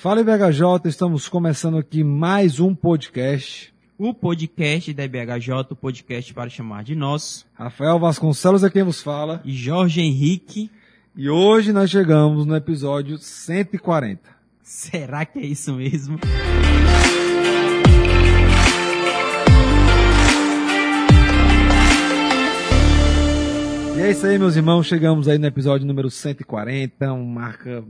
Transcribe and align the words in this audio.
Fala 0.00 0.22
IBHJ, 0.22 0.88
estamos 0.88 1.28
começando 1.28 1.76
aqui 1.76 2.02
mais 2.02 2.58
um 2.58 2.74
podcast. 2.74 3.70
O 3.98 4.14
podcast 4.14 4.94
da 4.94 5.04
IBHJ, 5.04 5.52
o 5.68 5.76
podcast 5.76 6.32
para 6.32 6.48
chamar 6.48 6.84
de 6.84 6.94
nós. 6.94 7.44
Rafael 7.52 7.98
Vasconcelos 7.98 8.64
é 8.64 8.70
quem 8.70 8.82
vos 8.82 9.02
fala. 9.02 9.42
E 9.44 9.52
Jorge 9.52 10.00
Henrique. 10.00 10.70
E 11.14 11.28
hoje 11.28 11.70
nós 11.70 11.90
chegamos 11.90 12.46
no 12.46 12.56
episódio 12.56 13.18
140. 13.18 14.22
Será 14.62 15.26
que 15.26 15.38
é 15.38 15.44
isso 15.44 15.74
mesmo? 15.74 16.18
E 23.98 24.00
é 24.00 24.10
isso 24.12 24.26
aí, 24.26 24.38
meus 24.38 24.56
irmãos. 24.56 24.86
Chegamos 24.86 25.28
aí 25.28 25.36
no 25.36 25.46
episódio 25.46 25.86
número 25.86 26.10
140, 26.10 27.12
uma 27.12 27.42
marca 27.42 27.84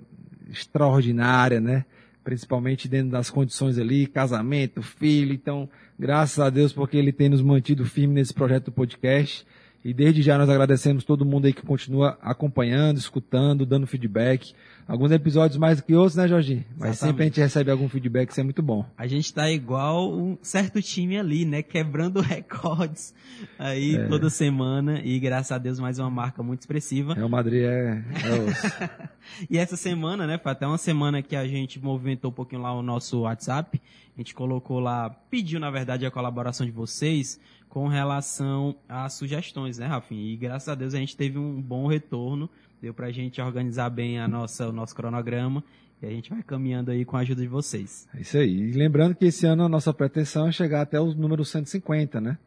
extraordinária, 0.51 1.61
né? 1.61 1.85
Principalmente 2.23 2.89
dentro 2.89 3.11
das 3.11 3.31
condições 3.31 3.79
ali, 3.79 4.07
casamento, 4.07 4.83
filho. 4.83 5.33
Então, 5.33 5.69
graças 5.99 6.39
a 6.39 6.51
Deus, 6.51 6.73
porque 6.73 6.97
Ele 6.97 7.13
tem 7.13 7.29
nos 7.29 7.43
mantido 7.43 7.85
firme 7.85 8.15
nesse 8.15 8.35
projeto 8.35 8.67
do 8.67 8.73
podcast. 8.73 9.47
E 9.85 9.95
desde 9.95 10.21
já 10.21 10.37
nós 10.37 10.49
agradecemos 10.49 11.05
todo 11.05 11.25
mundo 11.25 11.47
aí 11.47 11.55
que 11.55 11.63
continua 11.63 12.19
acompanhando, 12.21 12.99
escutando, 12.99 13.65
dando 13.65 13.87
feedback. 13.87 14.53
Alguns 14.89 15.13
episódios 15.13 15.57
mais 15.59 15.79
do 15.79 15.85
que 15.85 15.95
outros, 15.95 16.17
né, 16.17 16.27
Jorginho? 16.27 16.65
Mas 16.77 16.91
Exatamente. 16.91 16.99
sempre 16.99 17.23
a 17.23 17.27
gente 17.27 17.41
recebe 17.41 17.71
algum 17.71 17.89
feedback, 17.89 18.31
isso 18.31 18.41
é 18.41 18.43
muito 18.43 18.61
bom. 18.63 18.85
A 18.99 19.07
gente 19.07 19.33
tá 19.33 19.49
igual 19.51 20.13
um 20.13 20.37
certo 20.43 20.83
time 20.83 21.17
ali, 21.19 21.45
né? 21.45 21.63
Quebrando 21.63 22.21
recordes 22.23 23.15
aí 23.59 23.95
É. 23.97 24.07
toda 24.09 24.29
semana. 24.29 25.01
E 25.05 25.19
graças 25.21 25.53
a 25.53 25.59
Deus, 25.59 25.79
mais 25.79 25.99
uma 25.99 26.11
marca 26.11 26.43
muito 26.43 26.61
expressiva. 26.61 27.15
Real 27.15 27.29
Madrid 27.29 27.63
é, 27.65 28.05
é 28.25 28.41
osso. 28.51 28.67
E 29.49 29.59
essa 29.59 29.77
semana, 29.77 30.27
né, 30.27 30.39
foi 30.39 30.51
até 30.51 30.67
uma 30.67 30.79
semana 30.79 31.23
que 31.23 31.37
a 31.37 31.47
gente 31.47 31.79
movimentou 31.79 32.31
um 32.31 32.35
pouquinho 32.35 32.63
lá 32.63 32.73
o 32.75 32.83
nosso 32.83 33.21
WhatsApp. 33.21 33.81
A 34.17 34.21
gente 34.21 34.35
colocou 34.35 34.81
lá, 34.81 35.09
pediu 35.31 35.61
na 35.61 35.71
verdade 35.71 36.05
a 36.05 36.11
colaboração 36.11 36.67
de 36.67 36.73
vocês 36.73 37.39
com 37.71 37.87
relação 37.87 38.75
às 38.89 39.15
sugestões, 39.15 39.79
né, 39.79 39.87
Rafinha? 39.87 40.33
E 40.33 40.37
graças 40.37 40.69
a 40.69 40.75
Deus 40.75 40.93
a 40.93 40.99
gente 40.99 41.17
teve 41.17 41.39
um 41.39 41.63
bom 41.63 41.87
retorno. 41.87 42.51
Deu 42.83 42.93
pra 42.93 43.11
gente 43.13 43.41
organizar 43.41 43.89
bem 43.89 44.19
a 44.19 44.27
nossa, 44.27 44.69
o 44.69 44.73
nosso 44.73 44.95
cronograma. 44.95 45.65
E 46.03 46.07
a 46.07 46.11
gente 46.11 46.31
vai 46.31 46.43
caminhando 46.43 46.91
aí 46.91 47.05
com 47.05 47.17
a 47.17 47.21
ajuda 47.21 47.43
de 47.43 47.49
vocês. 47.49 48.09
É 48.15 48.23
isso 48.23 48.37
aí. 48.37 48.71
E 48.71 48.73
lembrando 48.73 49.15
que 49.15 49.27
esse 49.27 49.47
ano 49.47 49.65
a 49.65 49.69
nossa 49.69 49.95
pretensão 49.95 50.49
é 50.49 50.53
chegar 50.53 50.81
até 50.81 51.01
o 51.01 51.15
número 51.15 51.45
150, 51.45 52.21
né? 52.21 52.39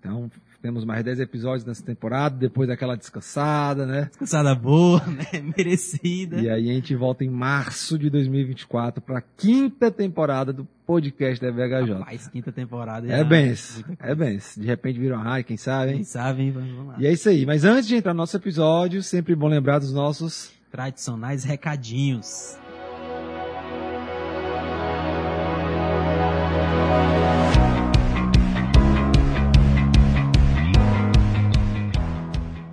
Então, 0.00 0.30
temos 0.62 0.84
mais 0.84 1.04
10 1.04 1.20
episódios 1.20 1.64
nessa 1.64 1.82
temporada, 1.84 2.36
depois 2.36 2.68
daquela 2.68 2.96
descansada, 2.96 3.86
né? 3.86 4.06
Descansada 4.10 4.54
boa, 4.54 5.00
né? 5.06 5.26
Merecida. 5.56 6.40
E 6.40 6.48
aí 6.48 6.70
a 6.70 6.74
gente 6.74 6.94
volta 6.96 7.24
em 7.24 7.28
março 7.30 7.98
de 7.98 8.10
2024 8.10 9.00
para 9.02 9.18
a 9.18 9.22
quinta 9.36 9.90
temporada 9.90 10.52
do 10.52 10.64
podcast 10.86 11.44
da 11.44 11.50
VHJ. 11.50 11.92
Rapaz, 11.98 12.28
quinta 12.28 12.50
temporada. 12.50 13.06
É 13.06 13.18
já- 13.18 13.24
benção, 13.24 13.84
muita 13.86 14.04
é. 14.06 14.14
De 14.60 14.66
repente 14.66 14.98
vira 14.98 15.16
uma 15.16 15.24
raio, 15.24 15.44
quem 15.44 15.56
sabe, 15.56 15.90
Quem 15.90 15.98
hein? 15.98 16.04
sabe, 16.04 16.42
hein? 16.42 16.50
Vamos 16.52 16.86
lá. 16.86 16.96
E 16.98 17.06
é 17.06 17.12
isso 17.12 17.28
aí. 17.28 17.44
Mas 17.46 17.64
antes 17.64 17.86
de 17.86 17.96
entrar 17.96 18.12
no 18.14 18.18
nosso 18.18 18.36
episódio, 18.36 19.02
sempre 19.02 19.34
bom 19.34 19.48
lembrar 19.48 19.78
dos 19.78 19.92
nossos 19.92 20.50
Tradicionais 20.70 21.44
recadinhos. 21.44 22.58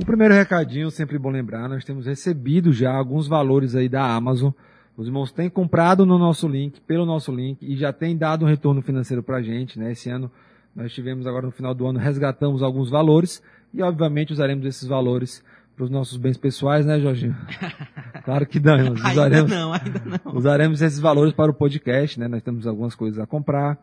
O 0.06 0.14
primeiro 0.16 0.36
recadinho, 0.36 0.92
sempre 0.92 1.18
bom 1.18 1.32
lembrar, 1.32 1.68
nós 1.68 1.84
temos 1.84 2.06
recebido 2.06 2.72
já 2.72 2.94
alguns 2.94 3.28
valores 3.28 3.76
aí 3.76 3.90
da 3.90 4.06
Amazon. 4.06 4.52
Os 4.96 5.08
irmãos 5.08 5.32
têm 5.32 5.50
comprado 5.50 6.06
no 6.06 6.20
nosso 6.20 6.48
link, 6.48 6.80
pelo 6.82 7.08
nosso 7.08 7.32
link, 7.32 7.58
e 7.60 7.76
já 7.76 7.92
têm 7.92 8.16
dado 8.16 8.46
um 8.46 8.48
retorno 8.48 8.84
financeiro 8.84 9.24
pra 9.24 9.42
gente, 9.42 9.80
né? 9.80 9.94
Esse 9.94 10.12
ano, 10.12 10.30
nós 10.76 10.94
tivemos 10.94 11.26
agora 11.26 11.48
no 11.48 11.52
final 11.52 11.74
do 11.74 11.88
ano, 11.88 11.98
resgatamos 11.98 12.62
alguns 12.62 12.88
valores, 12.88 13.42
e 13.74 13.82
obviamente 13.82 14.32
usaremos 14.32 14.64
esses 14.68 14.88
valores 14.88 15.44
para 15.76 15.86
os 15.86 15.90
nossos 15.90 16.18
bens 16.18 16.38
pessoais, 16.38 16.86
né, 16.86 17.00
Jorginho? 17.00 17.36
Claro 18.24 18.46
que 18.46 18.60
damos. 18.60 19.04
Ainda 19.04 19.12
Usaremos, 19.12 19.52
não, 19.52 19.74
ainda 19.74 20.02
não. 20.24 20.36
usaremos 20.36 20.82
esses 20.84 21.00
valores 21.00 21.34
para 21.34 21.50
o 21.50 21.54
podcast, 21.54 22.20
né? 22.20 22.28
Nós 22.28 22.44
temos 22.44 22.68
algumas 22.68 22.94
coisas 22.94 23.18
a 23.20 23.26
comprar, 23.26 23.76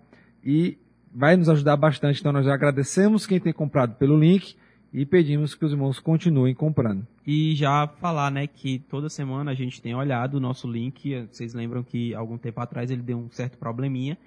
e 0.44 0.78
vai 1.12 1.36
nos 1.36 1.48
ajudar 1.48 1.76
bastante. 1.76 2.20
Então, 2.20 2.32
nós 2.32 2.47
já 2.47 2.54
agradecemos 2.54 3.26
quem 3.26 3.41
tem 3.41 3.52
comprado 3.52 3.97
pelo 3.97 4.16
link, 4.16 4.54
e 4.92 5.06
pedimos 5.06 5.54
que 5.54 5.64
os 5.64 5.72
irmãos 5.72 5.98
continuem 5.98 6.54
comprando. 6.54 7.06
E 7.26 7.54
já 7.54 7.86
falar, 7.86 8.30
né, 8.30 8.47
que 8.47 8.78
toda 8.78 9.08
semana 9.08 9.53
a 9.53 9.54
gente 9.54 9.80
tem 9.80 9.94
olhado 9.94 10.34
o 10.34 10.41
nosso 10.41 10.70
link. 10.70 11.26
Vocês 11.30 11.54
lembram 11.54 11.82
que 11.82 12.14
algum 12.14 12.36
tempo 12.36 12.60
atrás 12.60 12.91
ele 12.91 13.03
deu 13.03 13.19
um 13.19 13.30
certo 13.30 13.56
probleminha. 13.56 14.19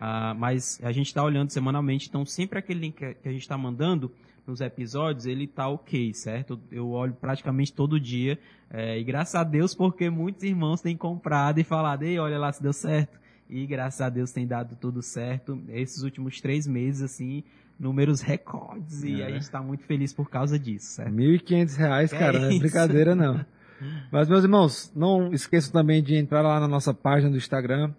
ah, 0.00 0.34
mas 0.34 0.80
a 0.82 0.92
gente 0.92 1.06
está 1.06 1.22
olhando 1.22 1.50
semanalmente, 1.50 2.08
então 2.08 2.24
sempre 2.24 2.58
aquele 2.58 2.80
link 2.80 2.96
que 2.96 3.28
a 3.28 3.32
gente 3.32 3.42
está 3.42 3.58
mandando 3.58 4.10
nos 4.46 4.60
episódios, 4.60 5.26
ele 5.26 5.46
tá 5.46 5.68
ok, 5.68 6.14
certo? 6.14 6.58
Eu 6.72 6.90
olho 6.90 7.12
praticamente 7.14 7.72
todo 7.72 8.00
dia. 8.00 8.38
eh, 8.70 8.98
e 8.98 9.04
graças 9.04 9.34
a 9.34 9.44
Deus, 9.44 9.74
porque 9.74 10.08
muitos 10.08 10.42
irmãos 10.42 10.80
têm 10.80 10.96
comprado 10.96 11.58
e 11.58 11.64
falado, 11.64 12.02
ei, 12.02 12.18
olha 12.18 12.38
lá 12.38 12.52
se 12.52 12.62
deu 12.62 12.72
certo. 12.72 13.18
E 13.48 13.66
graças 13.66 14.00
a 14.00 14.08
Deus 14.08 14.30
tem 14.32 14.46
dado 14.46 14.76
tudo 14.76 15.02
certo. 15.02 15.60
Esses 15.68 16.02
últimos 16.02 16.40
três 16.40 16.66
meses, 16.66 17.02
assim, 17.02 17.42
números 17.78 18.20
recordes. 18.20 19.02
E 19.04 19.20
É. 19.22 19.26
a 19.26 19.30
gente 19.30 19.42
está 19.42 19.60
muito 19.62 19.84
feliz 19.84 20.12
por 20.12 20.28
causa 20.28 20.58
disso, 20.58 20.86
certo? 20.94 21.12
1.500 21.12 21.76
reais, 21.76 22.12
É 22.12 22.18
cara, 22.18 22.38
não 22.40 22.50
é 22.50 22.58
brincadeira 22.58 23.14
não. 23.14 23.44
Mas, 24.10 24.28
meus 24.28 24.42
irmãos, 24.42 24.92
não 24.96 25.32
esqueçam 25.32 25.72
também 25.72 26.02
de 26.02 26.16
entrar 26.16 26.42
lá 26.42 26.58
na 26.58 26.66
nossa 26.66 26.92
página 26.92 27.30
do 27.30 27.36
Instagram. 27.36 27.92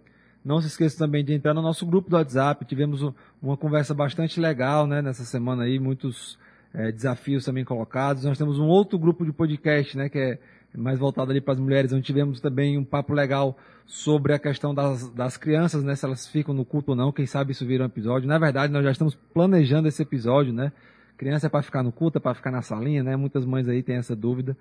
Não 0.43 0.59
se 0.59 0.67
esqueçam 0.67 0.99
também 1.05 1.23
de 1.23 1.33
entrar 1.33 1.53
no 1.53 1.61
nosso 1.61 1.85
grupo 1.85 2.09
do 2.09 2.15
WhatsApp. 2.17 2.65
Tivemos 2.65 3.01
um- 3.01 3.13
uma 3.41 3.55
conversa 3.55 3.93
bastante 3.93 4.39
legal, 4.39 4.85
né, 4.87 5.01
nessa 5.01 5.23
semana 5.23 5.63
aí, 5.63 5.79
muitos 5.79 6.37
eh, 6.73 6.91
desafios 6.91 7.43
também 7.45 7.63
colocados. 7.65 8.25
Nós 8.25 8.37
temos 8.37 8.59
um 8.59 8.65
outro 8.67 8.99
grupo 8.99 9.25
de 9.25 9.31
podcast, 9.33 9.97
né, 9.97 10.07
que 10.07 10.19
é 10.19 10.39
mais 10.77 10.99
voltado 10.99 11.31
ali 11.31 11.41
para 11.41 11.53
as 11.53 11.59
mulheres, 11.59 11.91
onde 11.91 12.03
tivemos 12.03 12.39
também 12.39 12.77
um 12.77 12.83
papo 12.83 13.13
legal 13.13 13.57
sobre 13.85 14.33
a 14.33 14.39
questão 14.39 14.73
das, 14.73 15.09
das 15.09 15.35
crianças, 15.35 15.83
né, 15.83 15.95
se 15.95 16.05
elas 16.05 16.27
ficam 16.27 16.53
no 16.53 16.63
culto 16.63 16.91
ou 16.91 16.95
não. 16.95 17.11
Quem 17.11 17.25
sabe 17.25 17.51
isso 17.51 17.65
vira 17.65 17.83
um 17.83 17.87
episódio. 17.87 18.27
Na 18.27 18.37
verdade, 18.37 18.71
nós 18.71 18.83
já 18.83 18.91
estamos 18.91 19.15
planejando 19.33 19.87
esse 19.87 20.01
episódio, 20.01 20.53
né? 20.53 20.71
Criança 21.17 21.47
é 21.47 21.49
para 21.49 21.61
ficar 21.61 21.83
no 21.83 21.91
culto, 21.91 22.17
é 22.17 22.21
para 22.21 22.35
ficar 22.35 22.51
na 22.51 22.61
salinha, 22.61 23.03
né? 23.03 23.15
Muitas 23.15 23.45
mães 23.45 23.67
aí 23.67 23.81
têm 23.81 23.95
essa 23.95 24.15
dúvida. 24.15 24.55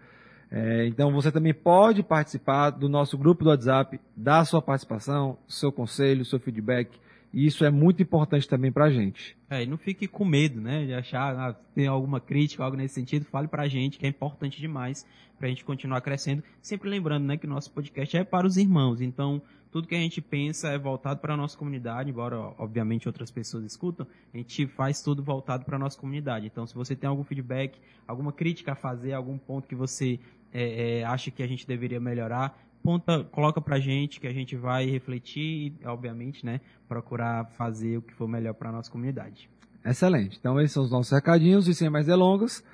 É, 0.50 0.86
então 0.86 1.12
você 1.12 1.30
também 1.30 1.52
pode 1.52 2.02
participar 2.02 2.70
do 2.70 2.88
nosso 2.88 3.18
grupo 3.18 3.44
do 3.44 3.50
WhatsApp, 3.50 4.00
dar 4.16 4.44
sua 4.44 4.62
participação, 4.62 5.36
seu 5.46 5.70
conselho, 5.70 6.24
seu 6.24 6.40
feedback. 6.40 6.98
E 7.32 7.46
isso 7.46 7.64
é 7.64 7.70
muito 7.70 8.02
importante 8.02 8.48
também 8.48 8.72
pra 8.72 8.90
gente. 8.90 9.36
É, 9.50 9.62
e 9.62 9.66
não 9.66 9.76
fique 9.76 10.06
com 10.06 10.24
medo, 10.24 10.60
né, 10.60 10.86
de 10.86 10.94
achar, 10.94 11.34
ah, 11.36 11.52
tem 11.74 11.86
alguma 11.86 12.20
crítica, 12.20 12.64
algo 12.64 12.76
nesse 12.76 12.94
sentido, 12.94 13.24
fale 13.26 13.48
pra 13.48 13.68
gente, 13.68 13.98
que 13.98 14.06
é 14.06 14.08
importante 14.08 14.60
demais 14.60 15.06
pra 15.38 15.48
gente 15.48 15.64
continuar 15.64 16.00
crescendo. 16.00 16.42
Sempre 16.60 16.88
lembrando, 16.88 17.26
né, 17.26 17.36
que 17.36 17.46
o 17.46 17.48
nosso 17.48 17.70
podcast 17.70 18.16
é 18.16 18.24
para 18.24 18.46
os 18.46 18.56
irmãos, 18.56 19.00
então 19.00 19.42
tudo 19.70 19.86
que 19.86 19.94
a 19.94 19.98
gente 19.98 20.20
pensa 20.20 20.68
é 20.68 20.78
voltado 20.78 21.20
para 21.20 21.34
a 21.34 21.36
nossa 21.36 21.56
comunidade, 21.56 22.10
embora, 22.10 22.38
obviamente, 22.58 23.06
outras 23.06 23.30
pessoas 23.30 23.64
escutam, 23.64 24.06
a 24.32 24.36
gente 24.36 24.66
faz 24.66 25.02
tudo 25.02 25.22
voltado 25.22 25.64
para 25.64 25.76
a 25.76 25.78
nossa 25.78 25.98
comunidade. 25.98 26.46
Então, 26.46 26.66
se 26.66 26.74
você 26.74 26.96
tem 26.96 27.08
algum 27.08 27.22
feedback, 27.22 27.78
alguma 28.06 28.32
crítica 28.32 28.72
a 28.72 28.74
fazer, 28.74 29.12
algum 29.12 29.36
ponto 29.36 29.68
que 29.68 29.74
você 29.74 30.18
é, 30.52 31.00
é, 31.00 31.04
acha 31.04 31.30
que 31.30 31.42
a 31.42 31.46
gente 31.46 31.66
deveria 31.66 32.00
melhorar, 32.00 32.58
ponta, 32.82 33.24
coloca 33.24 33.60
pra 33.60 33.78
gente, 33.78 34.20
que 34.20 34.26
a 34.26 34.32
gente 34.32 34.56
vai 34.56 34.86
refletir 34.86 35.74
e, 35.80 35.86
obviamente, 35.86 36.44
né, 36.44 36.60
procurar 36.88 37.46
fazer 37.56 37.98
o 37.98 38.02
que 38.02 38.14
for 38.14 38.28
melhor 38.28 38.54
para 38.54 38.72
nossa 38.72 38.90
comunidade. 38.90 39.50
Excelente. 39.84 40.36
Então 40.38 40.60
esses 40.60 40.72
são 40.72 40.84
os 40.84 40.90
nossos 40.90 41.12
recadinhos 41.12 41.68
e 41.68 41.74
sem 41.74 41.88
mais 41.88 42.06
delongas, 42.06 42.64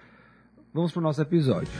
vamos 0.72 0.92
pro 0.92 1.02
nosso 1.02 1.20
episódio. 1.20 1.72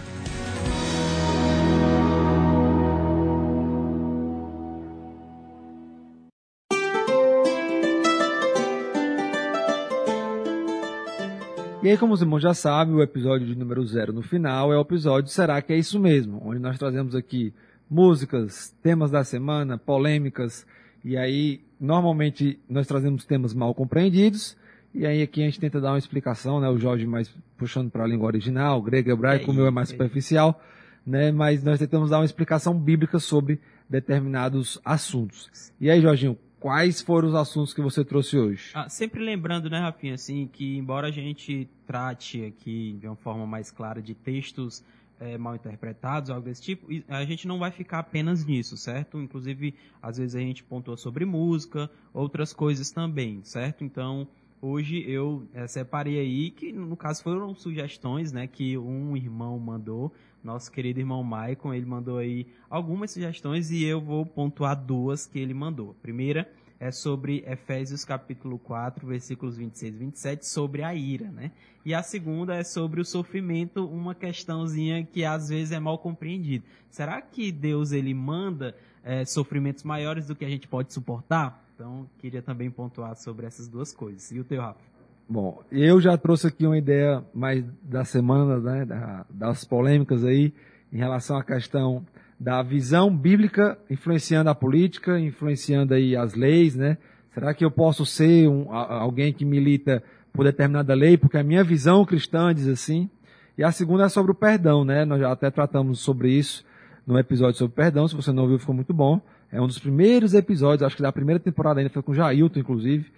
E 11.85 11.91
aí, 11.91 11.99
como 11.99 12.15
os 12.15 12.23
irmãos 12.23 12.41
já 12.41 12.55
sabem, 12.55 12.95
o 12.95 13.03
episódio 13.03 13.47
de 13.47 13.55
número 13.55 13.85
zero 13.85 14.11
no 14.11 14.23
final 14.23 14.73
é 14.73 14.79
o 14.79 14.81
episódio 14.81 15.31
Será 15.31 15.61
que 15.61 15.71
é 15.71 15.77
isso 15.77 16.01
mesmo? 16.01 16.41
Onde 16.43 16.59
nós 16.59 16.79
trazemos 16.79 17.15
aqui 17.15 17.53
músicas, 17.95 18.75
temas 18.83 19.09
da 19.09 19.23
semana, 19.23 19.79
polêmicas, 19.79 20.67
e 21.05 21.17
aí 21.17 21.61
normalmente 21.79 22.59
nós 22.69 22.89
trazemos 22.89 23.25
temas 23.25 23.55
mal 23.55 23.73
compreendidos, 23.73 24.57
e 24.93 25.07
aí 25.07 25.23
aqui 25.23 25.43
a 25.43 25.45
gente 25.45 25.61
tenta 25.61 25.81
dar 25.81 25.93
uma 25.93 25.99
explicação, 25.99 26.61
né? 26.61 26.69
O 26.69 26.77
Jorge 26.79 27.07
mais 27.07 27.33
puxando 27.57 27.91
para 27.91 28.03
a 28.03 28.07
língua 28.07 28.27
original, 28.27 28.83
grego 28.83 29.11
e 29.11 29.13
hebraico, 29.13 29.49
É 29.49 29.53
o 29.53 29.55
meu 29.55 29.67
é 29.67 29.71
mais 29.71 29.91
é 29.91 29.93
superficial, 29.93 30.61
né? 31.07 31.31
Mas 31.31 31.63
nós 31.63 31.79
tentamos 31.79 32.11
dar 32.11 32.19
uma 32.19 32.25
explicação 32.25 32.77
bíblica 32.77 33.21
sobre 33.21 33.61
determinados 33.89 34.81
assuntos. 34.85 35.73
E 35.81 35.89
aí, 35.89 36.01
Jorginho, 36.01 36.37
quais 36.59 37.01
foram 37.01 37.29
os 37.29 37.35
assuntos 37.35 37.73
que 37.73 37.81
você 37.81 38.05
trouxe 38.05 38.37
hoje? 38.37 38.71
Ah, 38.75 38.89
sempre 38.89 39.23
lembrando, 39.23 39.71
né, 39.71 39.79
Rafinha, 39.79 40.15
assim, 40.15 40.49
que 40.53 40.77
embora 40.77 41.09
a 41.09 41.13
gente 41.13 41.69
trate 41.87 42.45
aqui 42.45 42.97
de 43.01 43.07
uma 43.07 43.17
forma 43.17 43.47
mais 43.47 43.71
clara 43.71 44.01
de 44.03 44.15
textos 44.15 44.83
é, 45.21 45.39
mal 45.39 45.55
interpretados, 45.55 46.31
algo 46.31 46.45
desse 46.45 46.63
tipo, 46.63 46.89
a 47.09 47.25
gente 47.25 47.47
não 47.47 47.59
vai 47.59 47.71
ficar 47.71 48.01
apenas 48.01 48.45
nisso, 48.45 48.77
certo? 48.77 49.21
Inclusive, 49.21 49.75
às 50.03 50.19
vezes 50.19 50.35
a 50.35 50.41
gente 50.41 50.63
pontua 50.63 50.97
sobre 50.97 51.25
música, 51.25 51.91
outras 52.13 52.53
coisas 52.53 52.91
também, 52.91 53.43
certo? 53.45 53.85
Então, 53.85 54.27
hoje 54.61 55.05
eu 55.09 55.47
é, 55.53 55.67
separei 55.67 56.19
aí 56.19 56.51
que, 56.51 56.73
no 56.73 56.97
caso, 56.97 57.23
foram 57.23 57.55
sugestões, 57.55 58.33
né, 58.33 58.47
que 58.47 58.77
um 58.79 59.17
irmão 59.17 59.59
mandou, 59.59 60.13
nosso 60.43 60.71
querido 60.71 61.01
irmão 61.01 61.23
Maicon, 61.23 61.73
ele 61.73 61.87
mandou 61.87 62.19
aí 62.19 62.47
algumas 62.69 63.11
sugestões 63.11 63.71
e 63.71 63.83
eu 63.83 64.01
vou 64.01 64.27
pontuar 64.27 64.77
duas 64.77 65.27
que 65.27 65.39
ele 65.39 65.55
mandou. 65.55 65.93
A 65.93 66.03
primeira 66.03 66.51
é 66.85 66.91
sobre 66.91 67.43
Efésios 67.47 68.05
capítulo 68.05 68.59
4, 68.59 69.07
versículos 69.07 69.57
26 69.57 69.95
e 69.95 69.99
27, 69.99 70.47
sobre 70.47 70.83
a 70.83 70.95
ira, 70.95 71.29
né? 71.31 71.51
E 71.83 71.95
a 71.95 72.03
segunda 72.03 72.55
é 72.55 72.63
sobre 72.63 73.01
o 73.01 73.05
sofrimento, 73.07 73.87
uma 73.87 74.15
questãozinha 74.15 75.03
que 75.03 75.25
às 75.25 75.49
vezes 75.49 75.73
é 75.73 75.81
mal 75.81 75.97
compreendida. 75.97 76.63
Será 76.91 77.23
que 77.23 77.51
Deus 77.51 77.91
ele 77.91 78.13
manda 78.13 78.77
é, 79.03 79.25
sofrimentos 79.25 79.83
maiores 79.83 80.27
do 80.27 80.37
que 80.37 80.45
a 80.45 80.49
gente 80.49 80.69
pode 80.69 80.93
suportar? 80.93 81.65
Então, 81.75 82.07
queria 82.19 82.43
também 82.43 82.71
pontuar 82.71 83.17
sobre 83.17 83.47
essas 83.47 83.67
duas 83.67 83.91
coisas. 83.91 84.31
E 84.31 84.39
o 84.39 84.45
teu, 84.45 84.61
Rafa? 84.61 84.81
Bom, 85.27 85.63
eu 85.73 85.99
já 86.03 86.19
trouxe 86.19 86.49
aqui 86.49 86.67
uma 86.67 86.77
ideia 86.77 87.25
mais 87.33 87.65
da 87.83 88.05
semana, 88.05 88.61
né, 88.61 89.25
das 89.31 89.65
polêmicas 89.65 90.23
aí, 90.23 90.53
em 90.93 90.99
relação 90.99 91.39
à 91.39 91.43
questão 91.43 92.05
da 92.45 92.61
visão 92.63 93.09
bíblica 93.17 93.79
influenciando 93.89 94.51
a 94.51 94.55
política, 94.55 95.19
influenciando 95.19 95.95
aí 95.95 96.15
as 96.15 96.35
leis, 96.35 96.77
né? 96.77 96.99
Será 97.33 97.55
que 97.55 97.65
eu 97.65 97.71
posso 97.71 98.05
ser 98.05 98.47
um, 98.47 98.71
alguém 98.71 99.33
que 99.33 99.47
milita 99.47 100.05
por 100.31 100.45
determinada 100.45 100.93
lei, 100.93 101.17
porque 101.17 101.39
a 101.39 101.43
minha 101.43 101.65
visão 101.65 102.05
cristã 102.05 102.55
diz 102.55 102.69
assim? 102.69 103.09
E 103.57 103.65
a 103.65 103.73
segunda 103.73 104.05
é 104.05 104.09
sobre 104.11 104.31
o 104.31 104.35
perdão, 104.35 104.85
né? 104.85 105.07
Nós 105.07 105.21
já 105.21 105.33
até 105.33 105.51
tratamos 105.51 106.01
sobre 106.01 106.33
isso 106.33 106.63
no 107.07 107.19
episódio 107.19 107.57
sobre 107.57 107.75
perdão, 107.77 108.07
se 108.07 108.15
você 108.15 108.31
não 108.31 108.47
viu, 108.47 108.59
ficou 108.59 108.75
muito 108.75 108.93
bom. 108.93 109.23
É 109.51 109.59
um 109.59 109.67
dos 109.67 109.79
primeiros 109.79 110.35
episódios, 110.35 110.83
acho 110.83 110.97
que 110.97 111.03
da 111.03 111.13
primeira 111.13 111.41
temporada 111.41 111.81
ainda 111.81 111.91
foi 111.91 112.03
com 112.03 112.13
Jailton, 112.13 112.61
inclusive. 112.61 113.11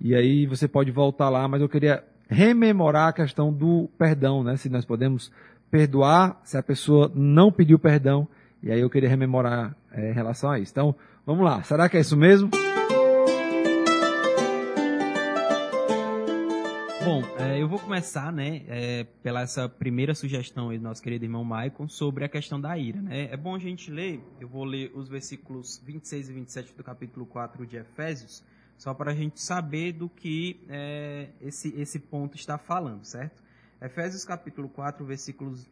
E 0.00 0.16
aí 0.16 0.46
você 0.46 0.66
pode 0.66 0.90
voltar 0.90 1.28
lá, 1.28 1.46
mas 1.46 1.62
eu 1.62 1.68
queria 1.68 2.02
rememorar 2.28 3.08
a 3.08 3.12
questão 3.12 3.52
do 3.52 3.88
perdão, 3.96 4.42
né? 4.42 4.56
Se 4.56 4.68
nós 4.68 4.84
podemos 4.84 5.30
perdoar 5.70 6.40
se 6.42 6.56
a 6.56 6.62
pessoa 6.62 7.12
não 7.14 7.52
pediu 7.52 7.78
perdão. 7.78 8.26
E 8.64 8.72
aí 8.72 8.80
eu 8.80 8.88
queria 8.88 9.10
rememorar 9.10 9.76
é, 9.92 10.10
em 10.10 10.14
relação 10.14 10.50
a 10.50 10.58
isso. 10.58 10.72
Então, 10.72 10.96
vamos 11.26 11.44
lá. 11.44 11.62
Será 11.62 11.86
que 11.86 11.98
é 11.98 12.00
isso 12.00 12.16
mesmo? 12.16 12.48
Bom, 17.04 17.22
é, 17.38 17.60
eu 17.60 17.68
vou 17.68 17.78
começar, 17.78 18.32
né, 18.32 18.62
é, 18.66 19.04
pela 19.22 19.42
essa 19.42 19.68
primeira 19.68 20.14
sugestão 20.14 20.74
do 20.74 20.80
nosso 20.80 21.02
querido 21.02 21.26
irmão 21.26 21.44
Maicon 21.44 21.86
sobre 21.86 22.24
a 22.24 22.28
questão 22.30 22.58
da 22.58 22.78
ira, 22.78 23.02
né? 23.02 23.28
É 23.30 23.36
bom 23.36 23.54
a 23.54 23.58
gente 23.58 23.90
ler, 23.90 24.24
eu 24.40 24.48
vou 24.48 24.64
ler 24.64 24.90
os 24.94 25.10
versículos 25.10 25.78
26 25.84 26.30
e 26.30 26.32
27 26.32 26.74
do 26.74 26.82
capítulo 26.82 27.26
4 27.26 27.66
de 27.66 27.76
Efésios, 27.76 28.42
só 28.78 28.94
para 28.94 29.10
a 29.10 29.14
gente 29.14 29.42
saber 29.42 29.92
do 29.92 30.08
que 30.08 30.64
é, 30.70 31.28
esse, 31.42 31.78
esse 31.78 31.98
ponto 31.98 32.34
está 32.34 32.56
falando, 32.56 33.04
certo? 33.04 33.42
Efésios 33.82 34.24
capítulo 34.24 34.70
4, 34.70 35.04
versículos 35.04 35.68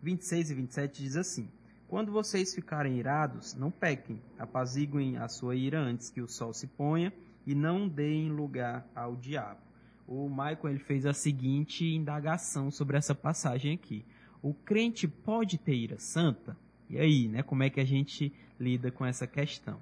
26 0.00 0.52
e 0.52 0.54
27 0.54 1.02
diz 1.02 1.16
assim: 1.16 1.48
Quando 1.88 2.12
vocês 2.12 2.54
ficarem 2.54 2.98
irados, 2.98 3.54
não 3.54 3.70
pequem, 3.70 4.20
apaziguem 4.38 5.16
a 5.16 5.26
sua 5.28 5.56
ira 5.56 5.80
antes 5.80 6.10
que 6.10 6.20
o 6.20 6.28
sol 6.28 6.52
se 6.52 6.66
ponha 6.66 7.12
e 7.46 7.54
não 7.54 7.88
deem 7.88 8.30
lugar 8.30 8.86
ao 8.94 9.16
diabo 9.16 9.68
o 10.08 10.26
Michael 10.26 10.70
ele 10.70 10.78
fez 10.78 11.04
a 11.04 11.12
seguinte 11.12 11.84
indagação 11.84 12.70
sobre 12.70 12.96
essa 12.96 13.14
passagem 13.14 13.74
aqui. 13.74 14.02
O 14.40 14.54
crente 14.54 15.06
pode 15.06 15.58
ter 15.58 15.74
ira 15.74 15.98
santa? 15.98 16.56
E 16.88 16.98
aí, 16.98 17.28
né? 17.28 17.42
Como 17.42 17.62
é 17.62 17.68
que 17.68 17.78
a 17.78 17.84
gente 17.84 18.32
lida 18.58 18.90
com 18.90 19.04
essa 19.04 19.26
questão? 19.26 19.78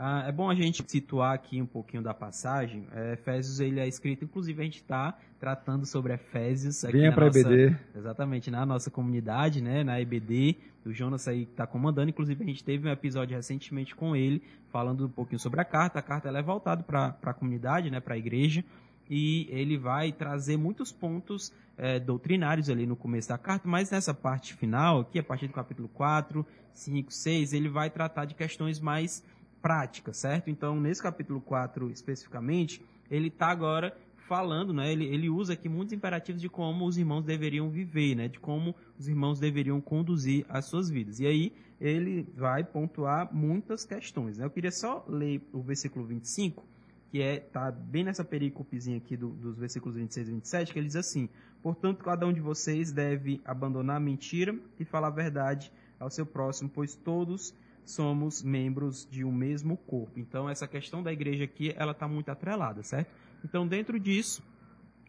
Ah, 0.00 0.24
é 0.28 0.30
bom 0.30 0.48
a 0.48 0.54
gente 0.54 0.84
situar 0.86 1.34
aqui 1.34 1.60
um 1.60 1.66
pouquinho 1.66 2.00
da 2.00 2.14
passagem. 2.14 2.86
É, 2.94 3.14
Efésios 3.14 3.58
ele 3.58 3.80
é 3.80 3.88
escrito, 3.88 4.24
inclusive 4.24 4.62
a 4.62 4.64
gente 4.64 4.76
está 4.76 5.18
tratando 5.40 5.84
sobre 5.84 6.12
Efésios 6.12 6.84
aqui 6.84 6.98
Venha 6.98 7.12
para 7.12 7.24
a 7.24 7.28
EBD. 7.28 7.76
Exatamente, 7.96 8.48
na 8.48 8.64
nossa 8.64 8.92
comunidade, 8.92 9.60
né, 9.60 9.82
na 9.82 10.00
EBD. 10.00 10.56
O 10.86 10.92
Jonas 10.92 11.26
aí 11.26 11.42
está 11.42 11.66
comandando. 11.66 12.10
Inclusive 12.10 12.44
a 12.44 12.46
gente 12.46 12.62
teve 12.62 12.88
um 12.88 12.92
episódio 12.92 13.34
recentemente 13.34 13.96
com 13.96 14.14
ele, 14.14 14.40
falando 14.70 15.06
um 15.06 15.10
pouquinho 15.10 15.40
sobre 15.40 15.60
a 15.60 15.64
carta. 15.64 15.98
A 15.98 16.02
carta 16.02 16.28
ela 16.28 16.38
é 16.38 16.42
voltada 16.42 16.84
para 16.84 17.16
a 17.20 17.34
comunidade, 17.34 17.90
né, 17.90 17.98
para 17.98 18.14
a 18.14 18.18
igreja 18.18 18.64
e 19.10 19.48
ele 19.50 19.76
vai 19.76 20.12
trazer 20.12 20.56
muitos 20.56 20.92
pontos 20.92 21.52
é, 21.76 21.98
doutrinários 21.98 22.68
ali 22.68 22.86
no 22.86 22.94
começo 22.94 23.28
da 23.28 23.38
carta, 23.38 23.66
mas 23.66 23.90
nessa 23.90 24.12
parte 24.12 24.52
final, 24.54 25.00
aqui 25.00 25.18
a 25.18 25.22
partir 25.22 25.46
do 25.46 25.52
capítulo 25.54 25.88
4, 25.88 26.44
5, 26.74 27.10
6, 27.10 27.52
ele 27.52 27.68
vai 27.68 27.88
tratar 27.88 28.26
de 28.26 28.34
questões 28.34 28.78
mais 28.78 29.24
práticas, 29.60 30.18
certo? 30.18 30.50
Então, 30.50 30.80
nesse 30.80 31.02
capítulo 31.02 31.40
4 31.40 31.90
especificamente, 31.90 32.82
ele 33.10 33.28
está 33.28 33.48
agora 33.48 33.96
falando, 34.28 34.72
né? 34.72 34.92
Ele, 34.92 35.06
ele 35.06 35.30
usa 35.30 35.54
aqui 35.54 35.68
muitos 35.68 35.92
imperativos 35.92 36.40
de 36.40 36.48
como 36.48 36.86
os 36.86 36.98
irmãos 36.98 37.24
deveriam 37.24 37.70
viver, 37.70 38.14
né? 38.14 38.28
De 38.28 38.38
como 38.38 38.74
os 38.98 39.08
irmãos 39.08 39.40
deveriam 39.40 39.80
conduzir 39.80 40.44
as 40.48 40.66
suas 40.66 40.90
vidas. 40.90 41.18
E 41.18 41.26
aí 41.26 41.52
ele 41.80 42.28
vai 42.36 42.62
pontuar 42.62 43.34
muitas 43.34 43.84
questões. 43.84 44.36
Né? 44.36 44.44
Eu 44.44 44.50
queria 44.50 44.70
só 44.70 45.04
ler 45.08 45.40
o 45.52 45.62
versículo 45.62 46.04
25, 46.04 46.64
que 47.10 47.22
é 47.22 47.38
tá 47.38 47.70
bem 47.70 48.04
nessa 48.04 48.24
pericopezinha 48.24 48.98
aqui 48.98 49.16
do, 49.16 49.28
dos 49.30 49.56
versículos 49.56 49.96
26 49.96 50.28
e 50.28 50.32
27, 50.32 50.72
que 50.72 50.78
ele 50.78 50.88
diz 50.88 50.96
assim: 50.96 51.28
Portanto, 51.62 52.04
cada 52.04 52.26
um 52.26 52.32
de 52.32 52.40
vocês 52.40 52.92
deve 52.92 53.40
abandonar 53.44 53.96
a 53.96 54.00
mentira 54.00 54.54
e 54.78 54.84
falar 54.84 55.08
a 55.08 55.10
verdade 55.10 55.72
ao 55.98 56.10
seu 56.10 56.26
próximo, 56.26 56.70
pois 56.72 56.94
todos 56.94 57.54
somos 57.90 58.42
membros 58.42 59.06
de 59.10 59.24
um 59.24 59.32
mesmo 59.32 59.76
corpo. 59.76 60.18
Então, 60.18 60.48
essa 60.48 60.66
questão 60.66 61.02
da 61.02 61.12
igreja 61.12 61.44
aqui, 61.44 61.72
ela 61.76 61.92
está 61.92 62.06
muito 62.06 62.30
atrelada, 62.30 62.82
certo? 62.82 63.10
Então, 63.44 63.66
dentro 63.66 63.98
disso, 63.98 64.42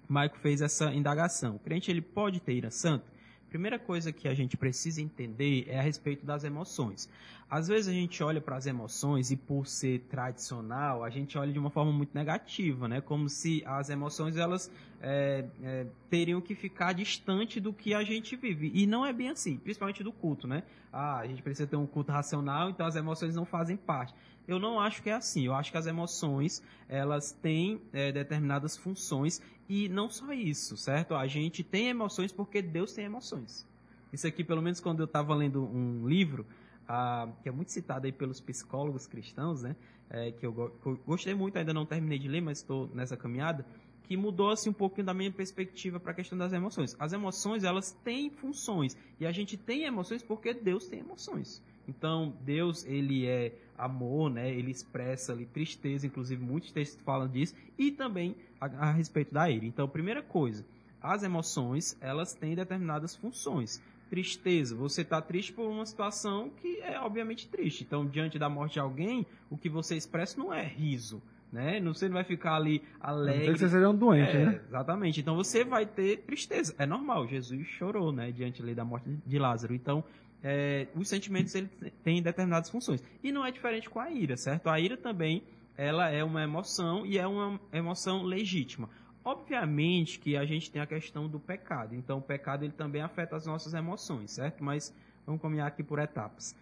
Maico 0.07 0.37
fez 0.39 0.61
essa 0.61 0.93
indagação. 0.93 1.57
O 1.57 1.59
crente 1.59 1.91
ele 1.91 2.01
pode 2.01 2.39
ter 2.39 2.53
ira 2.53 2.71
santa? 2.71 3.05
Primeira 3.49 3.79
coisa 3.79 4.11
que 4.11 4.27
a 4.27 4.33
gente 4.33 4.55
precisa 4.55 5.01
entender 5.01 5.65
é 5.67 5.79
a 5.79 5.81
respeito 5.81 6.23
das 6.25 6.43
emoções. 6.43 7.09
Às 7.49 7.67
vezes 7.67 7.87
a 7.87 7.91
gente 7.91 8.21
olha 8.23 8.39
para 8.39 8.55
as 8.55 8.67
emoções 8.67 9.31
e 9.31 9.35
por 9.35 9.65
ser 9.65 10.01
tradicional, 10.01 11.03
a 11.03 11.09
gente 11.09 11.35
olha 11.35 11.51
de 11.51 11.57
uma 11.57 11.71
forma 11.71 11.91
muito 11.91 12.13
negativa, 12.13 12.87
né? 12.87 13.01
Como 13.01 13.27
se 13.27 13.63
as 13.65 13.89
emoções 13.89 14.37
elas 14.37 14.71
é, 15.01 15.45
é, 15.63 15.87
teriam 16.09 16.41
que 16.41 16.55
ficar 16.55 16.93
distante 16.93 17.59
do 17.59 17.73
que 17.73 17.93
a 17.93 18.03
gente 18.03 18.35
vive. 18.35 18.71
E 18.73 18.85
não 18.85 19.05
é 19.05 19.13
bem 19.13 19.29
assim, 19.29 19.57
principalmente 19.57 20.03
do 20.03 20.11
culto, 20.11 20.47
né? 20.47 20.63
Ah, 20.91 21.19
a 21.19 21.27
gente 21.27 21.41
precisa 21.41 21.67
ter 21.67 21.75
um 21.75 21.85
culto 21.85 22.11
racional, 22.11 22.69
então 22.69 22.85
as 22.85 22.95
emoções 22.95 23.35
não 23.35 23.45
fazem 23.45 23.77
parte. 23.77 24.13
Eu 24.47 24.59
não 24.59 24.79
acho 24.79 25.03
que 25.03 25.09
é 25.09 25.13
assim. 25.13 25.45
Eu 25.45 25.53
acho 25.53 25.71
que 25.71 25.77
as 25.77 25.85
emoções 25.85 26.63
elas 26.87 27.31
têm 27.31 27.81
é, 27.93 28.11
determinadas 28.11 28.75
funções 28.75 29.41
e 29.69 29.87
não 29.87 30.09
só 30.09 30.33
isso, 30.33 30.75
certo? 30.75 31.13
A 31.13 31.27
gente 31.27 31.63
tem 31.63 31.89
emoções 31.89 32.31
porque 32.31 32.61
Deus 32.61 32.91
tem 32.93 33.05
emoções. 33.05 33.67
Isso 34.11 34.25
aqui, 34.25 34.43
pelo 34.43 34.61
menos 34.61 34.79
quando 34.79 35.01
eu 35.01 35.05
estava 35.05 35.35
lendo 35.35 35.63
um 35.63 36.07
livro, 36.07 36.45
ah, 36.87 37.29
que 37.43 37.49
é 37.49 37.51
muito 37.51 37.71
citado 37.71 38.07
aí 38.07 38.11
pelos 38.11 38.41
psicólogos 38.41 39.05
cristãos, 39.05 39.61
né? 39.61 39.75
É, 40.09 40.31
que, 40.31 40.43
eu, 40.43 40.51
que, 40.81 40.87
eu, 40.87 40.99
gostei 41.05 41.35
muito, 41.35 41.55
ainda 41.55 41.71
não 41.71 41.85
terminei 41.85 42.17
de 42.17 42.27
ler, 42.27 42.41
mas 42.41 42.57
estou 42.57 42.89
nessa 42.95 43.15
caminhada, 43.15 43.63
que 44.09 44.17
mudou 44.17 44.49
assim 44.49 44.71
um 44.71 44.73
pouquinho 44.73 45.05
da 45.05 45.13
minha 45.13 45.31
perspectiva 45.31 45.99
para 45.99 46.13
a 46.13 46.15
questão 46.15 46.35
das 46.35 46.51
emoções. 46.51 46.95
As 46.97 47.13
emoções, 47.13 47.63
elas 47.63 47.91
têm 48.03 48.31
funções, 48.31 48.97
e 49.19 49.25
a 49.27 49.31
gente 49.31 49.55
tem 49.55 49.83
emoções 49.83 50.23
porque 50.23 50.51
Deus 50.51 50.87
tem 50.87 51.01
emoções. 51.01 51.61
Então, 51.87 52.33
Deus, 52.41 52.83
ele 52.85 53.27
é 53.27 53.53
amor, 53.77 54.31
né? 54.31 54.51
Ele 54.51 54.71
expressa 54.71 55.31
ali 55.31 55.45
tristeza, 55.45 56.07
inclusive 56.07 56.43
muitos 56.43 56.71
textos 56.71 56.99
falam 57.03 57.27
disso, 57.27 57.53
e 57.77 57.91
também 57.91 58.35
a, 58.59 58.65
a 58.65 58.91
respeito 58.91 59.31
da 59.31 59.47
ira. 59.47 59.67
Então, 59.67 59.87
primeira 59.87 60.23
coisa, 60.23 60.65
as 60.99 61.21
emoções, 61.21 61.95
elas 62.01 62.33
têm 62.33 62.55
determinadas 62.55 63.15
funções. 63.15 63.79
Tristeza, 64.09 64.75
você 64.75 65.03
está 65.03 65.21
triste 65.21 65.53
por 65.53 65.69
uma 65.69 65.85
situação 65.85 66.49
que 66.49 66.79
é 66.81 66.99
obviamente 66.99 67.47
triste. 67.47 67.83
Então, 67.83 68.07
diante 68.07 68.39
da 68.39 68.49
morte 68.49 68.73
de 68.73 68.79
alguém, 68.79 69.23
o 69.51 69.57
que 69.57 69.69
você 69.69 69.95
expressa 69.95 70.35
não 70.39 70.51
é 70.51 70.63
riso, 70.63 71.21
né? 71.51 71.79
Não, 71.79 71.93
você 71.93 72.07
não 72.07 72.13
vai 72.13 72.23
ficar 72.23 72.55
ali 72.55 72.83
alegre. 72.99 73.47
Não 73.47 73.53
que 73.53 73.59
você 73.59 73.69
seja 73.69 73.89
um 73.89 73.95
doente, 73.95 74.35
é, 74.35 74.45
né? 74.45 74.61
Exatamente. 74.67 75.19
Então 75.19 75.35
você 75.35 75.63
vai 75.63 75.85
ter 75.85 76.17
tristeza. 76.17 76.75
É 76.77 76.85
normal. 76.85 77.27
Jesus 77.27 77.67
chorou, 77.67 78.11
né? 78.11 78.31
Diante 78.31 78.61
ali 78.61 78.75
da 78.75 78.85
morte 78.85 79.09
de 79.25 79.39
Lázaro. 79.39 79.73
Então 79.73 80.03
é, 80.43 80.87
os 80.95 81.07
sentimentos 81.07 81.53
ele 81.55 81.69
têm 82.03 82.21
determinadas 82.21 82.69
funções. 82.69 83.03
E 83.23 83.31
não 83.31 83.45
é 83.45 83.51
diferente 83.51 83.89
com 83.89 83.99
a 83.99 84.09
ira, 84.09 84.37
certo? 84.37 84.69
A 84.69 84.79
ira 84.79 84.95
também 84.95 85.43
ela 85.75 86.09
é 86.09 86.23
uma 86.23 86.43
emoção 86.43 87.05
e 87.05 87.17
é 87.17 87.25
uma 87.25 87.59
emoção 87.71 88.23
legítima. 88.23 88.89
Obviamente 89.23 90.19
que 90.19 90.35
a 90.35 90.45
gente 90.45 90.71
tem 90.71 90.81
a 90.81 90.85
questão 90.85 91.27
do 91.27 91.39
pecado. 91.39 91.95
Então 91.95 92.17
o 92.19 92.21
pecado 92.21 92.63
ele 92.63 92.73
também 92.73 93.01
afeta 93.01 93.35
as 93.35 93.45
nossas 93.45 93.73
emoções, 93.73 94.31
certo? 94.31 94.63
Mas 94.63 94.93
vamos 95.25 95.41
caminhar 95.41 95.67
aqui 95.67 95.83
por 95.83 95.99
etapas. 95.99 96.55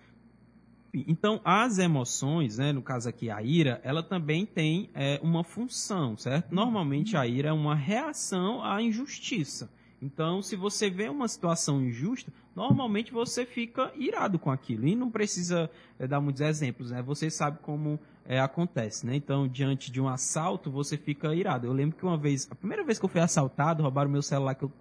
Então, 0.94 1.41
as 1.44 1.77
emoções, 1.77 2.58
né, 2.58 2.72
no 2.72 2.82
caso 2.82 3.10
aqui 3.10 3.29
a 3.29 3.41
ira, 3.41 3.79
ela 3.84 4.01
também 4.01 4.46
tem 4.46 4.89
é, 4.94 5.20
uma 5.22 5.44
função, 5.44 6.17
certo? 6.17 6.53
Normalmente 6.53 7.15
a 7.17 7.27
ira 7.27 7.50
é 7.50 7.53
uma 7.53 7.75
reação 7.75 8.63
à 8.63 8.82
injustiça. 8.82 9.70
Então, 10.01 10.41
se 10.41 10.56
você 10.56 10.89
vê 10.89 11.10
uma 11.10 11.27
situação 11.27 11.82
injusta, 11.82 12.32
normalmente 12.56 13.12
você 13.12 13.46
fica 13.46 13.91
irado 13.96 14.38
com 14.38 14.51
aquilo. 14.51 14.88
E 14.88 14.96
não 14.96 15.10
precisa 15.10 15.70
é, 15.98 16.08
dar 16.08 16.22
muitos 16.22 16.41
exemplos, 16.41 16.91
né? 16.91 17.01
Você 17.01 17.29
sabe 17.29 17.60
como 17.62 18.00
é, 18.24 18.39
acontece, 18.39 19.06
né? 19.06 19.15
Então, 19.15 19.48
diante 19.48 19.91
de 19.91 20.00
um 20.00 20.08
assalto, 20.08 20.70
você 20.70 20.98
fica 20.98 21.34
irado. 21.34 21.65
Eu 21.65 21.74
lembro 21.74 21.98
que 21.98 22.06
uma 22.06 22.17
vez, 22.17 22.48
a 22.51 22.56
primeira 22.56 22.84
vez 22.84 23.00
que 23.00 23.06
eu 23.06 23.10
fui 23.10 23.22
assaltado, 23.22 23.82
roubaram 23.82 24.10
meu 24.10 24.22
celular 24.22 24.53
que 24.53 24.65
eu 24.65 24.72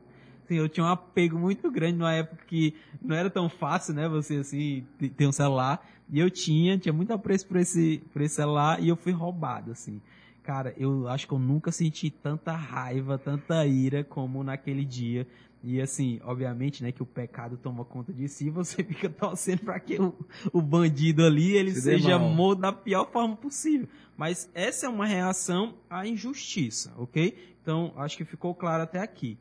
assim, 0.46 0.56
eu 0.56 0.68
tinha 0.68 0.86
um 0.86 0.88
apego 0.88 1.38
muito 1.38 1.70
grande 1.70 1.98
numa 1.98 2.12
época 2.12 2.44
que 2.46 2.74
não 3.02 3.14
era 3.14 3.28
tão 3.28 3.48
fácil, 3.48 3.94
né, 3.94 4.08
você 4.08 4.36
assim, 4.36 4.86
ter 5.16 5.26
um 5.26 5.32
celular. 5.32 5.86
E 6.08 6.20
eu 6.20 6.30
tinha, 6.30 6.78
tinha 6.78 6.92
muito 6.92 7.12
apreço 7.12 7.46
por 7.46 7.56
esse, 7.56 8.02
por 8.12 8.22
esse 8.22 8.36
celular 8.36 8.82
e 8.82 8.88
eu 8.88 8.96
fui 8.96 9.12
roubado, 9.12 9.72
assim. 9.72 10.00
Cara, 10.42 10.72
eu 10.78 11.08
acho 11.08 11.26
que 11.26 11.34
eu 11.34 11.40
nunca 11.40 11.72
senti 11.72 12.08
tanta 12.08 12.52
raiva, 12.52 13.18
tanta 13.18 13.66
ira 13.66 14.04
como 14.04 14.44
naquele 14.44 14.84
dia. 14.84 15.26
E 15.64 15.80
assim, 15.80 16.20
obviamente, 16.22 16.84
né, 16.84 16.92
que 16.92 17.02
o 17.02 17.06
pecado 17.06 17.56
toma 17.56 17.84
conta 17.84 18.12
de 18.12 18.28
si, 18.28 18.48
você 18.48 18.82
fica 18.84 19.10
torcendo 19.10 19.64
para 19.64 19.80
que 19.80 20.00
o, 20.00 20.14
o 20.52 20.62
bandido 20.62 21.24
ali 21.24 21.56
ele 21.56 21.72
Se 21.72 21.80
seja 21.80 22.16
morto 22.20 22.60
da 22.60 22.72
pior 22.72 23.10
forma 23.10 23.34
possível. 23.34 23.88
Mas 24.16 24.48
essa 24.54 24.86
é 24.86 24.88
uma 24.88 25.06
reação 25.06 25.74
à 25.90 26.06
injustiça, 26.06 26.94
ok? 26.96 27.56
Então, 27.60 27.92
acho 27.96 28.16
que 28.16 28.24
ficou 28.24 28.54
claro 28.54 28.84
até 28.84 29.00
aqui. 29.00 29.36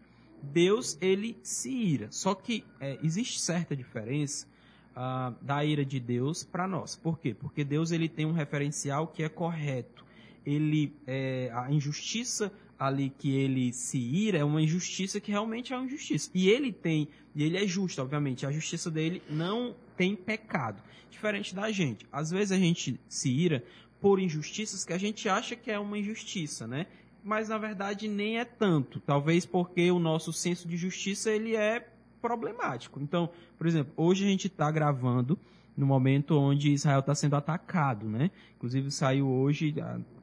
Deus, 0.46 0.98
ele 1.02 1.38
se 1.44 1.70
ira. 1.70 2.08
Só 2.12 2.34
que 2.34 2.64
é, 2.80 2.98
existe 3.04 3.42
certa 3.42 3.76
diferença 3.76 4.48
uh, 4.96 5.36
da 5.42 5.66
ira 5.66 5.84
de 5.84 6.00
Deus 6.00 6.44
para 6.44 6.68
nós. 6.68 6.96
Por 6.96 7.20
quê? 7.20 7.34
Porque 7.34 7.64
Deus 7.64 7.92
ele 7.92 8.08
tem 8.08 8.26
um 8.26 8.32
referencial 8.32 9.08
que 9.08 9.24
é 9.24 9.30
correto 9.30 10.06
ele 10.46 10.94
é, 11.08 11.50
a 11.54 11.72
injustiça 11.72 12.52
ali 12.78 13.10
que 13.18 13.32
ele 13.34 13.74
se 13.74 13.98
ira 13.98 14.38
é 14.38 14.44
uma 14.44 14.62
injustiça 14.62 15.20
que 15.20 15.32
realmente 15.32 15.74
é 15.74 15.78
uma 15.78 15.86
injustiça. 15.86 16.30
E 16.34 16.50
ele 16.50 16.72
tem, 16.72 17.08
e 17.34 17.44
ele 17.44 17.58
é 17.58 17.66
justo, 17.66 18.02
obviamente, 18.02 18.46
a 18.46 18.52
justiça 18.52 18.92
dele 18.92 19.22
não 19.30 19.76
tem 19.98 20.16
pecado. 20.16 20.84
Diferente 21.10 21.56
da 21.56 21.72
gente. 21.72 22.06
Às 22.12 22.30
vezes 22.30 22.52
a 22.52 22.58
gente 22.58 23.00
se 23.08 23.30
ira 23.30 23.64
por 24.02 24.20
injustiças 24.20 24.84
que 24.84 24.94
a 24.94 24.98
gente 24.98 25.28
acha 25.28 25.56
que 25.56 25.72
é 25.72 25.80
uma 25.80 25.98
injustiça, 25.98 26.68
né? 26.68 26.86
Mas 27.26 27.50
na 27.50 27.58
verdade 27.58 28.08
nem 28.08 28.38
é 28.38 28.46
tanto. 28.46 29.00
Talvez 29.00 29.48
porque 29.48 29.90
o 29.90 29.98
nosso 29.98 30.32
senso 30.32 30.68
de 30.68 30.78
justiça 30.78 31.32
ele 31.32 31.56
é 31.56 31.90
problemático. 32.22 33.00
Então, 33.02 33.28
por 33.58 33.66
exemplo, 33.66 33.92
hoje 33.98 34.24
a 34.24 34.28
gente 34.28 34.46
está 34.46 34.70
gravando 34.70 35.38
no 35.76 35.88
momento 35.88 36.38
onde 36.38 36.72
Israel 36.72 37.00
está 37.00 37.16
sendo 37.16 37.36
atacado, 37.36 38.08
né? 38.08 38.30
Inclusive 38.56 38.92
saiu 38.92 39.28
hoje, 39.28 39.74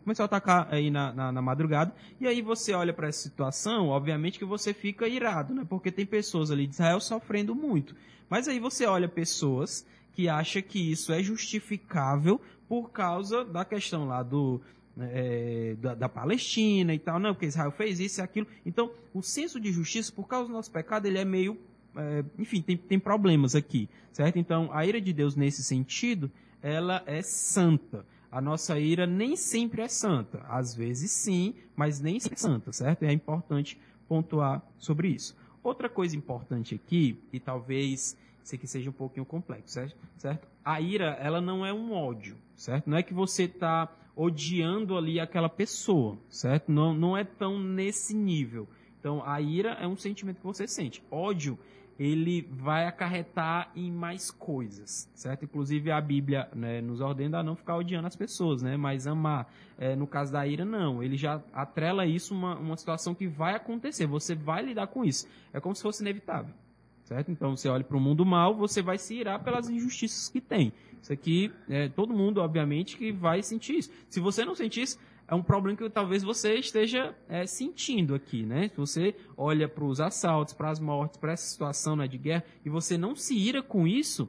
começou 0.03 0.23
a 0.23 0.27
atacar 0.27 0.69
aí 0.71 0.91
na, 0.91 1.13
na, 1.13 1.33
na 1.33 1.43
madrugada, 1.43 1.93
e 2.21 2.27
aí 2.27 2.41
você 2.41 2.73
olha 2.73 2.93
para 2.93 3.09
essa 3.09 3.21
situação, 3.21 3.89
obviamente 3.89 4.39
que 4.39 4.45
você 4.45 4.73
fica 4.73 5.07
irado, 5.07 5.53
né? 5.53 5.67
Porque 5.69 5.91
tem 5.91 6.07
pessoas 6.07 6.51
ali 6.51 6.67
de 6.67 6.75
Israel 6.75 7.01
sofrendo 7.01 7.55
muito. 7.55 7.95
Mas 8.31 8.49
aí 8.49 8.59
você 8.59 8.87
olha 8.87 9.09
pessoas 9.09 9.85
que 10.15 10.29
acham 10.29 10.63
que 10.63 10.93
isso 10.93 11.13
é 11.13 11.23
justificável 11.23 12.41
por 12.69 12.91
causa 12.91 13.45
da 13.45 13.65
questão 13.65 14.07
lá 14.07 14.23
do, 14.23 14.61
é, 14.99 15.77
da, 15.81 15.95
da, 15.95 16.09
Palestina 16.09 16.95
e 16.95 16.99
tal, 16.99 17.19
não, 17.19 17.35
porque 17.35 17.47
Israel 17.47 17.71
fez 17.71 18.01
isso 18.01 18.21
e 18.21 18.23
aquilo. 18.23 18.47
Então, 18.65 18.91
o 19.15 19.23
senso 19.23 19.61
de 19.61 19.73
justiça, 19.73 20.13
por 20.13 20.27
causa 20.27 20.49
do 20.49 20.53
nosso 20.53 20.71
pecado, 20.71 21.07
ele 21.07 21.19
é 21.19 21.25
meio, 21.25 21.59
é, 21.97 22.25
enfim, 22.39 22.61
tem, 22.63 22.77
tem 22.77 22.99
problemas 22.99 23.55
aqui, 23.55 23.89
certo? 24.13 24.39
Então, 24.39 24.71
a 24.73 24.85
ira 24.87 25.01
de 25.01 25.13
Deus 25.13 25.37
nesse 25.37 25.63
sentido, 25.63 26.31
ela 26.63 27.03
é 27.07 27.23
santa 27.23 28.05
a 28.33 28.41
nossa 28.41 28.81
ira 28.81 29.07
nem 29.07 29.37
sempre 29.37 29.83
é 29.83 29.89
santa. 29.89 30.41
Às 30.49 30.75
vezes 30.75 31.11
sim, 31.11 31.55
mas 31.77 32.01
nem 32.01 32.19
sempre 32.19 32.39
é 32.39 32.41
santa, 32.41 32.73
certo? 32.73 33.03
É 33.03 33.13
importante 33.13 33.79
pontuar 34.09 34.63
sobre 34.79 35.09
isso. 35.09 35.37
Outra 35.63 35.87
coisa 35.87 36.17
importante 36.17 36.75
aqui, 36.75 37.23
e 37.31 37.39
talvez 37.39 38.17
isso 38.43 38.55
aqui 38.55 38.67
seja 38.67 38.89
um 38.89 38.93
pouquinho 38.93 39.27
complexo, 39.27 39.75
certo? 39.75 39.97
certo? 40.17 40.49
A 40.65 40.81
ira, 40.81 41.19
ela 41.21 41.43
não 41.43 41.65
é 41.65 41.75
um 41.75 41.93
ódio, 41.93 42.37
certo? 42.57 42.89
Não 42.89 42.97
é 42.97 43.03
que 43.03 43.13
você 43.13 43.45
está 43.45 43.87
odiando 44.15 44.97
ali 44.97 45.19
aquela 45.19 45.49
pessoa, 45.49 46.19
certo? 46.29 46.71
Não, 46.71 46.93
não 46.95 47.17
é 47.17 47.25
tão 47.25 47.59
nesse 47.59 48.15
nível. 48.15 48.69
Então, 48.99 49.23
a 49.25 49.41
ira 49.41 49.71
é 49.81 49.87
um 49.87 49.97
sentimento 49.97 50.39
que 50.39 50.47
você 50.47 50.67
sente. 50.67 51.03
Ódio 51.11 51.59
ele 51.99 52.49
vai 52.51 52.87
acarretar 52.87 53.71
em 53.77 53.91
mais 53.91 54.31
coisas, 54.31 55.09
certo? 55.15 55.45
Inclusive 55.45 55.91
a 55.91 56.01
Bíblia 56.01 56.49
né, 56.55 56.81
nos 56.81 57.01
ordena 57.01 57.39
a 57.39 57.43
não 57.43 57.55
ficar 57.55 57.77
odiando 57.77 58.07
as 58.07 58.17
pessoas, 58.17 58.63
né? 58.63 58.77
Mas 58.77 59.07
amar. 59.07 59.53
É, 59.79 59.95
no 59.95 60.07
caso 60.07 60.33
da 60.33 60.47
ira, 60.47 60.65
não. 60.65 61.03
Ele 61.03 61.17
já 61.17 61.43
atrela 61.53 62.07
isso 62.07 62.35
uma, 62.35 62.57
uma 62.57 62.77
situação 62.77 63.15
que 63.15 63.27
vai 63.27 63.55
acontecer. 63.55 64.07
Você 64.07 64.35
vai 64.35 64.63
lidar 64.63 64.87
com 64.89 65.05
isso. 65.05 65.29
É 65.53 65.61
como 65.61 65.75
se 65.75 65.83
fosse 65.83 66.03
inevitável, 66.03 66.55
certo? 67.05 67.31
Então 67.31 67.57
você 67.57 67.69
olha 67.69 67.85
para 67.85 67.97
o 67.97 68.01
mundo 68.01 68.25
mal, 68.25 68.55
você 68.55 68.83
vai 68.83 68.99
se 68.99 69.15
irar 69.15 69.43
pelas 69.43 69.69
injustiças 69.69 70.29
que 70.29 70.41
tem. 70.41 70.73
Isso 71.01 71.13
aqui, 71.13 71.53
é, 71.69 71.89
todo 71.89 72.15
mundo, 72.15 72.41
obviamente, 72.41 72.97
que 72.97 73.11
vai 73.11 73.43
sentir 73.43 73.79
isso. 73.79 73.91
Se 74.09 74.21
você 74.21 74.45
não 74.45 74.55
sentir 74.55 74.83
isso, 74.83 74.99
é 75.27 75.35
um 75.35 75.43
problema 75.43 75.77
que 75.77 75.89
talvez 75.91 76.23
você 76.23 76.55
esteja 76.55 77.15
é, 77.29 77.47
sentindo 77.47 78.15
aqui, 78.15 78.45
né? 78.45 78.69
Se 78.69 78.77
você 78.77 79.15
olha 79.37 79.69
para 79.69 79.85
os 79.85 80.01
assaltos, 80.01 80.55
para 80.55 80.71
as 80.71 80.79
mortes, 80.79 81.19
para 81.19 81.33
essa 81.33 81.45
situação 81.45 81.97
né, 81.97 82.07
de 82.07 82.19
guerra, 82.19 82.45
e 82.65 82.69
você 82.69 82.97
não 82.99 83.17
se 83.17 83.35
ira 83.35 83.63
com 83.63 83.87
isso, 83.87 84.29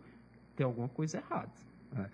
tem 0.56 0.66
alguma 0.66 0.90
coisa 0.90 1.18
errada. 1.18 1.52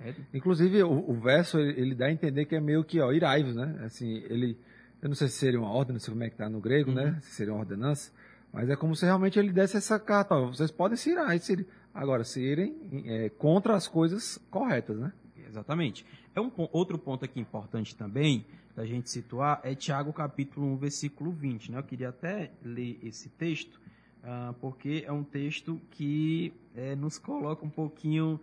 É. 0.02 0.10
É. 0.10 0.16
Inclusive, 0.34 0.84
o, 0.84 1.10
o 1.10 1.14
verso, 1.14 1.58
ele, 1.58 1.80
ele, 1.80 1.96
dá 1.96 2.08
a 2.08 2.12
entender 2.12 2.46
que 2.46 2.56
é 2.56 2.60
meio 2.60 2.84
que, 2.84 3.00
ó, 3.00 3.12
iraivos, 3.12 3.56
né? 3.56 3.80
Assim, 3.84 4.24
ele, 4.30 4.58
eu 5.02 5.08
não 5.08 5.16
sei 5.16 5.28
se 5.28 5.38
seria 5.38 5.60
uma 5.60 5.72
ordem, 5.72 5.94
não 5.94 6.00
sei 6.00 6.12
como 6.12 6.24
é 6.24 6.28
que 6.28 6.34
está 6.34 6.50
no 6.50 6.60
grego, 6.60 6.90
uhum. 6.90 6.96
né? 6.96 7.18
Se 7.22 7.32
seria 7.36 7.54
uma 7.54 7.62
ordenança, 7.62 8.12
mas 8.52 8.70
é 8.70 8.76
como 8.76 8.96
se 8.96 9.06
realmente 9.06 9.38
ele 9.38 9.52
desse 9.52 9.78
essa 9.78 10.00
carta, 10.00 10.40
vocês 10.40 10.72
podem 10.72 10.98
se 10.98 11.12
irar, 11.12 11.38
se, 11.40 11.66
agora, 11.94 12.24
se 12.24 12.42
irem 12.42 12.76
é, 13.06 13.30
contra 13.30 13.76
as 13.76 13.88
coisas 13.88 14.38
corretas, 14.50 14.98
né? 14.98 15.14
Exatamente. 15.48 16.06
É 16.36 16.42
um 16.42 16.52
outro 16.72 16.98
ponto 16.98 17.26
aqui 17.26 17.40
importante 17.40 17.96
também, 17.96 18.46
da 18.76 18.86
gente 18.86 19.10
situar 19.10 19.60
é 19.64 19.76
Tiago 19.76 20.14
capítulo 20.14 20.68
1, 20.74 20.78
versículo 20.78 21.32
20. 21.32 21.72
Né? 21.72 21.80
Eu 21.80 21.84
queria 21.84 22.10
até 22.10 22.52
ler 22.64 23.00
esse 23.04 23.30
texto, 23.30 23.76
uh, 24.24 24.54
porque 24.62 25.04
é 25.06 25.12
um 25.12 25.24
texto 25.24 25.82
que 25.92 26.54
é, 26.76 26.96
nos 26.96 27.18
coloca 27.18 27.66
um 27.66 27.70
pouquinho, 27.70 28.40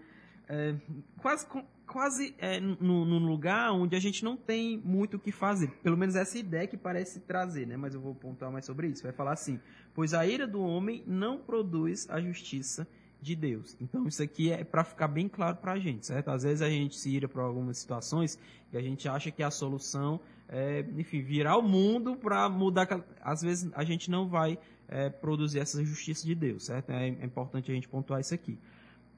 é, 0.48 0.75
quase, 1.22 1.46
quase 1.87 2.35
é, 2.38 2.61
num 2.61 3.26
lugar 3.26 3.73
onde 3.73 3.95
a 3.97 4.00
gente 4.00 4.25
não 4.25 4.37
tem 4.37 4.78
muito 4.85 5.16
o 5.16 5.21
que 5.21 5.33
fazer. 5.33 5.69
Pelo 5.83 5.97
menos 5.97 6.16
essa 6.16 6.38
ideia 6.38 6.66
que 6.66 6.76
parece 6.76 7.21
trazer, 7.21 7.66
né? 7.66 7.76
mas 7.76 7.95
eu 7.95 8.00
vou 8.00 8.14
pontuar 8.14 8.50
mais 8.50 8.64
sobre 8.64 8.88
isso. 8.88 9.02
Vai 9.02 9.12
falar 9.12 9.33
assim, 9.33 9.61
pois 9.95 10.12
a 10.12 10.26
ira 10.26 10.47
do 10.47 10.61
homem 10.61 11.02
não 11.07 11.38
produz 11.38 12.09
a 12.11 12.21
justiça 12.21 12.87
de 13.21 13.35
Deus. 13.35 13.76
Então 13.81 14.07
isso 14.07 14.23
aqui 14.23 14.50
é 14.50 14.62
para 14.62 14.85
ficar 14.85 15.09
bem 15.09 15.28
claro 15.28 15.57
para 15.57 15.73
a 15.73 15.78
gente, 15.78 16.07
certo? 16.07 16.28
Às 16.28 16.43
vezes 16.43 16.62
a 16.62 16.69
gente 16.69 16.97
se 16.99 17.11
ira 17.11 17.28
para 17.28 17.43
algumas 17.43 17.78
situações 17.78 18.38
e 18.73 18.76
a 18.76 18.83
gente 18.83 19.09
acha 19.09 19.31
que 19.31 19.43
a 19.43 19.50
solução 19.50 20.21
é, 20.49 20.85
enfim, 20.97 21.23
virar 21.23 21.57
o 21.57 21.62
mundo 21.62 22.16
para 22.16 22.49
mudar. 22.49 22.88
Às 23.21 23.43
vezes 23.43 23.71
a 23.75 23.85
gente 23.85 24.11
não 24.11 24.28
vai 24.28 24.59
é, 24.88 25.11
produzir 25.11 25.59
essa 25.59 25.85
justiça 25.85 26.25
de 26.25 26.35
Deus, 26.35 26.66
certo? 26.66 26.90
É, 26.90 27.09
é 27.09 27.25
importante 27.25 27.71
a 27.71 27.75
gente 27.75 27.88
pontuar 27.88 28.21
isso 28.21 28.35
aqui. 28.35 28.59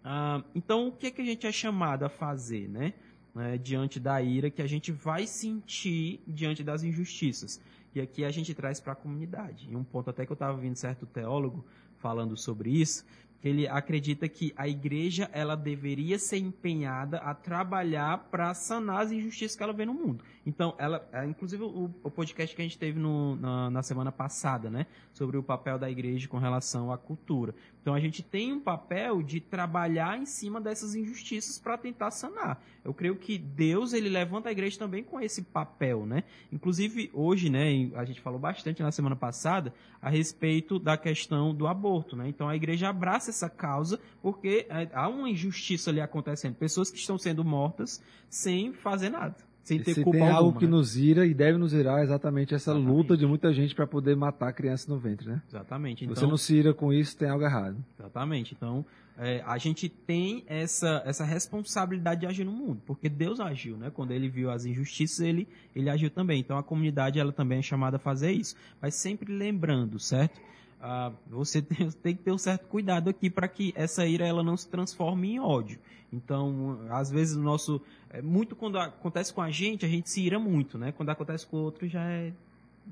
Ah, 0.05 0.43
então 0.55 0.89
o 0.89 0.93
que, 0.93 1.09
é 1.09 1.11
que 1.11 1.23
a 1.23 1.25
gente 1.25 1.47
é 1.47 1.53
chamado 1.53 2.05
a 2.05 2.09
fazer, 2.09 2.69
né? 2.69 2.95
É, 3.37 3.57
diante 3.57 4.01
da 4.01 4.21
ira 4.21 4.51
que 4.51 4.61
a 4.61 4.67
gente 4.67 4.91
vai 4.91 5.27
sentir 5.27 6.21
diante 6.27 6.65
das 6.65 6.83
injustiças. 6.83 7.61
E 7.95 8.01
aqui 8.01 8.25
a 8.25 8.31
gente 8.31 8.53
traz 8.53 8.81
para 8.81 8.95
a 8.95 8.97
comunidade. 8.97 9.69
E 9.71 9.77
um 9.77 9.85
ponto 9.85 10.11
até 10.11 10.27
que 10.27 10.33
eu 10.33 10.35
estava 10.35 10.55
ouvindo 10.55 10.77
certo 10.77 11.07
teólogo 11.07 11.65
falando 11.99 12.37
sobre 12.37 12.71
isso, 12.71 13.05
ele 13.43 13.69
acredita 13.69 14.29
que 14.29 14.53
a 14.57 14.67
igreja 14.67 15.31
ela 15.33 15.57
deveria 15.57 16.19
ser 16.19 16.39
empenhada 16.39 17.19
a 17.19 17.35
trabalhar 17.35 18.19
para 18.31 18.53
sanar 18.53 19.03
as 19.03 19.13
injustiças 19.13 19.57
que 19.57 19.63
ela 19.63 19.73
vê 19.73 19.85
no 19.85 19.95
mundo. 19.95 20.25
Então, 20.45 20.75
ela, 20.79 21.07
é, 21.13 21.25
inclusive 21.25 21.63
o, 21.63 21.91
o, 22.03 22.11
podcast 22.11 22.55
que 22.55 22.61
a 22.61 22.65
gente 22.65 22.79
teve 22.79 22.99
no, 22.99 23.37
na, 23.37 23.71
na, 23.71 23.83
semana 23.83 24.11
passada, 24.11 24.69
né, 24.69 24.87
sobre 25.13 25.37
o 25.37 25.43
papel 25.43 25.79
da 25.79 25.89
igreja 25.89 26.27
com 26.27 26.39
relação 26.39 26.93
à 26.93 26.99
cultura. 26.99 27.55
Então, 27.81 27.95
a 27.95 28.01
gente 28.01 28.23
tem 28.23 28.53
um 28.53 28.61
papel 28.61 29.23
de 29.23 29.41
trabalhar 29.41 30.19
em 30.19 30.27
cima 30.27 30.61
dessas 30.61 30.95
injustiças 30.95 31.59
para 31.59 31.79
tentar 31.79 32.11
sanar. 32.11 32.63
Eu 32.85 32.93
creio 32.93 33.17
que 33.17 33.39
Deus 33.39 33.93
ele 33.93 34.09
levanta 34.09 34.49
a 34.49 34.53
igreja 34.53 34.79
também 34.79 35.03
com 35.03 35.21
esse 35.21 35.43
papel, 35.43 36.05
né? 36.05 36.25
Inclusive 36.53 37.11
hoje, 37.13 37.49
né, 37.49 37.91
a 37.95 38.05
gente 38.05 38.21
falou 38.21 38.39
bastante 38.39 38.83
na 38.83 38.93
semana 38.93 39.17
passada 39.17 39.73
a 40.03 40.11
respeito 40.11 40.79
da 40.79 40.97
questão 40.97 41.55
do 41.55 41.67
aborto, 41.67 42.15
né? 42.17 42.29
Então, 42.29 42.49
a 42.49 42.57
igreja 42.57 42.89
abraça 42.89 43.31
essa 43.31 43.49
causa, 43.49 43.99
porque 44.21 44.67
é, 44.69 44.89
há 44.93 45.09
uma 45.09 45.31
injustiça 45.31 45.91
ali 45.91 46.01
acontecendo. 46.01 46.55
Pessoas 46.57 46.91
que 46.91 46.99
estão 46.99 47.17
sendo 47.17 47.45
mortas 47.45 48.03
sem 48.29 48.73
fazer 48.73 49.09
nada. 49.09 49.48
Sem 49.69 49.83
ter 49.83 49.95
se 49.95 50.03
culpa 50.03 50.19
tem 50.19 50.27
alguma, 50.27 50.39
algo 50.47 50.59
que 50.59 50.65
né? 50.65 50.71
nos 50.71 50.97
ira 50.97 51.27
e 51.27 51.35
deve 51.35 51.59
nos 51.59 51.75
irar 51.75 52.03
exatamente 52.03 52.55
essa 52.55 52.71
exatamente. 52.71 52.97
luta 52.97 53.17
de 53.17 53.27
muita 53.27 53.53
gente 53.53 53.75
para 53.75 53.87
poder 53.87 54.17
matar 54.17 54.49
a 54.49 54.53
criança 54.53 54.91
no 54.91 54.99
ventre, 54.99 55.29
né? 55.29 55.43
Exatamente. 55.47 56.05
Então, 56.05 56.17
Você 56.17 56.27
não 56.27 56.37
se 56.39 56.57
ira 56.57 56.73
com 56.73 56.93
isso, 56.93 57.17
tem 57.17 57.29
algo 57.29 57.45
errado. 57.45 57.77
Exatamente. 57.99 58.55
Então, 58.57 58.85
é, 59.19 59.43
a 59.45 59.59
gente 59.59 59.89
tem 59.89 60.43
essa, 60.47 61.03
essa 61.05 61.25
responsabilidade 61.25 62.21
de 62.21 62.27
agir 62.27 62.45
no 62.45 62.53
mundo, 62.53 62.81
porque 62.87 63.09
Deus 63.09 63.41
agiu, 63.41 63.77
né? 63.77 63.91
Quando 63.91 64.13
ele 64.13 64.29
viu 64.29 64.51
as 64.51 64.65
injustiças, 64.65 65.21
ele, 65.21 65.47
ele 65.77 65.91
agiu 65.91 66.09
também. 66.09 66.41
Então, 66.41 66.57
a 66.57 66.63
comunidade, 66.63 67.19
ela 67.19 67.33
também 67.33 67.59
é 67.59 67.63
chamada 67.63 67.97
a 67.97 68.01
fazer 68.01 68.33
isso. 68.33 68.57
Mas 68.81 68.95
sempre 68.95 69.31
lembrando, 69.31 69.99
certo? 69.99 70.41
Ah, 70.81 71.13
você 71.27 71.61
tem, 71.63 71.91
tem, 71.91 72.17
que 72.17 72.23
ter 72.23 72.33
um 72.33 72.39
certo 72.39 72.67
cuidado 72.67 73.11
aqui 73.11 73.29
para 73.29 73.49
que 73.49 73.73
essa 73.77 74.07
ira 74.07 74.27
ela 74.27 74.43
não 74.43 74.57
se 74.57 74.69
transforme 74.69 75.33
em 75.33 75.41
ódio. 75.41 75.79
Então, 76.13 76.81
às 76.91 77.11
vezes 77.11 77.37
o 77.37 77.43
nosso 77.43 77.81
é, 78.11 78.23
muito 78.23 78.57
quando 78.57 78.79
acontece 78.79 79.33
com 79.33 79.43
a 79.43 79.51
gente, 79.51 79.85
a 79.85 79.89
gente 79.89 80.09
se 80.09 80.23
ira 80.23 80.39
muito, 80.39 80.79
né? 80.79 80.93
Quando 80.93 81.11
acontece 81.11 81.47
com 81.47 81.59
o 81.59 81.61
outro 81.61 81.87
já 81.87 82.03
é 82.03 82.33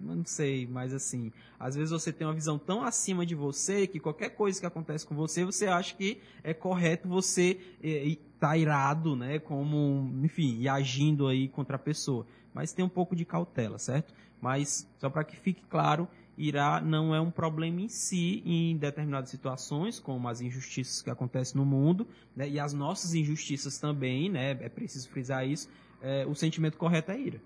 não 0.00 0.24
sei, 0.24 0.66
mas 0.66 0.92
assim, 0.92 1.32
às 1.58 1.74
vezes 1.74 1.90
você 1.90 2.12
tem 2.12 2.26
uma 2.26 2.34
visão 2.34 2.58
tão 2.58 2.82
acima 2.82 3.24
de 3.24 3.34
você 3.34 3.86
que 3.86 3.98
qualquer 3.98 4.30
coisa 4.30 4.60
que 4.60 4.66
acontece 4.66 5.06
com 5.06 5.14
você, 5.14 5.44
você 5.44 5.66
acha 5.66 5.94
que 5.94 6.20
é 6.42 6.52
correto 6.52 7.08
você 7.08 7.58
estar 7.82 8.48
tá 8.48 8.56
irado, 8.56 9.16
né, 9.16 9.38
como, 9.38 10.10
enfim, 10.22 10.58
e 10.60 10.68
agindo 10.68 11.26
aí 11.26 11.48
contra 11.48 11.76
a 11.76 11.78
pessoa. 11.78 12.26
Mas 12.52 12.72
tem 12.72 12.84
um 12.84 12.88
pouco 12.90 13.14
de 13.14 13.24
cautela, 13.24 13.78
certo? 13.78 14.14
Mas 14.40 14.88
só 14.98 15.08
para 15.08 15.24
que 15.24 15.36
fique 15.36 15.62
claro, 15.68 16.08
irá 16.36 16.80
não 16.80 17.14
é 17.14 17.20
um 17.20 17.30
problema 17.30 17.80
em 17.80 17.88
si 17.88 18.42
em 18.44 18.76
determinadas 18.76 19.30
situações, 19.30 19.98
como 19.98 20.28
as 20.28 20.40
injustiças 20.40 21.02
que 21.02 21.10
acontecem 21.10 21.56
no 21.56 21.64
mundo, 21.64 22.06
né, 22.34 22.48
e 22.48 22.60
as 22.60 22.72
nossas 22.72 23.14
injustiças 23.14 23.78
também, 23.78 24.30
né, 24.30 24.50
é 24.60 24.68
preciso 24.68 25.08
frisar 25.08 25.46
isso, 25.46 25.68
é, 26.02 26.26
o 26.26 26.34
sentimento 26.34 26.76
correto 26.76 27.10
é 27.10 27.18
ira. 27.18 27.40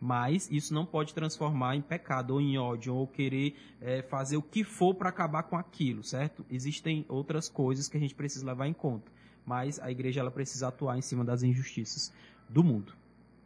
Mas 0.00 0.50
isso 0.50 0.74
não 0.74 0.84
pode 0.84 1.14
transformar 1.14 1.76
em 1.76 1.80
pecado 1.80 2.32
ou 2.32 2.40
em 2.40 2.58
ódio 2.58 2.92
ou 2.92 3.06
querer 3.06 3.54
é, 3.80 4.02
fazer 4.02 4.36
o 4.36 4.42
que 4.42 4.64
for 4.64 4.94
para 4.94 5.08
acabar 5.08 5.44
com 5.44 5.56
aquilo, 5.56 6.02
certo? 6.02 6.44
Existem 6.50 7.06
outras 7.08 7.48
coisas 7.48 7.88
que 7.88 7.96
a 7.96 8.00
gente 8.00 8.12
precisa 8.12 8.44
levar 8.44 8.66
em 8.66 8.72
conta. 8.72 9.12
Mas 9.46 9.78
a 9.78 9.92
igreja 9.92 10.18
ela 10.18 10.30
precisa 10.30 10.66
atuar 10.66 10.98
em 10.98 11.02
cima 11.02 11.24
das 11.24 11.44
injustiças 11.44 12.12
do 12.48 12.64
mundo. 12.64 12.92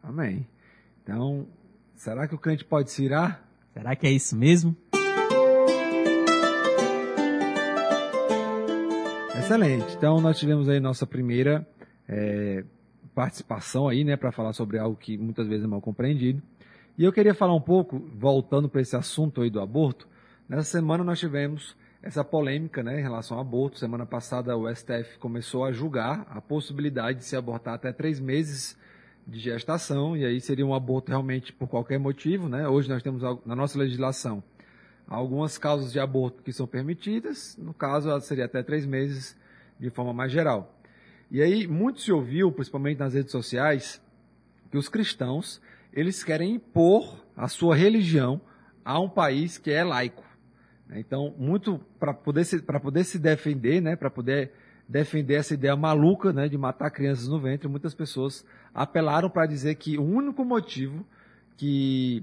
Amém. 0.02 0.46
Então, 1.02 1.46
será 1.94 2.26
que 2.26 2.34
o 2.34 2.38
crente 2.38 2.64
pode 2.64 2.90
se 2.90 3.04
irar? 3.04 3.45
Será 3.76 3.94
que 3.94 4.06
é 4.06 4.10
isso 4.10 4.34
mesmo? 4.34 4.74
Excelente. 9.38 9.94
Então 9.94 10.18
nós 10.18 10.38
tivemos 10.38 10.66
aí 10.66 10.80
nossa 10.80 11.06
primeira 11.06 11.68
é, 12.08 12.64
participação 13.14 13.86
aí, 13.86 14.02
né, 14.02 14.16
para 14.16 14.32
falar 14.32 14.54
sobre 14.54 14.78
algo 14.78 14.96
que 14.96 15.18
muitas 15.18 15.46
vezes 15.46 15.66
é 15.66 15.68
mal 15.68 15.82
compreendido. 15.82 16.42
E 16.96 17.04
eu 17.04 17.12
queria 17.12 17.34
falar 17.34 17.54
um 17.54 17.60
pouco, 17.60 17.98
voltando 18.14 18.66
para 18.66 18.80
esse 18.80 18.96
assunto 18.96 19.42
aí 19.42 19.50
do 19.50 19.60
aborto. 19.60 20.08
Nessa 20.48 20.64
semana 20.64 21.04
nós 21.04 21.20
tivemos 21.20 21.76
essa 22.02 22.24
polêmica, 22.24 22.82
né, 22.82 22.98
em 22.98 23.02
relação 23.02 23.36
ao 23.36 23.42
aborto. 23.42 23.78
Semana 23.78 24.06
passada 24.06 24.56
o 24.56 24.74
STF 24.74 25.18
começou 25.18 25.66
a 25.66 25.70
julgar 25.70 26.26
a 26.30 26.40
possibilidade 26.40 27.18
de 27.18 27.24
se 27.26 27.36
abortar 27.36 27.74
até 27.74 27.92
três 27.92 28.18
meses 28.18 28.74
de 29.26 29.40
gestação, 29.40 30.16
e 30.16 30.24
aí 30.24 30.40
seria 30.40 30.64
um 30.64 30.72
aborto 30.72 31.10
realmente 31.10 31.52
por 31.52 31.68
qualquer 31.68 31.98
motivo, 31.98 32.48
né? 32.48 32.68
Hoje 32.68 32.88
nós 32.88 33.02
temos 33.02 33.22
na 33.44 33.56
nossa 33.56 33.76
legislação 33.78 34.42
algumas 35.08 35.58
causas 35.58 35.92
de 35.92 35.98
aborto 35.98 36.42
que 36.42 36.52
são 36.52 36.66
permitidas, 36.66 37.56
no 37.56 37.74
caso 37.74 38.20
seria 38.20 38.44
até 38.44 38.62
três 38.62 38.86
meses 38.86 39.36
de 39.78 39.90
forma 39.90 40.12
mais 40.12 40.30
geral. 40.30 40.78
E 41.30 41.42
aí 41.42 41.66
muito 41.66 42.00
se 42.00 42.12
ouviu, 42.12 42.52
principalmente 42.52 42.98
nas 42.98 43.14
redes 43.14 43.32
sociais, 43.32 44.00
que 44.70 44.78
os 44.78 44.88
cristãos 44.88 45.60
eles 45.92 46.22
querem 46.22 46.54
impor 46.54 47.24
a 47.36 47.48
sua 47.48 47.74
religião 47.74 48.40
a 48.84 49.00
um 49.00 49.08
país 49.08 49.58
que 49.58 49.70
é 49.70 49.82
laico. 49.82 50.24
Então, 50.90 51.34
muito 51.36 51.80
para 51.98 52.14
poder 52.14 52.44
se, 52.44 52.62
para 52.62 52.78
poder 52.78 53.02
se 53.02 53.18
defender, 53.18 53.80
né, 53.80 53.96
para 53.96 54.10
poder 54.10 54.52
defender 54.88 55.34
essa 55.34 55.54
ideia 55.54 55.74
maluca 55.74 56.32
né, 56.32 56.48
de 56.48 56.56
matar 56.56 56.90
crianças 56.90 57.28
no 57.28 57.40
ventre, 57.40 57.68
muitas 57.68 57.94
pessoas 57.94 58.44
apelaram 58.74 59.28
para 59.28 59.46
dizer 59.46 59.74
que 59.74 59.98
o 59.98 60.04
único 60.04 60.44
motivo 60.44 61.04
que 61.56 62.22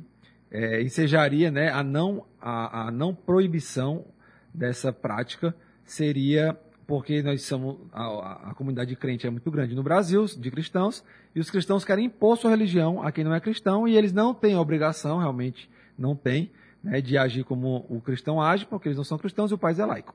é, 0.52 0.82
ensejaria 0.82 1.52
né, 1.52 1.70
a, 1.70 1.84
não, 1.84 2.26
a, 2.40 2.88
a 2.88 2.92
não 2.92 3.14
proibição 3.14 4.06
dessa 4.54 4.94
prática 4.94 5.54
seria 5.84 6.58
porque 6.86 7.24
nós 7.24 7.42
somos 7.44 7.78
a, 7.92 8.50
a, 8.50 8.54
comunidade 8.54 8.96
crente 8.96 9.26
é 9.26 9.30
muito 9.30 9.50
grande 9.50 9.74
no 9.74 9.82
Brasil 9.82 10.26
de 10.26 10.52
cristãos 10.52 11.04
e 11.34 11.40
os 11.40 11.50
cristãos 11.50 11.84
querem 11.84 12.06
impor 12.06 12.38
sua 12.38 12.52
religião 12.52 13.02
a 13.02 13.12
quem 13.12 13.24
não 13.24 13.34
é 13.34 13.40
cristão 13.40 13.88
e 13.88 13.98
eles 13.98 14.14
não 14.14 14.34
têm 14.34 14.54
a 14.54 14.62
obrigação 14.62 15.18
realmente 15.18 15.70
não 15.98 16.16
têm 16.16 16.52
né, 16.84 17.02
de 17.02 17.18
agir 17.18 17.46
como 17.46 17.86
o 17.90 18.00
cristão 18.02 18.40
age 18.40 18.66
porque 18.66 18.90
eles 18.90 18.98
não 18.98 19.04
são 19.04 19.18
cristãos 19.18 19.50
e 19.50 19.54
o 19.54 19.58
país 19.58 19.80
é 19.80 19.86
laico 19.86 20.14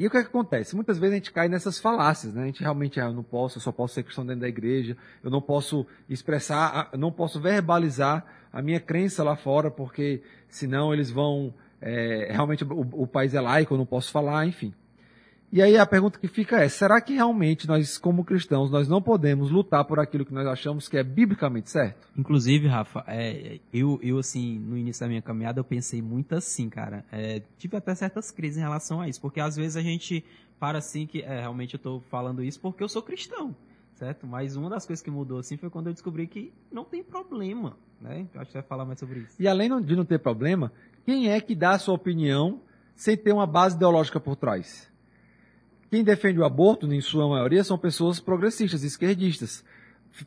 e 0.00 0.06
o 0.06 0.10
que, 0.10 0.16
é 0.16 0.22
que 0.22 0.28
acontece? 0.28 0.74
Muitas 0.74 0.98
vezes 0.98 1.12
a 1.12 1.16
gente 1.16 1.30
cai 1.30 1.46
nessas 1.46 1.78
falácias, 1.78 2.32
né? 2.32 2.44
A 2.44 2.46
gente 2.46 2.62
realmente, 2.62 2.98
ah, 2.98 3.04
eu 3.04 3.12
não 3.12 3.22
posso, 3.22 3.58
eu 3.58 3.60
só 3.60 3.70
posso 3.70 3.92
ser 3.92 4.02
cristão 4.02 4.24
dentro 4.24 4.40
da 4.40 4.48
igreja, 4.48 4.96
eu 5.22 5.30
não 5.30 5.42
posso 5.42 5.86
expressar, 6.08 6.88
não 6.96 7.12
posso 7.12 7.38
verbalizar 7.38 8.24
a 8.50 8.62
minha 8.62 8.80
crença 8.80 9.22
lá 9.22 9.36
fora, 9.36 9.70
porque 9.70 10.22
senão 10.48 10.94
eles 10.94 11.10
vão, 11.10 11.52
é, 11.82 12.28
realmente 12.30 12.64
o, 12.64 13.02
o 13.02 13.06
país 13.06 13.34
é 13.34 13.42
laico, 13.42 13.74
eu 13.74 13.78
não 13.78 13.84
posso 13.84 14.10
falar, 14.10 14.46
enfim. 14.46 14.72
E 15.52 15.60
aí 15.60 15.76
a 15.76 15.84
pergunta 15.84 16.18
que 16.18 16.28
fica 16.28 16.62
é: 16.62 16.68
será 16.68 17.00
que 17.00 17.14
realmente 17.14 17.66
nós, 17.66 17.98
como 17.98 18.24
cristãos, 18.24 18.70
nós 18.70 18.88
não 18.88 19.02
podemos 19.02 19.50
lutar 19.50 19.84
por 19.84 19.98
aquilo 19.98 20.24
que 20.24 20.32
nós 20.32 20.46
achamos 20.46 20.88
que 20.88 20.96
é 20.96 21.02
biblicamente 21.02 21.70
certo? 21.70 22.08
Inclusive, 22.16 22.68
Rafa, 22.68 23.04
é, 23.08 23.58
eu, 23.72 23.98
eu 24.00 24.18
assim, 24.18 24.58
no 24.60 24.76
início 24.76 25.00
da 25.00 25.08
minha 25.08 25.22
caminhada, 25.22 25.58
eu 25.58 25.64
pensei 25.64 26.00
muito 26.00 26.36
assim, 26.36 26.68
cara. 26.68 27.04
É, 27.10 27.42
tive 27.58 27.76
até 27.76 27.92
certas 27.96 28.30
crises 28.30 28.58
em 28.58 28.60
relação 28.60 29.00
a 29.00 29.08
isso, 29.08 29.20
porque 29.20 29.40
às 29.40 29.56
vezes 29.56 29.76
a 29.76 29.82
gente 29.82 30.24
para 30.60 30.78
assim 30.78 31.06
que, 31.06 31.22
é, 31.22 31.40
realmente 31.40 31.74
eu 31.74 31.78
estou 31.78 32.00
falando 32.02 32.44
isso 32.44 32.60
porque 32.60 32.84
eu 32.84 32.88
sou 32.88 33.02
cristão, 33.02 33.56
certo? 33.94 34.26
Mas 34.26 34.54
uma 34.54 34.68
das 34.68 34.86
coisas 34.86 35.02
que 35.02 35.10
mudou 35.10 35.38
assim 35.38 35.56
foi 35.56 35.70
quando 35.70 35.86
eu 35.86 35.92
descobri 35.92 36.26
que 36.28 36.52
não 36.70 36.84
tem 36.84 37.02
problema, 37.02 37.76
né? 38.00 38.26
Eu 38.32 38.40
acho 38.40 38.48
que 38.48 38.52
você 38.52 38.58
vai 38.58 38.68
falar 38.68 38.84
mais 38.84 39.00
sobre 39.00 39.20
isso. 39.20 39.34
E 39.40 39.48
além 39.48 39.68
de 39.80 39.96
não 39.96 40.04
ter 40.04 40.18
problema, 40.18 40.70
quem 41.04 41.30
é 41.30 41.40
que 41.40 41.56
dá 41.56 41.70
a 41.70 41.78
sua 41.78 41.94
opinião 41.94 42.60
sem 42.94 43.16
ter 43.16 43.32
uma 43.32 43.46
base 43.46 43.74
ideológica 43.74 44.20
por 44.20 44.36
trás? 44.36 44.89
Quem 45.90 46.04
defende 46.04 46.38
o 46.38 46.44
aborto, 46.44 46.86
em 46.92 47.00
sua 47.00 47.28
maioria, 47.28 47.64
são 47.64 47.76
pessoas 47.76 48.20
progressistas, 48.20 48.84
esquerdistas, 48.84 49.64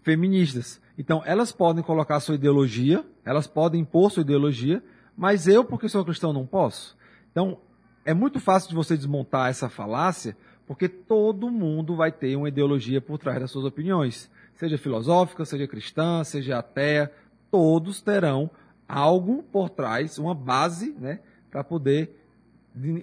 feministas. 0.04 0.82
Então, 0.98 1.24
elas 1.26 1.54
podem 1.54 1.82
colocar 1.82 2.20
sua 2.20 2.36
ideologia, 2.36 3.04
elas 3.24 3.48
podem 3.48 3.82
impor 3.82 4.12
sua 4.12 4.22
ideologia, 4.22 4.84
mas 5.16 5.48
eu, 5.48 5.64
porque 5.64 5.88
sou 5.88 6.04
cristão, 6.04 6.34
não 6.34 6.46
posso. 6.46 6.98
Então, 7.32 7.60
é 8.04 8.14
muito 8.14 8.40
fácil 8.42 8.70
de 8.70 8.76
você 8.76 8.98
desmontar 8.98 9.50
essa 9.50 9.70
falácia, 9.70 10.36
porque 10.68 10.90
todo 10.90 11.50
mundo 11.50 11.96
vai 11.96 12.12
ter 12.12 12.36
uma 12.36 12.50
ideologia 12.50 13.00
por 13.00 13.18
trás 13.18 13.40
das 13.40 13.52
suas 13.52 13.64
opiniões. 13.64 14.30
Seja 14.56 14.78
filosófica, 14.78 15.46
seja 15.46 15.66
cristã, 15.66 16.24
seja 16.26 16.60
ateia, 16.60 17.10
todos 17.50 18.02
terão 18.02 18.52
algo 18.88 19.44
por 19.44 19.70
trás, 19.70 20.18
uma 20.18 20.36
base, 20.36 20.94
né, 21.00 21.20
para 21.50 21.64
poder 21.64 22.23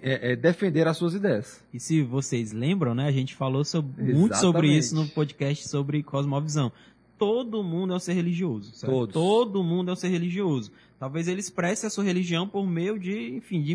é, 0.02 0.32
é, 0.32 0.36
defender 0.36 0.86
as 0.88 0.96
suas 0.96 1.14
ideias. 1.14 1.64
E 1.72 1.78
se 1.78 2.02
vocês 2.02 2.52
lembram, 2.52 2.94
né, 2.94 3.06
a 3.06 3.12
gente 3.12 3.34
falou 3.34 3.64
sobre, 3.64 4.12
muito 4.12 4.36
sobre 4.36 4.68
isso 4.68 4.94
no 4.94 5.08
podcast 5.08 5.68
sobre 5.68 6.02
cosmovisão. 6.02 6.72
Todo 7.16 7.62
mundo 7.62 7.92
é 7.92 7.96
um 7.96 8.00
ser 8.00 8.14
religioso. 8.14 8.74
Certo? 8.74 8.90
Todos. 8.90 9.12
Todo 9.12 9.62
mundo 9.62 9.90
é 9.90 9.92
um 9.92 9.96
ser 9.96 10.08
religioso. 10.08 10.72
Talvez 10.98 11.28
ele 11.28 11.40
expresse 11.40 11.86
a 11.86 11.90
sua 11.90 12.02
religião 12.02 12.48
por 12.48 12.66
meio 12.66 12.98
de, 12.98 13.36
enfim, 13.36 13.62
de 13.62 13.72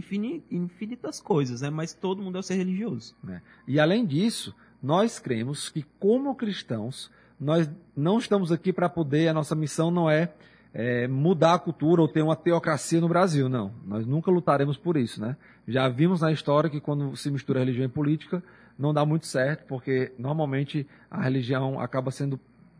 infinitas 0.51 1.21
coisas, 1.21 1.61
né? 1.61 1.69
Mas 1.69 1.93
todo 1.93 2.21
mundo 2.21 2.37
é 2.37 2.39
um 2.39 2.43
ser 2.43 2.55
religioso. 2.55 3.15
É. 3.29 3.41
E 3.67 3.79
além 3.79 4.05
disso, 4.05 4.53
nós 4.81 5.19
cremos 5.19 5.69
que 5.69 5.85
como 5.99 6.35
cristãos, 6.35 7.11
nós 7.39 7.69
não 7.95 8.17
estamos 8.17 8.51
aqui 8.51 8.73
para 8.73 8.89
poder, 8.89 9.27
a 9.27 9.33
nossa 9.33 9.55
missão 9.55 9.91
não 9.91 10.09
é 10.09 10.33
é, 10.77 11.07
mudar 11.07 11.53
a 11.53 11.59
cultura 11.59 12.01
ou 12.01 12.07
ter 12.07 12.21
uma 12.21 12.35
teocracia 12.35 12.99
no 12.99 13.07
Brasil. 13.07 13.47
Não, 13.47 13.71
nós 13.87 14.05
nunca 14.05 14.29
lutaremos 14.29 14.77
por 14.77 14.97
isso, 14.97 15.21
né? 15.21 15.37
Já 15.65 15.87
vimos 15.87 16.19
na 16.19 16.33
história 16.33 16.69
que 16.69 16.81
quando 16.81 17.15
se 17.15 17.31
mistura 17.31 17.59
religião 17.59 17.85
e 17.85 17.89
política, 17.89 18.43
não 18.77 18.93
dá 18.93 19.05
muito 19.05 19.25
certo, 19.25 19.65
porque 19.67 20.11
normalmente 20.19 20.85
a 21.09 21.21
religião 21.21 21.79
acaba 21.79 22.11
sendo 22.11 22.37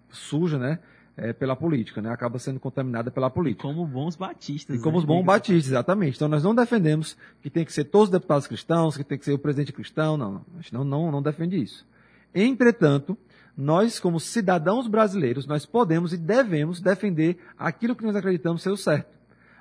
suja, 0.10 0.60
né? 0.60 0.80
É, 1.18 1.32
pela 1.32 1.56
política, 1.56 2.02
né? 2.02 2.12
Acaba 2.12 2.38
sendo 2.38 2.60
contaminada 2.60 3.10
pela 3.10 3.30
política. 3.30 3.66
E 3.66 3.74
como 3.74 3.88
bons 3.88 4.18
batistas. 4.18 4.76
E 4.76 4.84
como 4.84 4.98
né? 4.98 5.00
os 5.00 5.06
bons 5.06 5.24
batistas, 5.24 5.68
exatamente. 5.68 6.18
Então 6.18 6.28
nós 6.28 6.44
não 6.44 6.54
defendemos 6.54 7.16
que 7.42 7.50
tem 7.50 7.64
que 7.64 7.72
ser 7.72 7.86
todos 7.86 8.10
os 8.10 8.12
deputados 8.12 8.46
cristãos, 8.46 8.98
que 8.98 9.06
tem 9.06 9.18
que 9.18 9.24
ser 9.24 9.32
o 9.32 9.40
presidente 9.40 9.72
cristão, 9.72 10.18
não. 10.18 10.46
A 10.54 10.62
gente 10.62 10.74
não, 10.74 10.84
não, 10.84 11.10
não 11.14 11.22
defende 11.22 11.56
isso. 11.56 11.88
Entretanto, 12.34 13.18
nós, 13.58 14.00
como 14.00 14.20
cidadãos 14.20 14.88
brasileiros, 14.88 15.48
nós 15.48 15.66
podemos 15.66 16.12
e 16.12 16.18
devemos 16.18 16.82
defender 16.82 17.38
aquilo 17.58 17.96
que 17.96 18.04
nós 18.04 18.16
acreditamos 18.16 18.62
ser 18.62 18.70
o 18.70 18.78
certo. 18.78 19.16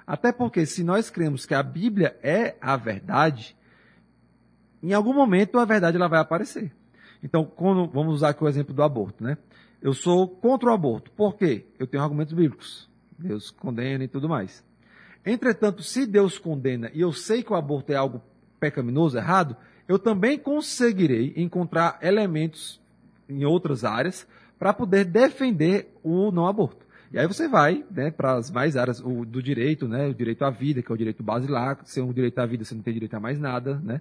Até 0.06 0.32
porque 0.32 0.66
se 0.66 0.82
nós 0.82 1.10
cremos 1.10 1.46
que 1.46 1.54
a 1.54 1.62
Bíblia 1.62 2.16
é 2.22 2.56
a 2.60 2.76
verdade, 2.76 3.56
em 4.82 4.92
algum 4.92 5.14
momento 5.14 5.58
a 5.58 5.64
verdade 5.64 5.96
ela 5.96 6.08
vai 6.08 6.20
aparecer. 6.20 6.72
Então, 7.22 7.44
quando, 7.44 7.86
vamos 7.86 8.16
usar 8.16 8.30
aqui 8.30 8.44
o 8.44 8.48
exemplo 8.48 8.74
do 8.74 8.82
aborto, 8.82 9.24
né? 9.24 9.38
Eu 9.80 9.94
sou 9.94 10.28
contra 10.28 10.70
o 10.70 10.72
aborto. 10.74 11.10
Por 11.12 11.36
quê? 11.36 11.66
Eu 11.78 11.86
tenho 11.86 12.02
argumentos 12.02 12.34
bíblicos. 12.34 12.90
Deus 13.18 13.50
condena 13.50 14.04
e 14.04 14.08
tudo 14.08 14.28
mais. 14.28 14.64
Entretanto, 15.24 15.82
se 15.82 16.04
Deus 16.04 16.38
condena 16.38 16.90
e 16.92 17.00
eu 17.00 17.12
sei 17.12 17.42
que 17.42 17.52
o 17.52 17.56
aborto 17.56 17.92
é 17.92 17.96
algo 17.96 18.20
pecaminoso, 18.60 19.16
errado, 19.16 19.56
eu 19.88 19.98
também 19.98 20.38
conseguirei 20.38 21.32
encontrar 21.36 21.98
elementos 22.02 22.80
em 23.28 23.44
outras 23.44 23.84
áreas 23.84 24.26
para 24.58 24.72
poder 24.72 25.04
defender 25.04 25.92
o 26.02 26.30
não 26.30 26.46
aborto. 26.46 26.84
E 27.12 27.18
aí 27.18 27.26
você 27.26 27.46
vai 27.46 27.84
né, 27.90 28.10
para 28.10 28.34
as 28.34 28.50
mais 28.50 28.76
áreas 28.76 29.00
o, 29.00 29.24
do 29.24 29.42
direito, 29.42 29.86
né, 29.86 30.08
o 30.08 30.14
direito 30.14 30.44
à 30.44 30.50
vida, 30.50 30.82
que 30.82 30.90
é 30.90 30.94
o 30.94 30.98
direito 30.98 31.22
basilar, 31.22 31.78
sem 31.84 32.02
um 32.02 32.12
direito 32.12 32.38
à 32.38 32.46
vida 32.46 32.64
você 32.64 32.74
não 32.74 32.82
tem 32.82 32.92
direito 32.92 33.14
a 33.14 33.20
mais 33.20 33.38
nada, 33.38 33.80
né? 33.82 34.00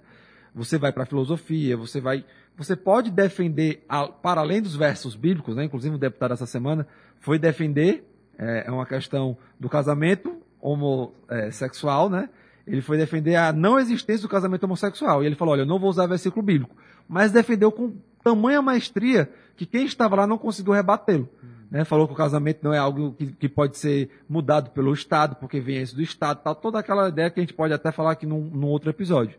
Você 0.54 0.78
vai 0.78 0.92
para 0.92 1.02
a 1.02 1.06
filosofia, 1.06 1.76
você 1.76 2.00
vai, 2.00 2.24
você 2.56 2.76
pode 2.76 3.10
defender 3.10 3.84
a, 3.88 4.06
para 4.06 4.40
além 4.40 4.62
dos 4.62 4.76
versos 4.76 5.16
bíblicos, 5.16 5.56
né? 5.56 5.64
Inclusive 5.64 5.96
o 5.96 5.98
deputado 5.98 6.32
essa 6.32 6.46
semana 6.46 6.86
foi 7.18 7.38
defender 7.38 8.04
é, 8.38 8.64
é 8.66 8.70
uma 8.70 8.86
questão 8.86 9.36
do 9.58 9.68
casamento 9.68 10.36
homossexual, 10.60 12.08
né? 12.08 12.28
Ele 12.66 12.80
foi 12.80 12.96
defender 12.96 13.36
a 13.36 13.52
não 13.52 13.78
existência 13.78 14.22
do 14.22 14.28
casamento 14.28 14.64
homossexual. 14.64 15.22
E 15.22 15.26
ele 15.26 15.34
falou: 15.34 15.52
olha, 15.52 15.62
eu 15.62 15.66
não 15.66 15.78
vou 15.78 15.90
usar 15.90 16.06
versículo 16.06 16.42
bíblico. 16.42 16.74
Mas 17.08 17.30
defendeu 17.30 17.70
com 17.70 17.94
tamanha 18.24 18.62
maestria 18.62 19.30
que 19.54 19.66
quem 19.66 19.84
estava 19.84 20.16
lá 20.16 20.26
não 20.26 20.38
conseguiu 20.38 20.72
rebatê-lo. 20.72 21.28
Né? 21.70 21.84
Falou 21.84 22.06
que 22.06 22.14
o 22.14 22.16
casamento 22.16 22.60
não 22.62 22.72
é 22.72 22.78
algo 22.78 23.12
que, 23.12 23.26
que, 23.26 23.48
pode 23.48 23.76
ser 23.76 24.10
mudado 24.28 24.70
pelo 24.70 24.92
Estado, 24.92 25.36
porque 25.36 25.60
vem 25.60 25.82
isso 25.82 25.94
do 25.94 26.02
Estado, 26.02 26.40
tal, 26.42 26.54
toda 26.54 26.78
aquela 26.78 27.08
ideia 27.08 27.30
que 27.30 27.38
a 27.38 27.42
gente 27.42 27.52
pode 27.52 27.74
até 27.74 27.92
falar 27.92 28.12
aqui 28.12 28.26
num, 28.26 28.40
num 28.40 28.68
outro 28.68 28.88
episódio. 28.90 29.36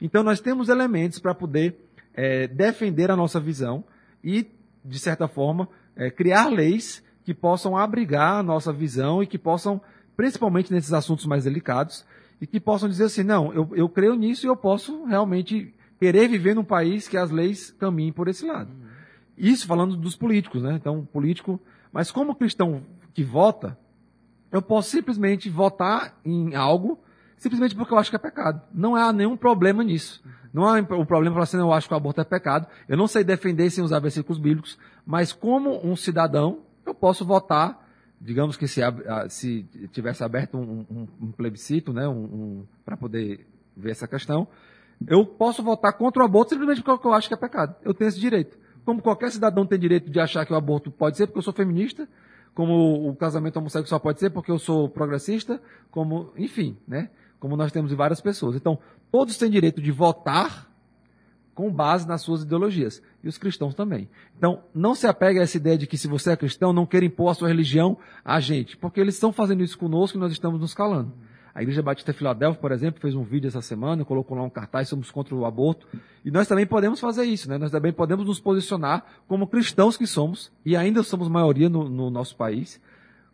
Então 0.00 0.22
nós 0.22 0.40
temos 0.40 0.68
elementos 0.68 1.18
para 1.18 1.34
poder 1.34 1.76
é, 2.14 2.46
defender 2.48 3.10
a 3.10 3.16
nossa 3.16 3.38
visão 3.38 3.84
e, 4.24 4.50
de 4.84 4.98
certa 4.98 5.28
forma, 5.28 5.68
é, 5.94 6.10
criar 6.10 6.48
leis 6.48 7.02
que 7.24 7.34
possam 7.34 7.76
abrigar 7.76 8.38
a 8.38 8.42
nossa 8.42 8.72
visão 8.72 9.22
e 9.22 9.26
que 9.26 9.38
possam, 9.38 9.80
principalmente 10.16 10.72
nesses 10.72 10.92
assuntos 10.92 11.26
mais 11.26 11.44
delicados, 11.44 12.04
e 12.40 12.46
que 12.46 12.58
possam 12.58 12.88
dizer 12.88 13.04
assim, 13.04 13.22
não, 13.22 13.52
eu, 13.52 13.68
eu 13.74 13.88
creio 13.88 14.16
nisso 14.16 14.46
e 14.46 14.48
eu 14.48 14.56
posso 14.56 15.04
realmente 15.04 15.72
querer 16.02 16.26
viver 16.26 16.52
num 16.52 16.64
país 16.64 17.06
que 17.06 17.16
as 17.16 17.30
leis 17.30 17.70
caminhem 17.78 18.12
por 18.12 18.26
esse 18.26 18.44
lado. 18.44 18.72
Uhum. 18.72 18.88
Isso 19.38 19.68
falando 19.68 19.96
dos 19.96 20.16
políticos, 20.16 20.60
né? 20.60 20.74
Então, 20.74 21.04
político. 21.04 21.60
Mas 21.92 22.10
como 22.10 22.34
cristão 22.34 22.82
que 23.14 23.22
vota, 23.22 23.78
eu 24.50 24.60
posso 24.60 24.90
simplesmente 24.90 25.48
votar 25.48 26.18
em 26.24 26.56
algo 26.56 26.98
simplesmente 27.36 27.76
porque 27.76 27.94
eu 27.94 27.98
acho 27.98 28.10
que 28.10 28.16
é 28.16 28.18
pecado. 28.18 28.60
Não 28.74 28.96
há 28.96 29.12
nenhum 29.12 29.36
problema 29.36 29.84
nisso. 29.84 30.20
Uhum. 30.24 30.32
Não 30.52 30.66
há 30.66 30.80
o 30.80 31.06
problema 31.06 31.34
falar 31.34 31.44
assim, 31.44 31.58
eu 31.58 31.72
acho 31.72 31.86
que 31.86 31.94
o 31.94 31.96
aborto 31.96 32.20
é 32.20 32.24
pecado. 32.24 32.66
Eu 32.88 32.96
não 32.96 33.06
sei 33.06 33.22
defender 33.22 33.70
sem 33.70 33.84
usar 33.84 34.00
versículos 34.00 34.40
bíblicos, 34.40 34.76
mas 35.06 35.32
como 35.32 35.86
um 35.86 35.94
cidadão, 35.94 36.62
eu 36.84 36.94
posso 36.94 37.24
votar 37.24 37.80
digamos 38.20 38.56
que 38.56 38.68
se, 38.68 38.80
se 39.28 39.64
tivesse 39.90 40.22
aberto 40.22 40.56
um, 40.56 40.86
um, 40.88 41.08
um 41.20 41.32
plebiscito, 41.32 41.92
né, 41.92 42.04
para 42.84 42.96
poder 42.96 43.44
ver 43.76 43.90
essa 43.90 44.06
questão, 44.06 44.46
eu 45.08 45.24
posso 45.24 45.62
votar 45.62 45.92
contra 45.94 46.22
o 46.22 46.24
aborto 46.24 46.50
simplesmente 46.50 46.82
porque 46.82 47.06
eu 47.06 47.12
acho 47.12 47.28
que 47.28 47.34
é 47.34 47.36
pecado. 47.36 47.74
Eu 47.82 47.94
tenho 47.94 48.08
esse 48.08 48.20
direito. 48.20 48.58
Como 48.84 49.00
qualquer 49.00 49.30
cidadão 49.30 49.66
tem 49.66 49.78
direito 49.78 50.10
de 50.10 50.18
achar 50.18 50.44
que 50.44 50.52
o 50.52 50.56
aborto 50.56 50.90
pode 50.90 51.16
ser 51.16 51.26
porque 51.26 51.38
eu 51.38 51.42
sou 51.42 51.52
feminista, 51.52 52.08
como 52.54 53.08
o 53.08 53.14
casamento 53.14 53.58
homossexual 53.58 54.00
pode 54.00 54.20
ser 54.20 54.30
porque 54.30 54.50
eu 54.50 54.58
sou 54.58 54.88
progressista, 54.88 55.60
como, 55.90 56.32
enfim, 56.36 56.76
né? 56.86 57.10
Como 57.38 57.56
nós 57.56 57.72
temos 57.72 57.92
várias 57.92 58.20
pessoas. 58.20 58.56
Então, 58.56 58.78
todos 59.10 59.36
têm 59.36 59.50
direito 59.50 59.80
de 59.80 59.90
votar 59.90 60.70
com 61.54 61.70
base 61.70 62.06
nas 62.06 62.22
suas 62.22 62.42
ideologias. 62.42 63.02
E 63.22 63.28
os 63.28 63.38
cristãos 63.38 63.74
também. 63.74 64.08
Então, 64.36 64.62
não 64.74 64.94
se 64.94 65.06
apegue 65.06 65.38
a 65.38 65.42
essa 65.42 65.56
ideia 65.56 65.78
de 65.78 65.86
que 65.86 65.96
se 65.96 66.08
você 66.08 66.32
é 66.32 66.36
cristão, 66.36 66.72
não 66.72 66.86
queira 66.86 67.06
impor 67.06 67.30
a 67.30 67.34
sua 67.34 67.48
religião 67.48 67.96
a 68.24 68.40
gente. 68.40 68.76
Porque 68.76 69.00
eles 69.00 69.14
estão 69.14 69.32
fazendo 69.32 69.62
isso 69.62 69.78
conosco 69.78 70.16
e 70.16 70.20
nós 70.20 70.32
estamos 70.32 70.60
nos 70.60 70.74
calando. 70.74 71.12
A 71.54 71.62
Igreja 71.62 71.82
Batista 71.82 72.12
Filadélfia, 72.12 72.60
por 72.60 72.72
exemplo, 72.72 73.00
fez 73.00 73.14
um 73.14 73.22
vídeo 73.22 73.48
essa 73.48 73.60
semana, 73.60 74.04
colocou 74.04 74.36
lá 74.36 74.42
um 74.42 74.50
cartaz, 74.50 74.88
somos 74.88 75.10
contra 75.10 75.34
o 75.34 75.44
aborto. 75.44 75.86
E 76.24 76.30
nós 76.30 76.48
também 76.48 76.66
podemos 76.66 76.98
fazer 76.98 77.24
isso, 77.24 77.48
né? 77.48 77.58
Nós 77.58 77.70
também 77.70 77.92
podemos 77.92 78.26
nos 78.26 78.40
posicionar 78.40 79.04
como 79.28 79.46
cristãos 79.46 79.96
que 79.96 80.06
somos, 80.06 80.50
e 80.64 80.74
ainda 80.76 81.02
somos 81.02 81.28
maioria 81.28 81.68
no, 81.68 81.88
no 81.88 82.10
nosso 82.10 82.36
país, 82.36 82.80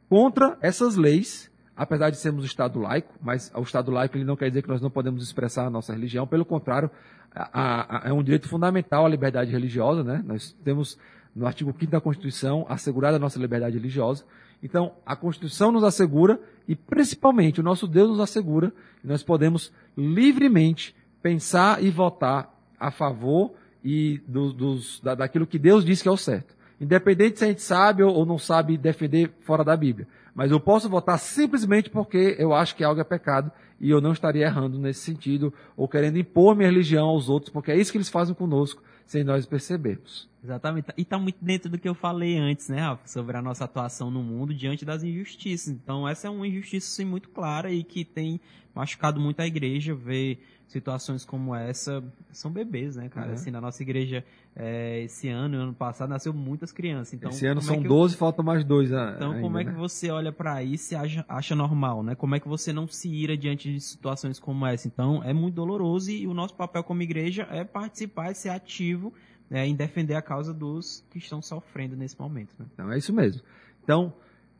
contra 0.08 0.58
essas 0.60 0.96
leis, 0.96 1.50
apesar 1.76 2.10
de 2.10 2.16
sermos 2.16 2.44
Estado 2.44 2.80
laico, 2.80 3.14
mas 3.22 3.52
o 3.54 3.62
Estado 3.62 3.90
laico 3.90 4.16
ele 4.16 4.24
não 4.24 4.36
quer 4.36 4.48
dizer 4.48 4.62
que 4.62 4.68
nós 4.68 4.80
não 4.80 4.90
podemos 4.90 5.22
expressar 5.22 5.66
a 5.66 5.70
nossa 5.70 5.92
religião, 5.92 6.26
pelo 6.26 6.44
contrário, 6.44 6.90
a, 7.32 8.06
a, 8.06 8.08
é 8.08 8.12
um 8.12 8.22
direito 8.22 8.48
fundamental 8.48 9.06
a 9.06 9.08
liberdade 9.08 9.52
religiosa, 9.52 10.02
né? 10.02 10.22
Nós 10.26 10.56
temos 10.64 10.98
no 11.34 11.46
artigo 11.46 11.72
5 11.78 11.92
da 11.92 12.00
Constituição 12.00 12.66
assegurada 12.68 13.16
a 13.16 13.20
nossa 13.20 13.38
liberdade 13.38 13.76
religiosa. 13.76 14.24
Então, 14.62 14.92
a 15.06 15.14
Constituição 15.14 15.70
nos 15.70 15.84
assegura 15.84 16.40
e 16.66 16.74
principalmente 16.74 17.60
o 17.60 17.64
nosso 17.64 17.86
Deus 17.86 18.10
nos 18.10 18.20
assegura 18.20 18.72
que 19.00 19.06
nós 19.06 19.22
podemos 19.22 19.72
livremente 19.96 20.94
pensar 21.22 21.82
e 21.82 21.90
votar 21.90 22.52
a 22.78 22.90
favor 22.90 23.52
e 23.84 24.20
do, 24.26 24.52
dos, 24.52 25.00
da, 25.00 25.14
daquilo 25.14 25.46
que 25.46 25.58
Deus 25.58 25.84
diz 25.84 26.02
que 26.02 26.08
é 26.08 26.10
o 26.10 26.16
certo. 26.16 26.56
Independente 26.80 27.38
se 27.38 27.44
a 27.44 27.48
gente 27.48 27.62
sabe 27.62 28.02
ou 28.02 28.24
não 28.24 28.38
sabe 28.38 28.76
defender 28.76 29.32
fora 29.40 29.64
da 29.64 29.76
Bíblia. 29.76 30.06
Mas 30.34 30.50
eu 30.52 30.60
posso 30.60 30.88
votar 30.88 31.18
simplesmente 31.18 31.90
porque 31.90 32.36
eu 32.38 32.52
acho 32.52 32.76
que 32.76 32.84
algo 32.84 33.00
é 33.00 33.04
pecado 33.04 33.50
e 33.80 33.90
eu 33.90 34.00
não 34.00 34.12
estaria 34.12 34.46
errando 34.46 34.78
nesse 34.78 35.00
sentido 35.00 35.52
ou 35.76 35.88
querendo 35.88 36.18
impor 36.18 36.54
minha 36.54 36.68
religião 36.68 37.08
aos 37.08 37.28
outros, 37.28 37.52
porque 37.52 37.72
é 37.72 37.76
isso 37.76 37.90
que 37.90 37.98
eles 37.98 38.08
fazem 38.08 38.34
conosco 38.34 38.82
sem 39.08 39.24
nós 39.24 39.46
percebermos. 39.46 40.28
Exatamente. 40.44 40.92
E 40.96 41.02
está 41.02 41.18
muito 41.18 41.42
dentro 41.42 41.70
do 41.70 41.78
que 41.78 41.88
eu 41.88 41.94
falei 41.94 42.36
antes, 42.36 42.68
né, 42.68 42.80
Rafa, 42.80 43.08
sobre 43.08 43.36
a 43.36 43.42
nossa 43.42 43.64
atuação 43.64 44.10
no 44.10 44.22
mundo 44.22 44.54
diante 44.54 44.84
das 44.84 45.02
injustiças. 45.02 45.68
Então, 45.68 46.06
essa 46.06 46.28
é 46.28 46.30
uma 46.30 46.46
injustiça 46.46 46.88
sim, 46.88 47.06
muito 47.06 47.30
clara 47.30 47.72
e 47.72 47.82
que 47.82 48.04
tem 48.04 48.38
machucado 48.74 49.18
muito 49.18 49.40
a 49.40 49.46
igreja, 49.46 49.94
ver 49.94 50.38
situações 50.68 51.24
como 51.24 51.54
essa 51.54 52.04
são 52.30 52.50
bebês, 52.50 52.94
né, 52.96 53.08
cara? 53.08 53.28
Uhum. 53.28 53.34
Assim, 53.34 53.50
na 53.50 53.60
nossa 53.60 53.82
igreja, 53.82 54.22
é, 54.54 55.02
esse 55.02 55.28
ano 55.28 55.54
e 55.54 55.58
ano 55.58 55.72
passado, 55.72 56.10
nasceu 56.10 56.32
muitas 56.32 56.70
crianças. 56.70 57.14
Então, 57.14 57.30
esse 57.30 57.46
ano 57.46 57.60
é 57.60 57.62
são 57.62 57.76
é 57.76 57.80
12, 57.80 58.14
eu... 58.14 58.18
faltam 58.18 58.44
mais 58.44 58.62
dois 58.64 58.90
Então, 58.90 59.30
ainda, 59.30 59.40
como 59.40 59.58
é 59.58 59.64
que 59.64 59.70
né? 59.70 59.76
você 59.76 60.10
olha 60.10 60.30
para 60.30 60.62
isso 60.62 60.92
e 60.92 60.96
acha, 60.96 61.24
acha 61.26 61.56
normal, 61.56 62.02
né? 62.02 62.14
Como 62.14 62.34
é 62.34 62.40
que 62.40 62.46
você 62.46 62.72
não 62.72 62.86
se 62.86 63.08
ira 63.08 63.36
diante 63.36 63.72
de 63.72 63.80
situações 63.80 64.38
como 64.38 64.66
essa? 64.66 64.86
Então, 64.86 65.24
é 65.24 65.32
muito 65.32 65.54
doloroso 65.54 66.10
e 66.10 66.26
o 66.26 66.34
nosso 66.34 66.54
papel 66.54 66.84
como 66.84 67.02
igreja 67.02 67.48
é 67.50 67.64
participar, 67.64 68.30
e 68.30 68.34
ser 68.34 68.50
ativo 68.50 69.12
né, 69.48 69.66
em 69.66 69.74
defender 69.74 70.14
a 70.14 70.22
causa 70.22 70.52
dos 70.52 71.02
que 71.10 71.16
estão 71.16 71.40
sofrendo 71.40 71.96
nesse 71.96 72.18
momento. 72.20 72.54
Né? 72.58 72.66
Então, 72.74 72.92
é 72.92 72.98
isso 72.98 73.12
mesmo. 73.12 73.40
Então, 73.82 74.12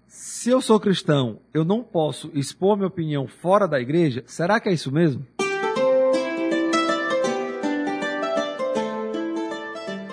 se 0.07 0.49
eu 0.49 0.62
sou 0.62 0.81
cristão, 0.81 1.38
eu 1.53 1.66
não 1.66 1.83
posso 1.83 2.31
expor 2.33 2.79
minha 2.79 2.88
opinião 2.88 3.29
fora 3.29 3.68
da 3.68 3.79
igreja? 3.79 4.25
Será 4.27 4.59
que 4.59 4.71
é 4.71 4.73
isso 4.73 4.90
mesmo? 4.90 5.23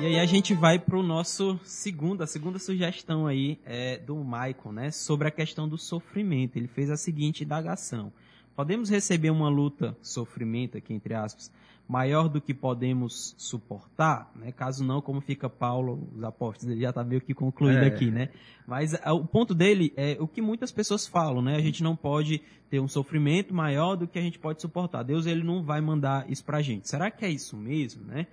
E 0.05 0.07
aí 0.07 0.19
a 0.19 0.25
gente 0.27 0.53
vai 0.53 0.77
para 0.77 0.95
o 0.95 1.01
nosso 1.01 1.59
segundo, 1.63 2.21
a 2.21 2.27
segunda 2.27 2.59
sugestão 2.59 3.25
aí 3.25 3.57
é, 3.65 3.97
do 3.97 4.17
Michael, 4.17 4.71
né, 4.71 4.91
sobre 4.91 5.27
a 5.27 5.31
questão 5.31 5.67
do 5.67 5.79
sofrimento. 5.79 6.57
Ele 6.57 6.67
fez 6.67 6.91
a 6.91 6.95
seguinte 6.95 7.43
indagação: 7.43 8.13
podemos 8.55 8.87
receber 8.87 9.31
uma 9.31 9.49
luta, 9.49 9.97
sofrimento 10.03 10.77
aqui 10.77 10.93
entre 10.93 11.15
aspas, 11.15 11.51
maior 11.87 12.29
do 12.29 12.39
que 12.39 12.53
podemos 12.53 13.33
suportar, 13.35 14.31
né? 14.35 14.51
Caso 14.51 14.83
não, 14.83 15.01
como 15.01 15.21
fica 15.21 15.49
Paulo, 15.49 16.07
os 16.15 16.23
apóstolos, 16.23 16.71
ele 16.71 16.81
já 16.81 16.89
está 16.89 17.03
meio 17.03 17.21
que 17.21 17.33
concluído 17.33 17.83
é. 17.83 17.87
aqui, 17.87 18.11
né? 18.11 18.29
Mas 18.67 18.93
a, 19.03 19.11
o 19.11 19.25
ponto 19.25 19.55
dele 19.55 19.91
é 19.97 20.17
o 20.19 20.27
que 20.27 20.39
muitas 20.39 20.71
pessoas 20.71 21.07
falam, 21.07 21.41
né? 21.41 21.55
A 21.55 21.61
gente 21.61 21.81
não 21.81 21.95
pode 21.95 22.43
ter 22.69 22.79
um 22.79 22.87
sofrimento 22.87 23.55
maior 23.55 23.95
do 23.95 24.07
que 24.07 24.19
a 24.19 24.21
gente 24.21 24.37
pode 24.37 24.61
suportar. 24.61 25.01
Deus 25.01 25.25
ele 25.25 25.43
não 25.43 25.63
vai 25.63 25.81
mandar 25.81 26.29
isso 26.29 26.43
pra 26.43 26.61
gente. 26.61 26.87
Será 26.87 27.09
que 27.09 27.25
é 27.25 27.29
isso 27.29 27.57
mesmo, 27.57 28.03
né? 28.05 28.27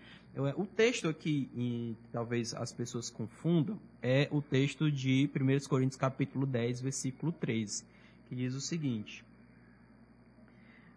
O 0.56 0.64
texto 0.64 1.08
aqui, 1.08 1.96
talvez 2.10 2.54
as 2.54 2.72
pessoas 2.72 3.10
confundam, 3.10 3.78
é 4.00 4.28
o 4.30 4.40
texto 4.40 4.90
de 4.90 5.28
1 5.34 5.68
Coríntios 5.68 5.96
capítulo 5.96 6.46
10, 6.46 6.80
versículo 6.80 7.32
13, 7.32 7.84
que 8.28 8.34
diz 8.34 8.54
o 8.54 8.60
seguinte: 8.60 9.22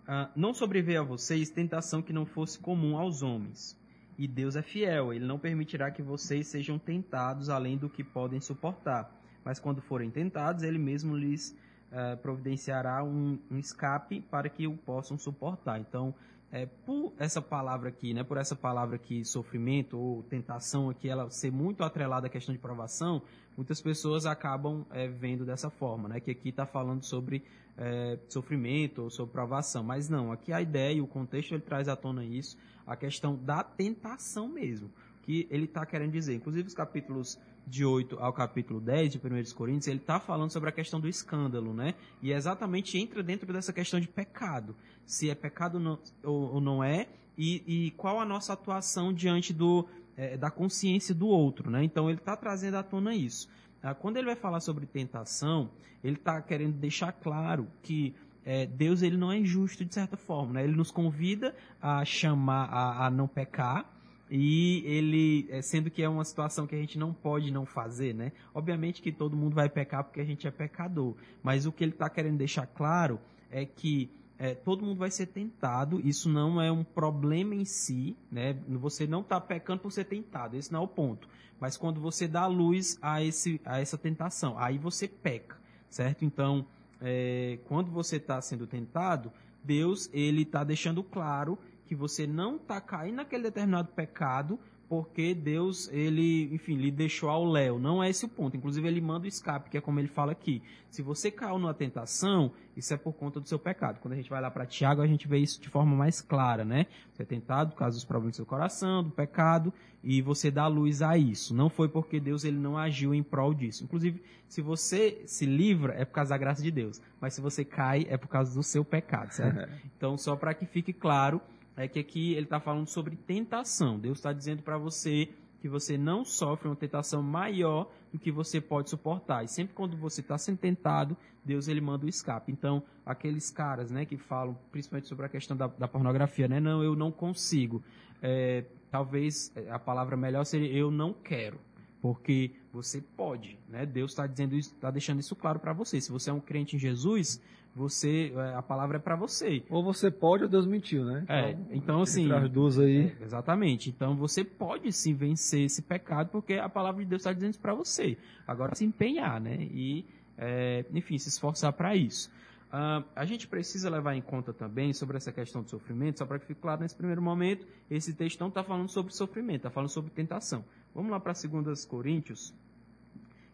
ah, 0.07 0.29
não 0.35 0.53
sobreveio 0.53 1.01
a 1.01 1.03
vocês 1.03 1.49
tentação 1.49 2.01
que 2.01 2.13
não 2.13 2.25
fosse 2.25 2.59
comum 2.59 2.95
aos 2.95 3.23
homens. 3.23 3.75
E 4.17 4.27
Deus 4.27 4.55
é 4.55 4.61
fiel, 4.61 5.11
Ele 5.11 5.25
não 5.25 5.39
permitirá 5.39 5.89
que 5.89 6.01
vocês 6.01 6.47
sejam 6.47 6.77
tentados 6.77 7.49
além 7.49 7.75
do 7.75 7.89
que 7.89 8.03
podem 8.03 8.39
suportar. 8.39 9.11
Mas 9.43 9.59
quando 9.59 9.81
forem 9.81 10.11
tentados, 10.11 10.63
Ele 10.63 10.77
mesmo 10.77 11.17
lhes 11.17 11.57
uh, 11.91 12.15
providenciará 12.21 13.03
um, 13.03 13.39
escape 13.51 14.21
para 14.21 14.47
que 14.47 14.67
o 14.67 14.77
possam 14.77 15.17
suportar. 15.17 15.79
Então, 15.79 16.13
é, 16.55 16.65
por 16.65 17.11
essa 17.19 17.41
palavra 17.41 17.89
aqui, 17.89 18.13
né, 18.13 18.23
por 18.23 18.37
essa 18.37 18.55
palavra 18.55 18.95
aqui, 18.95 19.25
sofrimento 19.25 19.99
ou 19.99 20.23
tentação 20.23 20.89
aqui, 20.89 21.09
ela 21.09 21.29
ser 21.29 21.51
muito 21.51 21.83
atrelada 21.83 22.27
à 22.27 22.29
questão 22.29 22.55
de 22.55 22.61
provação, 22.61 23.21
muitas 23.57 23.81
pessoas 23.81 24.25
acabam 24.25 24.85
é, 24.91 25.05
vendo 25.05 25.45
dessa 25.45 25.69
forma, 25.69 26.07
né, 26.07 26.21
que 26.21 26.31
aqui 26.31 26.47
está 26.47 26.65
falando 26.65 27.03
sobre 27.03 27.43
é, 27.77 28.17
sofrimento 28.29 29.03
ou 29.03 29.09
sobre 29.09 29.33
provação. 29.33 29.83
Mas 29.83 30.07
não, 30.07 30.31
aqui 30.31 30.53
a 30.53 30.61
ideia 30.61 30.93
e 30.93 31.01
o 31.01 31.07
contexto 31.07 31.53
ele 31.53 31.61
traz 31.61 31.89
à 31.89 31.95
tona 31.95 32.23
isso, 32.23 32.57
a 32.87 32.95
questão 32.95 33.35
da 33.35 33.61
tentação 33.61 34.47
mesmo, 34.47 34.89
que 35.25 35.47
ele 35.49 35.65
está 35.65 35.85
querendo 35.85 36.11
dizer. 36.11 36.35
Inclusive 36.35 36.67
os 36.67 36.73
capítulos 36.73 37.39
de 37.65 37.83
8 37.83 38.17
ao 38.19 38.31
capítulo 38.31 38.79
10 38.79 39.13
de 39.13 39.17
1 39.17 39.55
Coríntios, 39.55 39.88
ele 39.88 39.99
está 39.99 40.19
falando 40.19 40.51
sobre 40.51 40.69
a 40.69 40.71
questão 40.71 40.99
do 40.99 41.07
escândalo, 41.07 41.73
né? 41.73 41.95
E 42.21 42.31
exatamente 42.31 42.97
entra 42.97 43.23
dentro 43.23 43.51
dessa 43.51 43.73
questão 43.73 43.99
de 43.99 44.07
pecado. 44.07 44.75
Se 45.03 45.29
é 45.29 45.35
pecado 45.35 45.99
ou, 46.23 46.61
não 46.61 46.83
é, 46.83 47.07
e, 47.38 47.63
e, 47.88 47.91
qual 47.91 48.19
a 48.19 48.25
nossa 48.25 48.53
atuação 48.53 49.11
diante 49.11 49.51
do, 49.51 49.88
é, 50.15 50.38
da 50.38 50.51
consciência 50.51 51.13
do 51.13 51.27
outro, 51.27 51.71
né? 51.71 51.83
Então 51.83 52.07
ele 52.07 52.19
está 52.19 52.38
trazendo 52.38 52.75
à 52.75 52.83
tona 52.83 53.15
isso. 53.15 53.49
ah, 53.81 53.95
quando 53.95 54.17
ele 54.17 54.27
vai 54.27 54.35
falar 54.35 54.59
sobre 54.59 54.85
tentação, 54.85 55.71
ele 56.03 56.17
está 56.17 56.39
querendo 56.41 56.75
deixar 56.75 57.11
claro 57.11 57.67
que 57.81 58.13
é, 58.45 58.67
Deus 58.67 59.01
ele 59.01 59.17
não 59.17 59.31
é 59.31 59.39
injusto 59.39 59.83
de 59.83 59.91
certa 59.91 60.15
forma, 60.15 60.53
né? 60.53 60.63
Ele 60.63 60.75
nos 60.75 60.91
convida 60.91 61.55
a 61.81 62.05
chamar 62.05 62.65
a, 62.65 63.07
a 63.07 63.09
não 63.09 63.27
pecar 63.27 63.94
e 64.29 64.83
ele, 64.85 65.47
é, 65.49 65.61
sendo 65.61 65.89
que 65.91 66.01
é 66.01 66.09
uma 66.09 66.25
situação 66.25 66.65
que 66.65 66.75
a 66.75 66.79
gente 66.79 66.97
não 66.97 67.13
pode 67.13 67.51
não 67.51 67.65
fazer, 67.65 68.13
né? 68.13 68.31
Obviamente 68.53 69.01
que 69.01 69.11
todo 69.11 69.38
mundo 69.38 69.53
vai 69.53 69.69
pecar 69.69 70.03
porque 70.03 70.19
a 70.19 70.25
gente 70.25 70.47
é 70.47 70.51
pecador, 70.51 71.15
mas 71.43 71.65
o 71.65 71.71
que 71.71 71.83
ele 71.83 71.91
está 71.91 72.09
querendo 72.09 72.38
deixar 72.38 72.65
claro 72.65 73.19
é 73.51 73.65
que 73.65 74.09
é, 74.38 74.53
todo 74.53 74.83
mundo 74.83 74.97
vai 74.97 75.11
ser 75.11 75.27
tentado, 75.27 75.99
isso 76.05 76.27
não 76.27 76.61
é 76.61 76.71
um 76.71 76.83
problema 76.83 77.55
em 77.55 77.65
si, 77.65 78.17
né? 78.31 78.53
Você 78.67 79.07
não 79.07 79.21
está 79.21 79.39
pecando 79.39 79.81
por 79.81 79.91
ser 79.91 80.05
tentado, 80.05 80.57
esse 80.57 80.71
não 80.71 80.81
é 80.81 80.83
o 80.83 80.88
ponto. 80.88 81.27
Mas 81.59 81.77
quando 81.77 82.01
você 82.01 82.27
dá 82.27 82.45
luz 82.47 82.97
a, 83.01 83.23
esse, 83.23 83.61
a 83.63 83.79
essa 83.79 83.97
tentação, 83.97 84.57
aí 84.57 84.77
você 84.77 85.07
peca, 85.07 85.57
certo? 85.89 86.25
Então, 86.25 86.65
é, 86.99 87.59
quando 87.65 87.91
você 87.91 88.17
está 88.17 88.41
sendo 88.41 88.67
tentado, 88.67 89.31
Deus 89.63 90.09
ele 90.13 90.41
está 90.41 90.63
deixando 90.63 91.01
claro 91.01 91.57
que 91.85 91.95
você 91.95 92.27
não 92.27 92.55
está 92.55 92.81
caindo 92.81 93.15
naquele 93.15 93.43
determinado 93.43 93.89
pecado 93.89 94.59
porque 94.87 95.33
Deus, 95.33 95.89
ele, 95.91 96.53
enfim, 96.53 96.75
lhe 96.75 96.91
deixou 96.91 97.29
ao 97.29 97.43
léu. 97.43 97.79
Não 97.79 98.03
é 98.03 98.09
esse 98.09 98.25
o 98.25 98.29
ponto. 98.29 98.55
Inclusive, 98.55 98.87
ele 98.87 99.01
manda 99.01 99.25
o 99.25 99.27
escape, 99.27 99.69
que 99.69 99.77
é 99.77 99.81
como 99.81 99.99
ele 99.99 100.07
fala 100.07 100.31
aqui. 100.31 100.61
Se 100.89 101.01
você 101.01 101.31
caiu 101.31 101.57
numa 101.57 101.73
tentação, 101.73 102.51
isso 102.77 102.93
é 102.93 102.97
por 102.97 103.13
conta 103.13 103.39
do 103.39 103.47
seu 103.47 103.57
pecado. 103.57 103.99
Quando 103.99 104.13
a 104.13 104.15
gente 104.15 104.29
vai 104.29 104.39
lá 104.39 104.51
para 104.51 104.65
Tiago, 104.65 105.01
a 105.01 105.07
gente 105.07 105.27
vê 105.27 105.39
isso 105.39 105.59
de 105.59 105.69
forma 105.69 105.95
mais 105.95 106.21
clara, 106.21 106.63
né? 106.63 106.85
Você 107.11 107.23
é 107.23 107.25
tentado 107.25 107.71
por 107.71 107.79
causa 107.79 107.97
dos 107.97 108.05
problemas 108.05 108.33
do 108.33 108.35
seu 108.37 108.45
coração, 108.45 109.03
do 109.03 109.09
pecado, 109.09 109.73
e 110.03 110.21
você 110.21 110.51
dá 110.51 110.67
luz 110.67 111.01
a 111.01 111.17
isso. 111.17 111.53
Não 111.55 111.69
foi 111.69 111.89
porque 111.89 112.19
Deus 112.19 112.43
ele 112.43 112.57
não 112.57 112.77
agiu 112.77 113.13
em 113.13 113.23
prol 113.23 113.53
disso. 113.53 113.83
Inclusive, 113.83 114.21
se 114.47 114.61
você 114.61 115.23
se 115.25 115.45
livra, 115.45 115.93
é 115.95 116.05
por 116.05 116.13
causa 116.13 116.29
da 116.29 116.37
graça 116.37 116.61
de 116.61 116.69
Deus. 116.71 117.01
Mas 117.19 117.33
se 117.33 117.41
você 117.41 117.65
cai, 117.65 118.05
é 118.07 118.17
por 118.17 118.27
causa 118.27 118.53
do 118.53 118.61
seu 118.61 118.85
pecado, 118.85 119.31
certo? 119.31 119.67
então, 119.97 120.15
só 120.15 120.35
para 120.35 120.53
que 120.53 120.65
fique 120.65 120.93
claro, 120.93 121.41
é 121.77 121.88
que 121.88 121.99
aqui 121.99 122.33
ele 122.33 122.43
está 122.45 122.59
falando 122.59 122.88
sobre 122.88 123.15
tentação. 123.15 123.99
Deus 123.99 124.17
está 124.17 124.31
dizendo 124.31 124.63
para 124.63 124.77
você 124.77 125.29
que 125.59 125.69
você 125.69 125.97
não 125.97 126.23
sofre 126.23 126.67
uma 126.67 126.75
tentação 126.75 127.23
maior 127.23 127.91
do 128.13 128.19
que 128.19 128.31
você 128.31 128.61
pode 128.61 128.89
suportar. 128.89 129.43
E 129.43 129.47
sempre 129.47 129.73
quando 129.73 129.97
você 129.97 130.21
está 130.21 130.38
sendo 130.38 130.59
tentado, 130.59 131.17
Deus 131.43 131.67
ele 131.67 131.81
manda 131.81 132.05
o 132.05 132.09
escape. 132.09 132.51
Então, 132.51 132.83
aqueles 133.05 133.49
caras 133.49 133.89
né, 133.91 134.05
que 134.05 134.15
falam 134.17 134.57
principalmente 134.71 135.07
sobre 135.07 135.25
a 135.25 135.29
questão 135.29 135.57
da, 135.57 135.67
da 135.67 135.88
pornografia, 135.88 136.47
né? 136.47 136.59
Não, 136.59 136.83
eu 136.83 136.95
não 136.95 137.11
consigo. 137.11 137.83
É, 138.21 138.63
talvez 138.91 139.51
a 139.69 139.79
palavra 139.79 140.15
melhor 140.15 140.45
seria 140.45 140.71
eu 140.71 140.91
não 140.91 141.13
quero. 141.13 141.59
Porque 142.05 142.51
você 142.71 143.01
pode, 143.01 143.57
né? 143.67 143.83
Deus 143.83 144.11
está 144.11 144.27
dizendo 144.27 144.55
isso, 144.55 144.71
está 144.75 144.91
deixando 144.91 145.21
isso 145.21 145.35
claro 145.35 145.59
para 145.59 145.73
você. 145.73 145.99
Se 145.99 146.11
você 146.11 146.29
é 146.29 146.33
um 146.33 146.39
crente 146.39 146.75
em 146.75 146.79
Jesus, 146.79 147.41
você 147.75 148.31
é, 148.35 148.53
a 148.53 148.61
palavra 148.61 148.97
é 148.97 148.99
para 148.99 149.15
você. 149.15 149.63
Ou 149.71 149.83
você 149.83 150.11
pode 150.11 150.43
ou 150.43 150.49
Deus 150.49 150.67
mentiu, 150.67 151.03
né? 151.03 151.25
É, 151.27 151.49
então, 151.49 151.67
então 151.71 152.01
assim, 152.03 152.31
as 152.31 152.47
duas 152.47 152.77
aí. 152.77 153.07
É, 153.19 153.23
exatamente. 153.23 153.89
Então 153.89 154.15
você 154.15 154.43
pode 154.43 154.91
sim 154.91 155.15
vencer 155.15 155.61
esse 155.61 155.81
pecado 155.81 156.29
porque 156.29 156.53
a 156.53 156.69
palavra 156.69 157.03
de 157.03 157.09
Deus 157.09 157.23
está 157.23 157.33
dizendo 157.33 157.49
isso 157.49 157.59
para 157.59 157.73
você. 157.73 158.15
Agora 158.47 158.75
se 158.75 158.85
empenhar, 158.85 159.41
né? 159.41 159.57
E 159.59 160.05
é, 160.37 160.85
enfim, 160.93 161.17
se 161.17 161.29
esforçar 161.29 161.73
para 161.73 161.95
isso. 161.95 162.31
Uh, 162.67 163.06
a 163.15 163.25
gente 163.25 163.47
precisa 163.47 163.89
levar 163.89 164.15
em 164.15 164.21
conta 164.21 164.54
também 164.54 164.91
sobre 164.91 165.15
essa 165.17 165.32
questão 165.32 165.62
do 165.62 165.69
sofrimento, 165.69 166.19
só 166.19 166.25
para 166.25 166.39
que 166.39 166.45
fique 166.45 166.60
claro 166.60 166.82
nesse 166.82 166.95
primeiro 166.95 167.21
momento, 167.21 167.65
esse 167.89 168.13
texto 168.13 168.39
não 168.39 168.49
está 168.49 168.63
falando 168.63 168.89
sobre 168.89 169.13
sofrimento, 169.13 169.58
está 169.58 169.69
falando 169.69 169.89
sobre 169.89 170.12
tentação. 170.12 170.65
Vamos 170.93 171.12
lá 171.12 171.19
para 171.19 171.34
2 171.34 171.86
Coríntios, 171.86 172.54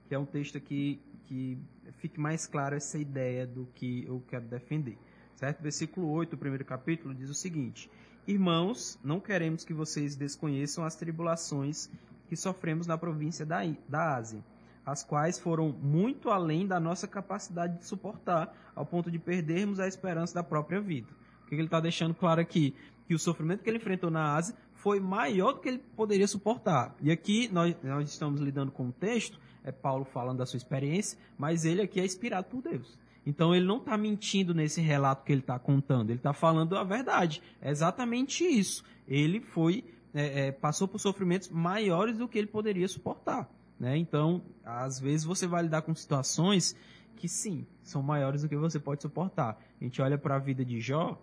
que 0.07 0.15
é 0.15 0.19
um 0.19 0.25
texto 0.25 0.57
aqui 0.57 1.01
que 1.25 1.57
fique 1.97 2.19
mais 2.19 2.47
clara 2.47 2.75
essa 2.77 2.97
ideia 2.97 3.45
do 3.45 3.67
que 3.75 4.05
eu 4.05 4.23
quero 4.27 4.45
defender. 4.45 4.97
Certo? 5.35 5.61
Versículo 5.61 6.09
8 6.09 6.31
do 6.31 6.37
primeiro 6.37 6.65
capítulo 6.65 7.13
diz 7.13 7.29
o 7.29 7.33
seguinte: 7.33 7.89
Irmãos, 8.27 8.99
não 9.03 9.19
queremos 9.19 9.63
que 9.63 9.73
vocês 9.73 10.15
desconheçam 10.15 10.83
as 10.83 10.95
tribulações 10.95 11.89
que 12.27 12.35
sofremos 12.35 12.85
na 12.87 12.97
província 12.97 13.45
da, 13.45 13.59
da 13.89 14.15
Ásia, 14.15 14.43
as 14.85 15.03
quais 15.03 15.39
foram 15.39 15.69
muito 15.71 16.29
além 16.29 16.65
da 16.65 16.79
nossa 16.79 17.07
capacidade 17.07 17.77
de 17.77 17.85
suportar, 17.85 18.53
ao 18.75 18.85
ponto 18.85 19.11
de 19.11 19.19
perdermos 19.19 19.79
a 19.79 19.87
esperança 19.87 20.33
da 20.33 20.43
própria 20.43 20.79
vida. 20.79 21.07
O 21.43 21.47
que 21.47 21.55
ele 21.55 21.65
está 21.65 21.79
deixando 21.79 22.13
claro 22.13 22.41
aqui? 22.41 22.73
Que 23.07 23.13
o 23.13 23.19
sofrimento 23.19 23.63
que 23.63 23.69
ele 23.69 23.77
enfrentou 23.77 24.09
na 24.09 24.35
Ásia 24.35 24.55
foi 24.73 24.99
maior 24.99 25.53
do 25.53 25.59
que 25.59 25.69
ele 25.69 25.77
poderia 25.77 26.27
suportar. 26.27 26.95
E 27.01 27.11
aqui 27.11 27.49
nós, 27.51 27.75
nós 27.83 28.09
estamos 28.09 28.41
lidando 28.41 28.71
com 28.71 28.85
um 28.85 28.91
texto 28.91 29.39
é 29.63 29.71
Paulo 29.71 30.05
falando 30.05 30.39
da 30.39 30.45
sua 30.45 30.57
experiência, 30.57 31.17
mas 31.37 31.65
ele 31.65 31.81
aqui 31.81 31.99
é 31.99 32.05
inspirado 32.05 32.47
por 32.49 32.61
Deus. 32.61 32.97
Então 33.25 33.53
ele 33.53 33.65
não 33.65 33.77
está 33.77 33.95
mentindo 33.97 34.53
nesse 34.53 34.81
relato 34.81 35.23
que 35.23 35.31
ele 35.31 35.41
está 35.41 35.59
contando, 35.59 36.09
ele 36.09 36.17
está 36.17 36.33
falando 36.33 36.75
a 36.75 36.83
verdade. 36.83 37.41
É 37.61 37.69
exatamente 37.69 38.43
isso. 38.43 38.83
Ele 39.07 39.39
foi 39.39 39.83
é, 40.13 40.47
é, 40.47 40.51
passou 40.51 40.87
por 40.87 40.99
sofrimentos 40.99 41.49
maiores 41.49 42.17
do 42.17 42.27
que 42.27 42.37
ele 42.37 42.47
poderia 42.47 42.87
suportar. 42.87 43.49
Né? 43.81 43.97
Então, 43.97 44.43
às 44.63 44.99
vezes 44.99 45.25
você 45.25 45.47
vai 45.47 45.63
lidar 45.63 45.81
com 45.81 45.95
situações 45.95 46.75
que 47.15 47.27
sim, 47.27 47.65
são 47.81 48.03
maiores 48.03 48.43
do 48.43 48.47
que 48.47 48.55
você 48.55 48.79
pode 48.79 49.01
suportar. 49.01 49.59
A 49.79 49.83
gente 49.83 49.99
olha 49.99 50.19
para 50.19 50.35
a 50.35 50.39
vida 50.39 50.63
de 50.63 50.79
Jó, 50.79 51.19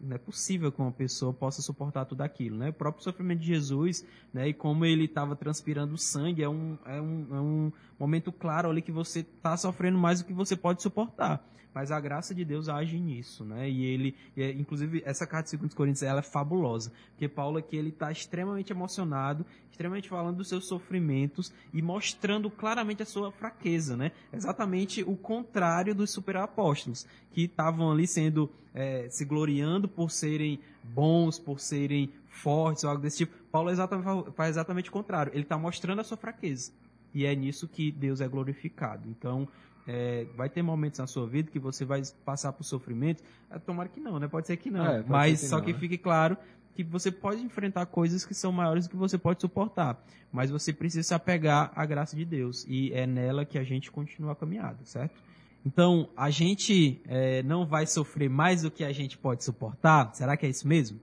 não 0.00 0.14
é 0.14 0.18
possível 0.18 0.70
que 0.70 0.80
uma 0.80 0.92
pessoa 0.92 1.32
possa 1.32 1.62
suportar 1.62 2.04
tudo 2.04 2.20
aquilo, 2.22 2.56
né? 2.56 2.68
O 2.68 2.72
próprio 2.72 3.02
sofrimento 3.02 3.40
de 3.40 3.46
Jesus, 3.46 4.04
né? 4.32 4.48
E 4.48 4.54
como 4.54 4.84
ele 4.84 5.04
estava 5.04 5.34
transpirando 5.34 5.96
sangue, 5.96 6.42
é 6.42 6.48
um, 6.48 6.78
é, 6.84 7.00
um, 7.00 7.26
é 7.30 7.40
um 7.40 7.72
momento 7.98 8.30
claro 8.30 8.70
ali 8.70 8.82
que 8.82 8.92
você 8.92 9.20
está 9.20 9.56
sofrendo 9.56 9.98
mais 9.98 10.20
do 10.20 10.26
que 10.26 10.32
você 10.32 10.56
pode 10.56 10.82
suportar. 10.82 11.44
Mas 11.72 11.92
a 11.92 12.00
graça 12.00 12.34
de 12.34 12.44
Deus 12.44 12.68
age 12.68 12.98
nisso, 12.98 13.44
né? 13.44 13.68
E 13.70 13.84
ele, 13.84 14.16
e, 14.36 14.42
é, 14.42 14.50
inclusive, 14.50 15.02
essa 15.04 15.26
carta 15.26 15.50
de 15.50 15.56
2 15.56 15.72
Coríntios, 15.72 16.02
ela 16.02 16.18
é 16.18 16.22
fabulosa. 16.22 16.92
Porque 17.10 17.28
Paulo 17.28 17.58
aqui, 17.58 17.76
ele 17.76 17.90
está 17.90 18.10
extremamente 18.10 18.72
emocionado, 18.72 19.46
extremamente 19.70 20.08
falando 20.08 20.36
dos 20.36 20.48
seus 20.48 20.66
sofrimentos 20.66 21.52
e 21.72 21.80
mostrando 21.80 22.50
claramente 22.50 23.02
a 23.02 23.06
sua 23.06 23.30
fraqueza, 23.30 23.96
né? 23.96 24.10
Exatamente 24.32 25.02
o 25.04 25.16
contrário 25.16 25.94
dos 25.94 26.10
superapóstolos, 26.10 27.06
que 27.32 27.44
estavam 27.44 27.90
ali 27.92 28.06
sendo, 28.06 28.50
é, 28.74 29.08
se 29.08 29.24
gloriando 29.24 29.88
por 29.88 30.10
serem 30.10 30.60
bons, 30.82 31.38
por 31.38 31.60
serem 31.60 32.10
fortes 32.28 32.84
ou 32.84 32.90
algo 32.90 33.02
desse 33.02 33.18
tipo. 33.18 33.36
Paulo 33.50 33.70
exatamente, 33.70 34.32
faz 34.32 34.50
exatamente 34.50 34.88
o 34.88 34.92
contrário. 34.92 35.32
Ele 35.34 35.42
está 35.42 35.58
mostrando 35.58 36.00
a 36.00 36.04
sua 36.04 36.16
fraqueza. 36.16 36.72
E 37.12 37.24
é 37.26 37.34
nisso 37.34 37.66
que 37.66 37.90
Deus 37.90 38.20
é 38.20 38.28
glorificado. 38.28 39.08
Então, 39.08 39.48
é, 39.86 40.26
vai 40.36 40.48
ter 40.48 40.62
momentos 40.62 41.00
na 41.00 41.06
sua 41.06 41.26
vida 41.26 41.50
que 41.50 41.58
você 41.58 41.84
vai 41.84 42.02
passar 42.24 42.52
por 42.52 42.62
sofrimento. 42.64 43.22
É, 43.50 43.58
tomara 43.58 43.88
que 43.88 44.00
não, 44.00 44.18
né? 44.18 44.28
Pode 44.28 44.46
ser 44.46 44.56
que 44.56 44.70
não. 44.70 44.86
É, 44.86 45.04
mas 45.06 45.40
que 45.40 45.46
só 45.46 45.56
não, 45.56 45.64
que 45.64 45.72
né? 45.72 45.78
fique 45.78 45.98
claro 45.98 46.36
que 46.74 46.84
você 46.84 47.10
pode 47.10 47.42
enfrentar 47.42 47.86
coisas 47.86 48.24
que 48.24 48.32
são 48.32 48.52
maiores 48.52 48.86
do 48.86 48.90
que 48.90 48.96
você 48.96 49.18
pode 49.18 49.40
suportar. 49.40 50.00
Mas 50.32 50.50
você 50.50 50.72
precisa 50.72 51.02
se 51.02 51.14
apegar 51.14 51.72
à 51.74 51.84
graça 51.84 52.14
de 52.14 52.24
Deus. 52.24 52.64
E 52.68 52.92
é 52.92 53.06
nela 53.06 53.44
que 53.44 53.58
a 53.58 53.64
gente 53.64 53.90
continua 53.90 54.32
a 54.32 54.36
caminhada, 54.36 54.78
certo? 54.84 55.20
Então, 55.64 56.08
a 56.16 56.30
gente 56.30 57.02
é, 57.06 57.42
não 57.42 57.66
vai 57.66 57.86
sofrer 57.86 58.30
mais 58.30 58.62
do 58.62 58.70
que 58.70 58.82
a 58.82 58.92
gente 58.92 59.18
pode 59.18 59.44
suportar? 59.44 60.14
Será 60.14 60.36
que 60.36 60.46
é 60.46 60.48
isso 60.48 60.66
mesmo? 60.66 61.00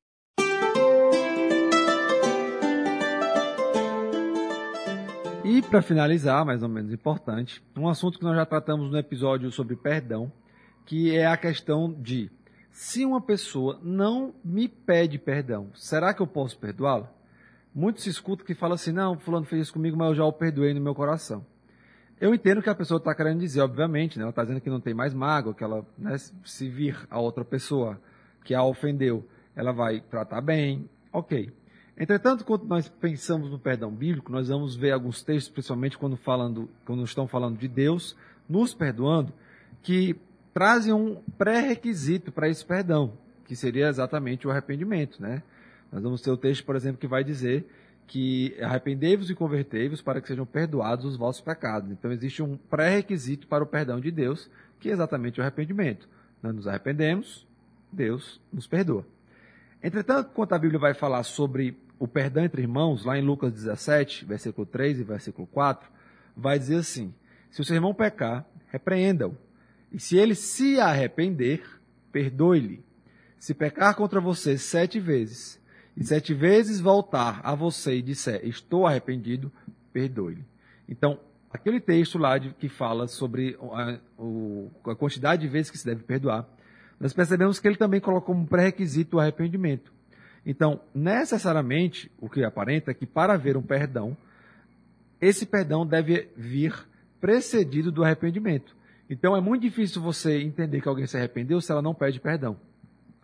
E 5.45 5.61
para 5.61 5.81
finalizar, 5.81 6.43
mais 6.43 6.61
ou 6.61 6.67
menos 6.67 6.91
importante, 6.91 7.63
um 7.77 7.87
assunto 7.87 8.17
que 8.17 8.23
nós 8.25 8.35
já 8.35 8.45
tratamos 8.45 8.91
no 8.91 8.97
episódio 8.97 9.49
sobre 9.51 9.75
perdão, 9.75 10.31
que 10.85 11.15
é 11.15 11.25
a 11.25 11.37
questão 11.37 11.93
de 11.93 12.29
se 12.71 13.05
uma 13.05 13.21
pessoa 13.21 13.79
não 13.81 14.33
me 14.43 14.67
pede 14.67 15.17
perdão, 15.17 15.69
será 15.73 16.13
que 16.13 16.21
eu 16.21 16.27
posso 16.27 16.57
perdoá-la? 16.57 17.09
Muito 17.73 18.01
se 18.01 18.09
escuta 18.09 18.43
que 18.43 18.53
fala 18.53 18.75
assim, 18.75 18.91
não, 18.91 19.17
fulano 19.17 19.45
fez 19.45 19.63
isso 19.63 19.73
comigo, 19.73 19.95
mas 19.95 20.09
eu 20.09 20.15
já 20.15 20.25
o 20.25 20.33
perdoei 20.33 20.73
no 20.73 20.81
meu 20.81 20.93
coração. 20.93 21.45
Eu 22.19 22.33
entendo 22.33 22.63
que 22.63 22.69
a 22.69 22.75
pessoa 22.75 22.97
está 22.97 23.13
querendo 23.13 23.39
dizer, 23.39 23.61
obviamente, 23.61 24.17
né? 24.17 24.23
ela 24.23 24.31
está 24.31 24.41
dizendo 24.43 24.59
que 24.59 24.69
não 24.69 24.81
tem 24.81 24.93
mais 24.93 25.13
mágoa, 25.13 25.53
que 25.53 25.63
ela, 25.63 25.85
né, 25.97 26.17
se 26.17 26.67
vir 26.67 26.97
a 27.11 27.19
outra 27.19 27.45
pessoa 27.45 28.01
que 28.43 28.55
a 28.55 28.63
ofendeu, 28.63 29.23
ela 29.55 29.71
vai 29.71 30.01
tratar 30.01 30.41
bem, 30.41 30.89
ok. 31.13 31.51
Entretanto, 31.95 32.43
quando 32.43 32.65
nós 32.65 32.89
pensamos 32.89 33.51
no 33.51 33.59
perdão 33.59 33.91
bíblico, 33.91 34.31
nós 34.31 34.47
vamos 34.47 34.75
ver 34.75 34.91
alguns 34.91 35.23
textos, 35.23 35.51
principalmente 35.51 35.97
quando, 35.97 36.17
falando, 36.17 36.69
quando 36.85 37.03
estão 37.03 37.27
falando 37.27 37.57
de 37.57 37.67
Deus 37.67 38.15
nos 38.49 38.73
perdoando, 38.73 39.31
que 39.83 40.15
trazem 40.53 40.93
um 40.93 41.21
pré-requisito 41.37 42.31
para 42.31 42.49
esse 42.49 42.65
perdão, 42.65 43.13
que 43.45 43.55
seria 43.55 43.89
exatamente 43.89 44.47
o 44.47 44.51
arrependimento. 44.51 45.21
Né? 45.21 45.43
Nós 45.91 46.01
vamos 46.01 46.21
ter 46.21 46.31
o 46.31 46.37
texto, 46.37 46.65
por 46.65 46.75
exemplo, 46.75 46.99
que 46.99 47.07
vai 47.07 47.23
dizer 47.23 47.67
que 48.07 48.55
arrependei-vos 48.61 49.29
e 49.29 49.35
convertei-vos 49.35 50.01
para 50.01 50.21
que 50.21 50.27
sejam 50.29 50.45
perdoados 50.45 51.05
os 51.05 51.17
vossos 51.17 51.41
pecados. 51.41 51.91
Então 51.91 52.11
existe 52.11 52.41
um 52.41 52.55
pré-requisito 52.55 53.45
para 53.47 53.63
o 53.63 53.67
perdão 53.67 53.99
de 53.99 54.09
Deus, 54.09 54.49
que 54.79 54.89
é 54.89 54.93
exatamente 54.93 55.39
o 55.39 55.43
arrependimento. 55.43 56.07
Nós 56.41 56.55
nos 56.55 56.67
arrependemos, 56.67 57.45
Deus 57.91 58.41
nos 58.51 58.65
perdoa. 58.65 59.05
Entretanto, 59.83 60.31
quando 60.33 60.53
a 60.53 60.59
Bíblia 60.59 60.79
vai 60.79 60.93
falar 60.93 61.23
sobre 61.23 61.77
o 61.99 62.07
perdão 62.07 62.45
entre 62.45 62.61
irmãos, 62.61 63.03
lá 63.03 63.17
em 63.17 63.21
Lucas 63.21 63.51
17, 63.51 64.25
versículo 64.25 64.65
3 64.65 65.01
e 65.01 65.03
versículo 65.03 65.45
4, 65.47 65.89
vai 66.35 66.57
dizer 66.57 66.77
assim: 66.77 67.13
se 67.51 67.61
o 67.61 67.65
seu 67.65 67.75
irmão 67.75 67.93
pecar, 67.93 68.45
repreenda-o. 68.69 69.37
E 69.91 69.99
se 69.99 70.17
ele 70.17 70.35
se 70.35 70.79
arrepender, 70.79 71.63
perdoe-lhe. 72.11 72.83
Se 73.39 73.53
pecar 73.53 73.95
contra 73.95 74.19
você 74.19 74.57
sete 74.57 74.99
vezes, 74.99 75.59
e 75.97 76.03
sete 76.03 76.31
vezes 76.31 76.79
voltar 76.79 77.41
a 77.43 77.55
você 77.55 77.95
e 77.95 78.01
disser, 78.03 78.45
estou 78.45 78.85
arrependido, 78.85 79.51
perdoe-lhe. 79.91 80.45
Então, 80.87 81.19
aquele 81.51 81.79
texto 81.79 82.19
lá 82.19 82.37
de, 82.37 82.53
que 82.53 82.69
fala 82.69 83.07
sobre 83.07 83.57
a, 83.59 83.99
o, 84.15 84.69
a, 84.85 84.95
quantidade 84.95 85.41
de 85.41 85.47
vezes 85.47 85.71
que 85.71 85.77
se 85.77 85.85
deve 85.85 86.03
perdoar, 86.03 86.47
nós 86.99 87.13
percebemos 87.13 87.59
que 87.59 87.67
ele 87.67 87.77
também 87.77 87.99
colocou 87.99 88.35
como 88.35 88.47
pré-requisito 88.47 89.17
o 89.17 89.19
arrependimento. 89.19 89.91
Então, 90.45 90.79
necessariamente, 90.93 92.11
o 92.19 92.29
que 92.29 92.43
aparenta 92.43 92.91
é 92.91 92.93
que 92.93 93.07
para 93.07 93.33
haver 93.33 93.57
um 93.57 93.63
perdão, 93.63 94.15
esse 95.19 95.47
perdão 95.47 95.85
deve 95.85 96.29
vir 96.37 96.75
precedido 97.19 97.91
do 97.91 98.03
arrependimento. 98.03 98.77
Então, 99.09 99.35
é 99.35 99.41
muito 99.41 99.63
difícil 99.63 99.99
você 99.99 100.41
entender 100.41 100.79
que 100.79 100.87
alguém 100.87 101.07
se 101.07 101.17
arrependeu 101.17 101.59
se 101.59 101.71
ela 101.71 101.81
não 101.81 101.95
pede 101.95 102.19
perdão. 102.19 102.55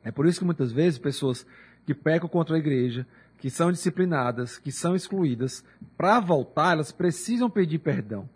É 0.04 0.12
por 0.12 0.26
isso 0.26 0.40
que 0.40 0.46
muitas 0.46 0.72
vezes 0.72 0.98
pessoas 0.98 1.46
que 1.86 1.94
pecam 1.94 2.30
contra 2.30 2.56
a 2.56 2.60
igreja, 2.60 3.06
que 3.38 3.50
são 3.50 3.72
disciplinadas, 3.72 4.58
que 4.58 4.72
são 4.72 4.96
excluídas, 4.96 5.64
para 5.98 6.20
voltar, 6.20 6.74
elas 6.74 6.92
precisam 6.92 7.50
pedir 7.50 7.80
perdão. 7.80 8.28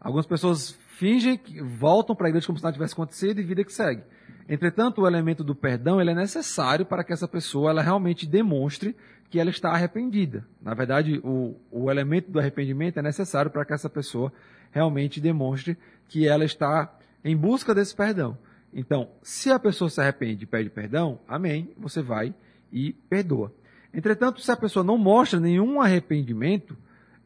Algumas 0.00 0.26
pessoas 0.26 0.70
fingem 0.96 1.36
que 1.36 1.60
voltam 1.60 2.14
para 2.14 2.28
a 2.28 2.30
igreja 2.30 2.46
como 2.46 2.58
se 2.58 2.64
nada 2.64 2.74
tivesse 2.74 2.94
acontecido 2.94 3.40
e 3.40 3.44
vida 3.44 3.64
que 3.64 3.72
segue. 3.72 4.02
Entretanto, 4.48 5.00
o 5.00 5.06
elemento 5.06 5.42
do 5.42 5.54
perdão 5.54 6.00
ele 6.00 6.10
é 6.10 6.14
necessário 6.14 6.84
para 6.84 7.02
que 7.02 7.12
essa 7.12 7.26
pessoa 7.26 7.70
ela 7.70 7.82
realmente 7.82 8.26
demonstre 8.26 8.94
que 9.30 9.40
ela 9.40 9.50
está 9.50 9.70
arrependida. 9.70 10.46
Na 10.60 10.74
verdade, 10.74 11.20
o, 11.24 11.56
o 11.70 11.90
elemento 11.90 12.30
do 12.30 12.38
arrependimento 12.38 12.98
é 12.98 13.02
necessário 13.02 13.50
para 13.50 13.64
que 13.64 13.72
essa 13.72 13.88
pessoa 13.88 14.32
realmente 14.70 15.20
demonstre 15.20 15.76
que 16.08 16.28
ela 16.28 16.44
está 16.44 16.92
em 17.24 17.36
busca 17.36 17.74
desse 17.74 17.94
perdão. 17.94 18.36
Então, 18.74 19.08
se 19.22 19.50
a 19.50 19.58
pessoa 19.58 19.88
se 19.88 20.00
arrepende 20.00 20.44
e 20.44 20.46
pede 20.46 20.70
perdão, 20.70 21.18
amém, 21.26 21.70
você 21.76 22.02
vai 22.02 22.34
e 22.72 22.92
perdoa. 23.08 23.52
Entretanto, 23.92 24.40
se 24.40 24.50
a 24.50 24.56
pessoa 24.56 24.84
não 24.84 24.96
mostra 24.96 25.38
nenhum 25.38 25.80
arrependimento, 25.80 26.76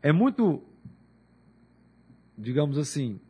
é 0.03 0.13
muito, 0.13 0.63
digamos 2.37 2.77
assim, 2.77 3.21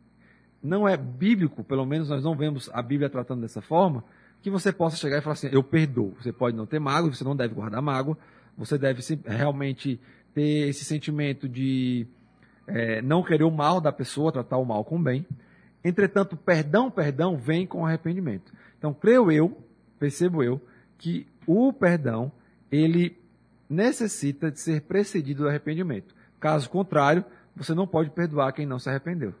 não 0.61 0.87
é 0.87 0.97
bíblico, 0.97 1.63
pelo 1.63 1.85
menos 1.85 2.09
nós 2.09 2.23
não 2.23 2.35
vemos 2.35 2.69
a 2.73 2.81
Bíblia 2.81 3.09
tratando 3.09 3.41
dessa 3.41 3.61
forma, 3.61 4.03
que 4.41 4.49
você 4.49 4.71
possa 4.71 4.97
chegar 4.97 5.17
e 5.17 5.21
falar 5.21 5.33
assim, 5.33 5.49
eu 5.51 5.63
perdoo. 5.63 6.15
Você 6.19 6.31
pode 6.31 6.55
não 6.55 6.65
ter 6.65 6.79
mágoa, 6.79 7.13
você 7.13 7.23
não 7.23 7.35
deve 7.35 7.53
guardar 7.53 7.81
mágoa, 7.81 8.17
você 8.57 8.77
deve 8.77 9.01
realmente 9.25 9.99
ter 10.33 10.67
esse 10.67 10.83
sentimento 10.83 11.47
de 11.47 12.07
é, 12.65 13.01
não 13.01 13.23
querer 13.23 13.43
o 13.43 13.51
mal 13.51 13.79
da 13.79 13.91
pessoa, 13.91 14.31
tratar 14.31 14.57
o 14.57 14.65
mal 14.65 14.83
com 14.83 14.97
o 14.97 15.01
bem. 15.01 15.25
Entretanto, 15.83 16.35
perdão, 16.35 16.89
perdão 16.89 17.37
vem 17.37 17.65
com 17.65 17.85
arrependimento. 17.85 18.51
Então, 18.77 18.93
creio 18.93 19.31
eu, 19.31 19.57
percebo 19.99 20.43
eu, 20.43 20.61
que 20.97 21.27
o 21.47 21.73
perdão, 21.73 22.31
ele 22.71 23.17
necessita 23.69 24.51
de 24.51 24.59
ser 24.59 24.81
precedido 24.81 25.43
do 25.43 25.49
arrependimento. 25.49 26.13
Caso 26.39 26.69
contrário, 26.69 27.25
você 27.55 27.73
não 27.73 27.87
pode 27.87 28.11
perdoar 28.11 28.53
quem 28.53 28.65
não 28.65 28.77
se 28.77 28.89
arrependeu. 28.89 29.33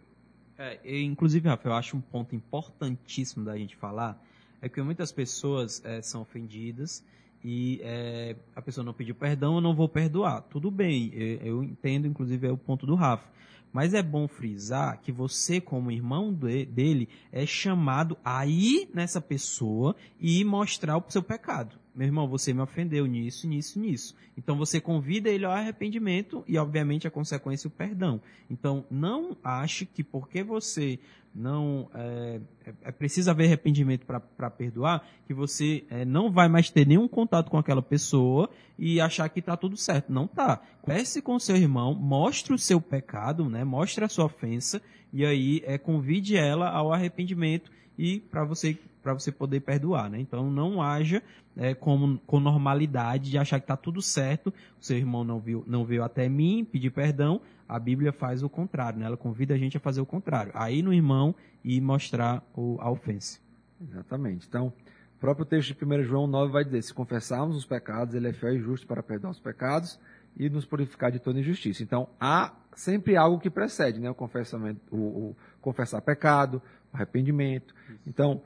É, 0.57 0.79
inclusive, 1.01 1.47
Rafa, 1.47 1.67
eu 1.67 1.73
acho 1.73 1.95
um 1.95 2.01
ponto 2.01 2.35
importantíssimo 2.35 3.45
da 3.45 3.55
gente 3.55 3.75
falar 3.75 4.19
é 4.59 4.67
que 4.67 4.81
muitas 4.81 5.11
pessoas 5.11 5.83
é, 5.85 6.01
são 6.01 6.21
ofendidas 6.21 7.03
e 7.43 7.79
é, 7.83 8.35
a 8.55 8.61
pessoa 8.61 8.83
não 8.83 8.93
pediu 8.93 9.13
perdão, 9.13 9.55
eu 9.55 9.61
não 9.61 9.75
vou 9.75 9.87
perdoar. 9.87 10.41
Tudo 10.41 10.71
bem, 10.71 11.11
eu, 11.13 11.37
eu 11.37 11.63
entendo, 11.63 12.07
inclusive, 12.07 12.47
é 12.47 12.51
o 12.51 12.57
ponto 12.57 12.85
do 12.85 12.95
Rafa. 12.95 13.29
Mas 13.71 13.93
é 13.93 14.01
bom 14.01 14.27
frisar 14.27 14.99
que 15.01 15.11
você, 15.11 15.61
como 15.61 15.91
irmão 15.91 16.33
de, 16.33 16.65
dele, 16.65 17.07
é 17.31 17.45
chamado 17.45 18.17
a 18.23 18.45
ir 18.47 18.89
nessa 18.93 19.21
pessoa 19.21 19.95
e 20.19 20.43
mostrar 20.43 20.97
o 20.97 21.03
seu 21.09 21.21
pecado. 21.21 21.77
Meu 21.97 22.05
irmão, 22.05 22.27
você 22.27 22.53
me 22.53 22.61
ofendeu 22.61 23.07
nisso, 23.07 23.47
nisso, 23.47 23.79
nisso. 23.79 24.15
Então 24.37 24.55
você 24.55 24.79
convida 24.79 25.31
ele 25.31 25.45
ao 25.45 25.51
arrependimento 25.51 26.43
e, 26.47 26.55
obviamente, 26.55 27.07
a 27.07 27.11
consequência 27.11 27.67
o 27.67 27.71
perdão. 27.71 28.21
Então 28.47 28.85
não 28.91 29.35
ache 29.43 29.83
que 29.83 30.03
porque 30.03 30.43
você 30.43 30.99
não 31.33 31.89
é, 31.93 32.39
é, 32.65 32.73
é 32.83 32.91
preciso 32.91 33.29
haver 33.29 33.45
arrependimento 33.45 34.05
para 34.05 34.49
perdoar, 34.49 35.07
que 35.25 35.33
você 35.33 35.85
é, 35.89 36.03
não 36.03 36.31
vai 36.31 36.47
mais 36.47 36.69
ter 36.69 36.85
nenhum 36.87 37.07
contato 37.07 37.49
com 37.49 37.57
aquela 37.57 37.81
pessoa 37.81 38.49
e 38.77 38.99
achar 38.99 39.29
que 39.29 39.39
está 39.39 39.55
tudo 39.55 39.77
certo. 39.77 40.11
Não 40.11 40.27
tá. 40.27 40.61
Converse 40.81 41.21
com 41.21 41.39
seu 41.39 41.55
irmão, 41.55 41.93
mostre 41.93 42.53
o 42.53 42.57
seu 42.57 42.81
pecado, 42.81 43.49
né? 43.49 43.63
mostre 43.63 44.03
a 44.03 44.09
sua 44.09 44.25
ofensa 44.25 44.81
e 45.13 45.25
aí 45.25 45.61
é, 45.65 45.77
convide 45.77 46.35
ela 46.35 46.69
ao 46.69 46.91
arrependimento 46.91 47.71
e 47.97 48.19
para 48.19 48.43
você 48.43 48.77
para 49.07 49.13
você 49.13 49.31
poder 49.31 49.61
perdoar, 49.61 50.09
né? 50.09 50.19
Então 50.19 50.51
não 50.51 50.81
haja 50.81 51.23
é, 51.55 51.73
com, 51.73 52.17
com 52.27 52.41
normalidade 52.41 53.31
de 53.31 53.37
achar 53.37 53.57
que 53.57 53.63
está 53.63 53.77
tudo 53.77 54.01
certo, 54.01 54.53
o 54.79 54.83
seu 54.83 54.97
irmão 54.97 55.23
não 55.23 55.39
viu, 55.39 55.63
não 55.65 55.85
veio 55.85 56.03
até 56.03 56.27
mim 56.27 56.67
pedir 56.69 56.91
perdão, 56.91 57.39
a 57.67 57.79
Bíblia 57.79 58.11
faz 58.11 58.43
o 58.43 58.49
contrário, 58.49 58.99
né? 58.99 59.05
Ela 59.05 59.17
convida 59.17 59.53
a 59.53 59.57
gente 59.57 59.77
a 59.77 59.79
fazer 59.79 60.01
o 60.01 60.05
contrário, 60.05 60.51
a 60.55 60.71
ir 60.71 60.81
no 60.81 60.93
irmão 60.93 61.35
e 61.63 61.79
mostrar 61.81 62.43
o, 62.55 62.77
a 62.79 62.89
ofensa. 62.89 63.39
Exatamente. 63.81 64.47
Então, 64.47 64.67
o 64.67 65.19
próprio 65.19 65.45
texto 65.45 65.75
de 65.75 65.85
1 65.85 66.03
João 66.03 66.27
9 66.27 66.51
vai 66.51 66.63
dizer: 66.63 66.81
se 66.81 66.93
confessarmos 66.93 67.55
os 67.55 67.65
pecados, 67.65 68.15
ele 68.15 68.27
é 68.27 68.33
fiel 68.33 68.55
e 68.55 68.59
justo 68.59 68.87
para 68.87 69.03
perdoar 69.03 69.31
os 69.31 69.39
pecados 69.39 69.99
e 70.35 70.49
nos 70.49 70.65
purificar 70.65 71.11
de 71.11 71.19
toda 71.19 71.39
injustiça. 71.39 71.83
Então, 71.83 72.07
há 72.19 72.53
sempre 72.75 73.17
algo 73.17 73.39
que 73.39 73.49
precede, 73.49 73.99
né? 73.99 74.09
O 74.09 74.15
confessamento, 74.15 74.79
o, 74.91 74.97
o 74.97 75.35
confessar 75.61 76.01
pecado, 76.01 76.61
o 76.93 76.95
arrependimento. 76.95 77.73
Então, 78.05 78.41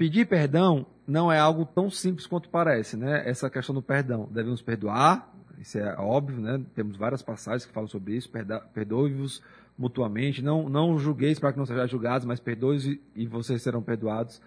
Pedir 0.00 0.24
perdão 0.24 0.86
não 1.06 1.30
é 1.30 1.38
algo 1.38 1.66
tão 1.66 1.90
simples 1.90 2.26
quanto 2.26 2.48
parece, 2.48 2.96
né? 2.96 3.22
Essa 3.28 3.50
questão 3.50 3.74
do 3.74 3.82
perdão. 3.82 4.26
Devemos 4.32 4.62
perdoar, 4.62 5.29
isso 5.60 5.78
é 5.78 5.94
óbvio, 5.98 6.40
né? 6.40 6.60
Temos 6.74 6.96
várias 6.96 7.20
passagens 7.20 7.66
que 7.66 7.72
falam 7.72 7.88
sobre 7.88 8.16
isso. 8.16 8.30
Perdoe-vos 8.72 9.42
mutuamente. 9.78 10.42
Não, 10.42 10.68
não 10.68 10.98
julgueis 10.98 11.38
para 11.38 11.52
que 11.52 11.58
não 11.58 11.66
sejam 11.66 11.86
julgados, 11.86 12.26
mas 12.26 12.40
perdoe 12.40 13.00
e 13.14 13.26
vocês 13.26 13.60
serão 13.60 13.82
perdoados. 13.82 14.40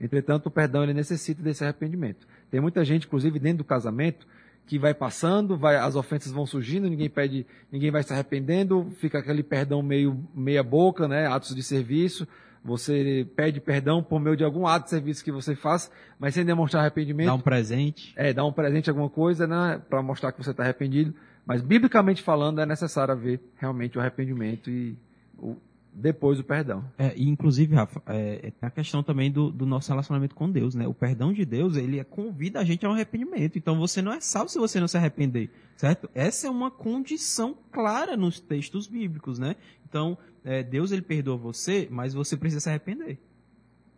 Entretanto, 0.00 0.46
o 0.46 0.50
perdão 0.50 0.82
ele 0.82 0.94
necessita 0.94 1.42
desse 1.42 1.62
arrependimento. 1.62 2.26
Tem 2.50 2.60
muita 2.60 2.82
gente, 2.84 3.06
inclusive 3.06 3.38
dentro 3.38 3.58
do 3.58 3.64
casamento, 3.64 4.26
que 4.66 4.78
vai 4.78 4.94
passando, 4.94 5.56
vai, 5.56 5.76
as 5.76 5.94
ofensas 5.94 6.32
vão 6.32 6.46
surgindo, 6.46 6.88
ninguém 6.88 7.10
pede, 7.10 7.46
ninguém 7.70 7.90
vai 7.90 8.02
se 8.02 8.12
arrependendo, 8.14 8.90
fica 8.98 9.18
aquele 9.18 9.42
perdão 9.42 9.82
meio 9.82 10.18
meia 10.34 10.62
boca, 10.62 11.06
né? 11.06 11.26
Atos 11.26 11.54
de 11.54 11.62
serviço 11.62 12.26
você 12.64 13.26
pede 13.36 13.60
perdão 13.60 14.02
por 14.02 14.18
meio 14.18 14.36
de 14.36 14.42
algum 14.42 14.66
ato 14.66 14.84
de 14.84 14.90
serviço 14.90 15.22
que 15.22 15.30
você 15.30 15.54
faz, 15.54 15.90
mas 16.18 16.32
sem 16.32 16.46
demonstrar 16.46 16.80
arrependimento. 16.80 17.26
Dá 17.26 17.34
um 17.34 17.40
presente. 17.40 18.14
É, 18.16 18.32
dá 18.32 18.42
um 18.42 18.52
presente, 18.52 18.88
alguma 18.88 19.10
coisa, 19.10 19.46
né, 19.46 19.82
para 19.90 20.02
mostrar 20.02 20.32
que 20.32 20.42
você 20.42 20.50
está 20.50 20.62
arrependido. 20.62 21.14
Mas, 21.44 21.60
biblicamente 21.60 22.22
falando, 22.22 22.62
é 22.62 22.64
necessário 22.64 23.12
haver 23.12 23.38
realmente 23.56 23.98
o 23.98 24.00
arrependimento 24.00 24.70
e 24.70 24.96
o, 25.38 25.56
depois 25.94 26.40
o 26.40 26.44
perdão. 26.44 26.84
É, 26.98 27.14
e 27.16 27.28
inclusive, 27.28 27.74
Rafa, 27.74 28.02
é, 28.06 28.52
é, 28.60 28.66
a 28.66 28.70
questão 28.70 29.02
também 29.02 29.30
do, 29.30 29.50
do, 29.50 29.64
nosso 29.64 29.90
relacionamento 29.90 30.34
com 30.34 30.50
Deus, 30.50 30.74
né? 30.74 30.86
O 30.88 30.94
perdão 30.94 31.32
de 31.32 31.44
Deus, 31.44 31.76
ele 31.76 32.02
convida 32.04 32.58
a 32.58 32.64
gente 32.64 32.84
ao 32.84 32.92
arrependimento. 32.92 33.56
Então 33.56 33.78
você 33.78 34.02
não 34.02 34.12
é 34.12 34.20
salvo 34.20 34.48
se 34.48 34.58
você 34.58 34.80
não 34.80 34.88
se 34.88 34.96
arrepender, 34.96 35.50
certo? 35.76 36.10
Essa 36.14 36.48
é 36.48 36.50
uma 36.50 36.70
condição 36.70 37.56
clara 37.70 38.16
nos 38.16 38.40
textos 38.40 38.86
bíblicos, 38.86 39.38
né? 39.38 39.54
Então, 39.88 40.18
é, 40.44 40.62
Deus 40.62 40.90
ele 40.90 41.02
perdoa 41.02 41.36
você, 41.36 41.86
mas 41.90 42.12
você 42.12 42.36
precisa 42.36 42.60
se 42.60 42.68
arrepender. 42.68 43.18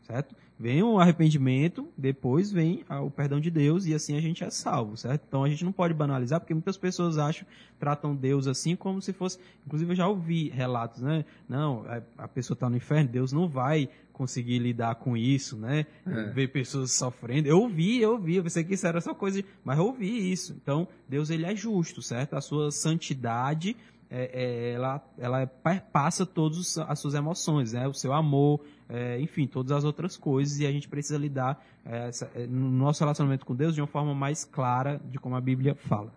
Certo? 0.02 0.36
Vem 0.58 0.82
o 0.82 0.98
arrependimento, 0.98 1.86
depois 1.98 2.50
vem 2.50 2.82
o 2.88 3.10
perdão 3.10 3.38
de 3.38 3.50
Deus 3.50 3.84
e 3.84 3.92
assim 3.92 4.16
a 4.16 4.20
gente 4.20 4.42
é 4.42 4.48
salvo, 4.48 4.96
certo? 4.96 5.22
Então 5.28 5.44
a 5.44 5.48
gente 5.50 5.62
não 5.62 5.72
pode 5.72 5.92
banalizar, 5.92 6.40
porque 6.40 6.54
muitas 6.54 6.78
pessoas 6.78 7.18
acham, 7.18 7.46
tratam 7.78 8.16
Deus 8.16 8.46
assim 8.46 8.74
como 8.74 9.02
se 9.02 9.12
fosse. 9.12 9.38
Inclusive 9.66 9.92
eu 9.92 9.96
já 9.96 10.08
ouvi 10.08 10.48
relatos, 10.48 11.02
né? 11.02 11.26
Não, 11.46 11.84
a 12.16 12.26
pessoa 12.26 12.54
está 12.54 12.70
no 12.70 12.76
inferno, 12.76 13.10
Deus 13.10 13.32
não 13.32 13.46
vai 13.46 13.90
conseguir 14.14 14.58
lidar 14.58 14.94
com 14.94 15.14
isso, 15.14 15.58
né? 15.58 15.84
É. 16.06 16.30
Ver 16.30 16.48
pessoas 16.48 16.92
sofrendo. 16.92 17.46
Eu 17.46 17.60
ouvi, 17.60 18.00
eu 18.00 18.12
ouvi, 18.12 18.36
eu 18.36 18.42
pensei 18.42 18.64
que 18.64 18.72
isso 18.72 18.86
era 18.86 18.98
só 19.02 19.12
coisa, 19.12 19.42
de... 19.42 19.48
mas 19.62 19.76
eu 19.78 19.84
ouvi 19.84 20.32
isso. 20.32 20.58
Então 20.62 20.88
Deus 21.06 21.28
ele 21.28 21.44
é 21.44 21.54
justo, 21.54 22.00
certo? 22.00 22.34
A 22.34 22.40
sua 22.40 22.70
santidade 22.70 23.76
é, 24.10 24.30
é, 24.32 24.72
ela, 24.72 25.02
ela 25.18 25.46
passa 25.92 26.24
todas 26.24 26.78
as 26.78 26.98
suas 27.00 27.14
emoções, 27.14 27.72
né? 27.72 27.86
o 27.88 27.94
seu 27.94 28.12
amor, 28.12 28.60
é, 28.88 29.20
enfim, 29.20 29.46
todas 29.46 29.72
as 29.72 29.84
outras 29.84 30.16
coisas, 30.16 30.58
e 30.60 30.66
a 30.66 30.72
gente 30.72 30.88
precisa 30.88 31.18
lidar 31.18 31.64
é, 31.84 32.08
essa, 32.08 32.30
é, 32.34 32.46
no 32.46 32.70
nosso 32.70 33.00
relacionamento 33.00 33.44
com 33.44 33.54
Deus 33.54 33.74
de 33.74 33.80
uma 33.80 33.86
forma 33.86 34.14
mais 34.14 34.44
clara 34.44 35.00
de 35.10 35.18
como 35.18 35.34
a 35.34 35.40
Bíblia 35.40 35.74
fala. 35.74 36.12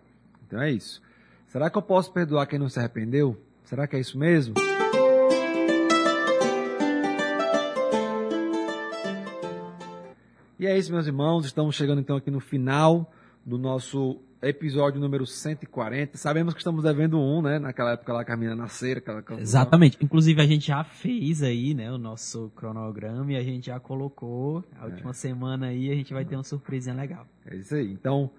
Então 0.46 0.60
é 0.60 0.70
isso. 0.70 1.02
Será 1.48 1.68
que 1.68 1.76
eu 1.76 1.82
posso 1.82 2.12
perdoar 2.12 2.46
quem 2.46 2.58
não 2.58 2.68
se 2.68 2.78
arrependeu? 2.78 3.36
Será 3.64 3.86
que 3.86 3.96
é 3.96 4.00
isso 4.00 4.18
mesmo? 4.18 4.54
E 10.58 10.66
é 10.66 10.76
isso, 10.76 10.92
meus 10.92 11.06
irmãos. 11.06 11.46
Estamos 11.46 11.74
chegando 11.74 12.00
então 12.00 12.16
aqui 12.16 12.30
no 12.30 12.38
final 12.38 13.10
do 13.44 13.58
nosso 13.58 14.20
episódio 14.42 15.00
número 15.00 15.26
140. 15.26 16.16
Sabemos 16.16 16.54
que 16.54 16.60
estamos 16.60 16.82
devendo 16.82 17.20
um, 17.20 17.42
né? 17.42 17.58
Naquela 17.58 17.92
época 17.92 18.12
lá 18.12 18.24
que 18.24 18.32
a 18.32 18.36
menina 18.36 18.56
nascer. 18.56 18.98
Aquela... 18.98 19.40
Exatamente. 19.40 19.98
Inclusive 20.00 20.40
a 20.40 20.46
gente 20.46 20.68
já 20.68 20.82
fez 20.82 21.42
aí, 21.42 21.74
né? 21.74 21.92
O 21.92 21.98
nosso 21.98 22.50
cronograma 22.56 23.32
e 23.32 23.36
a 23.36 23.42
gente 23.42 23.66
já 23.66 23.78
colocou. 23.78 24.64
A 24.78 24.86
última 24.86 25.10
é. 25.10 25.14
semana 25.14 25.66
aí 25.66 25.90
a 25.90 25.94
gente 25.94 26.12
vai 26.12 26.24
ter 26.24 26.36
uma 26.36 26.44
surpresinha 26.44 26.94
legal. 26.94 27.26
É 27.46 27.56
isso 27.56 27.74
aí. 27.74 27.92
Então, 27.92 28.30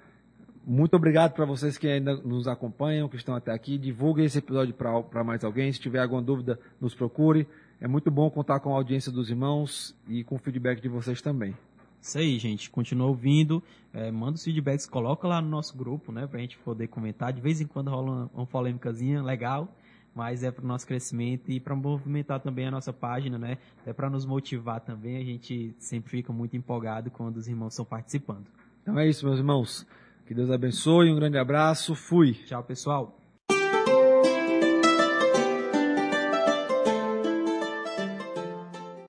muito 0.65 0.95
obrigado 0.95 1.33
para 1.33 1.45
vocês 1.45 1.77
que 1.77 1.87
ainda 1.87 2.15
nos 2.15 2.47
acompanham, 2.47 3.07
que 3.07 3.15
estão 3.15 3.35
até 3.35 3.51
aqui. 3.51 3.77
Divulguem 3.77 4.25
esse 4.25 4.39
episódio 4.39 4.73
para 4.73 5.23
mais 5.23 5.43
alguém. 5.43 5.71
Se 5.71 5.79
tiver 5.79 5.99
alguma 5.99 6.21
dúvida, 6.21 6.59
nos 6.79 6.95
procure. 6.95 7.47
É 7.79 7.87
muito 7.87 8.11
bom 8.11 8.29
contar 8.29 8.59
com 8.59 8.73
a 8.73 8.77
audiência 8.77 9.11
dos 9.11 9.29
irmãos 9.29 9.95
e 10.07 10.23
com 10.23 10.35
o 10.35 10.39
feedback 10.39 10.81
de 10.81 10.87
vocês 10.87 11.21
também. 11.21 11.55
Isso 12.01 12.17
aí, 12.17 12.39
gente. 12.39 12.69
Continua 12.69 13.07
ouvindo. 13.07 13.61
É, 13.93 14.09
manda 14.09 14.33
os 14.33 14.43
feedbacks, 14.43 14.85
coloca 14.85 15.27
lá 15.27 15.41
no 15.41 15.49
nosso 15.49 15.77
grupo, 15.77 16.11
né? 16.11 16.25
Pra 16.25 16.39
gente 16.39 16.57
poder 16.57 16.87
comentar. 16.87 17.31
De 17.31 17.41
vez 17.41 17.61
em 17.61 17.67
quando 17.67 17.91
rola 17.91 18.11
uma, 18.11 18.31
uma 18.33 18.45
polêmicazinha 18.45 19.21
legal. 19.21 19.73
Mas 20.13 20.43
é 20.43 20.51
para 20.51 20.65
o 20.65 20.67
nosso 20.67 20.85
crescimento 20.85 21.49
e 21.49 21.59
para 21.59 21.73
movimentar 21.73 22.41
também 22.41 22.67
a 22.67 22.71
nossa 22.71 22.91
página, 22.91 23.37
né? 23.37 23.57
É 23.85 23.93
para 23.93 24.09
nos 24.09 24.25
motivar 24.25 24.81
também. 24.81 25.15
A 25.15 25.23
gente 25.23 25.73
sempre 25.79 26.11
fica 26.11 26.33
muito 26.33 26.57
empolgado 26.57 27.09
quando 27.09 27.37
os 27.37 27.47
irmãos 27.47 27.71
estão 27.73 27.85
participando. 27.85 28.45
Então 28.81 28.99
é 28.99 29.07
isso, 29.07 29.25
meus 29.25 29.37
irmãos. 29.37 29.87
Que 30.25 30.33
Deus 30.33 30.51
abençoe. 30.51 31.09
Um 31.09 31.15
grande 31.15 31.37
abraço. 31.37 31.95
Fui. 31.95 32.33
Tchau, 32.33 32.63
pessoal. 32.63 33.20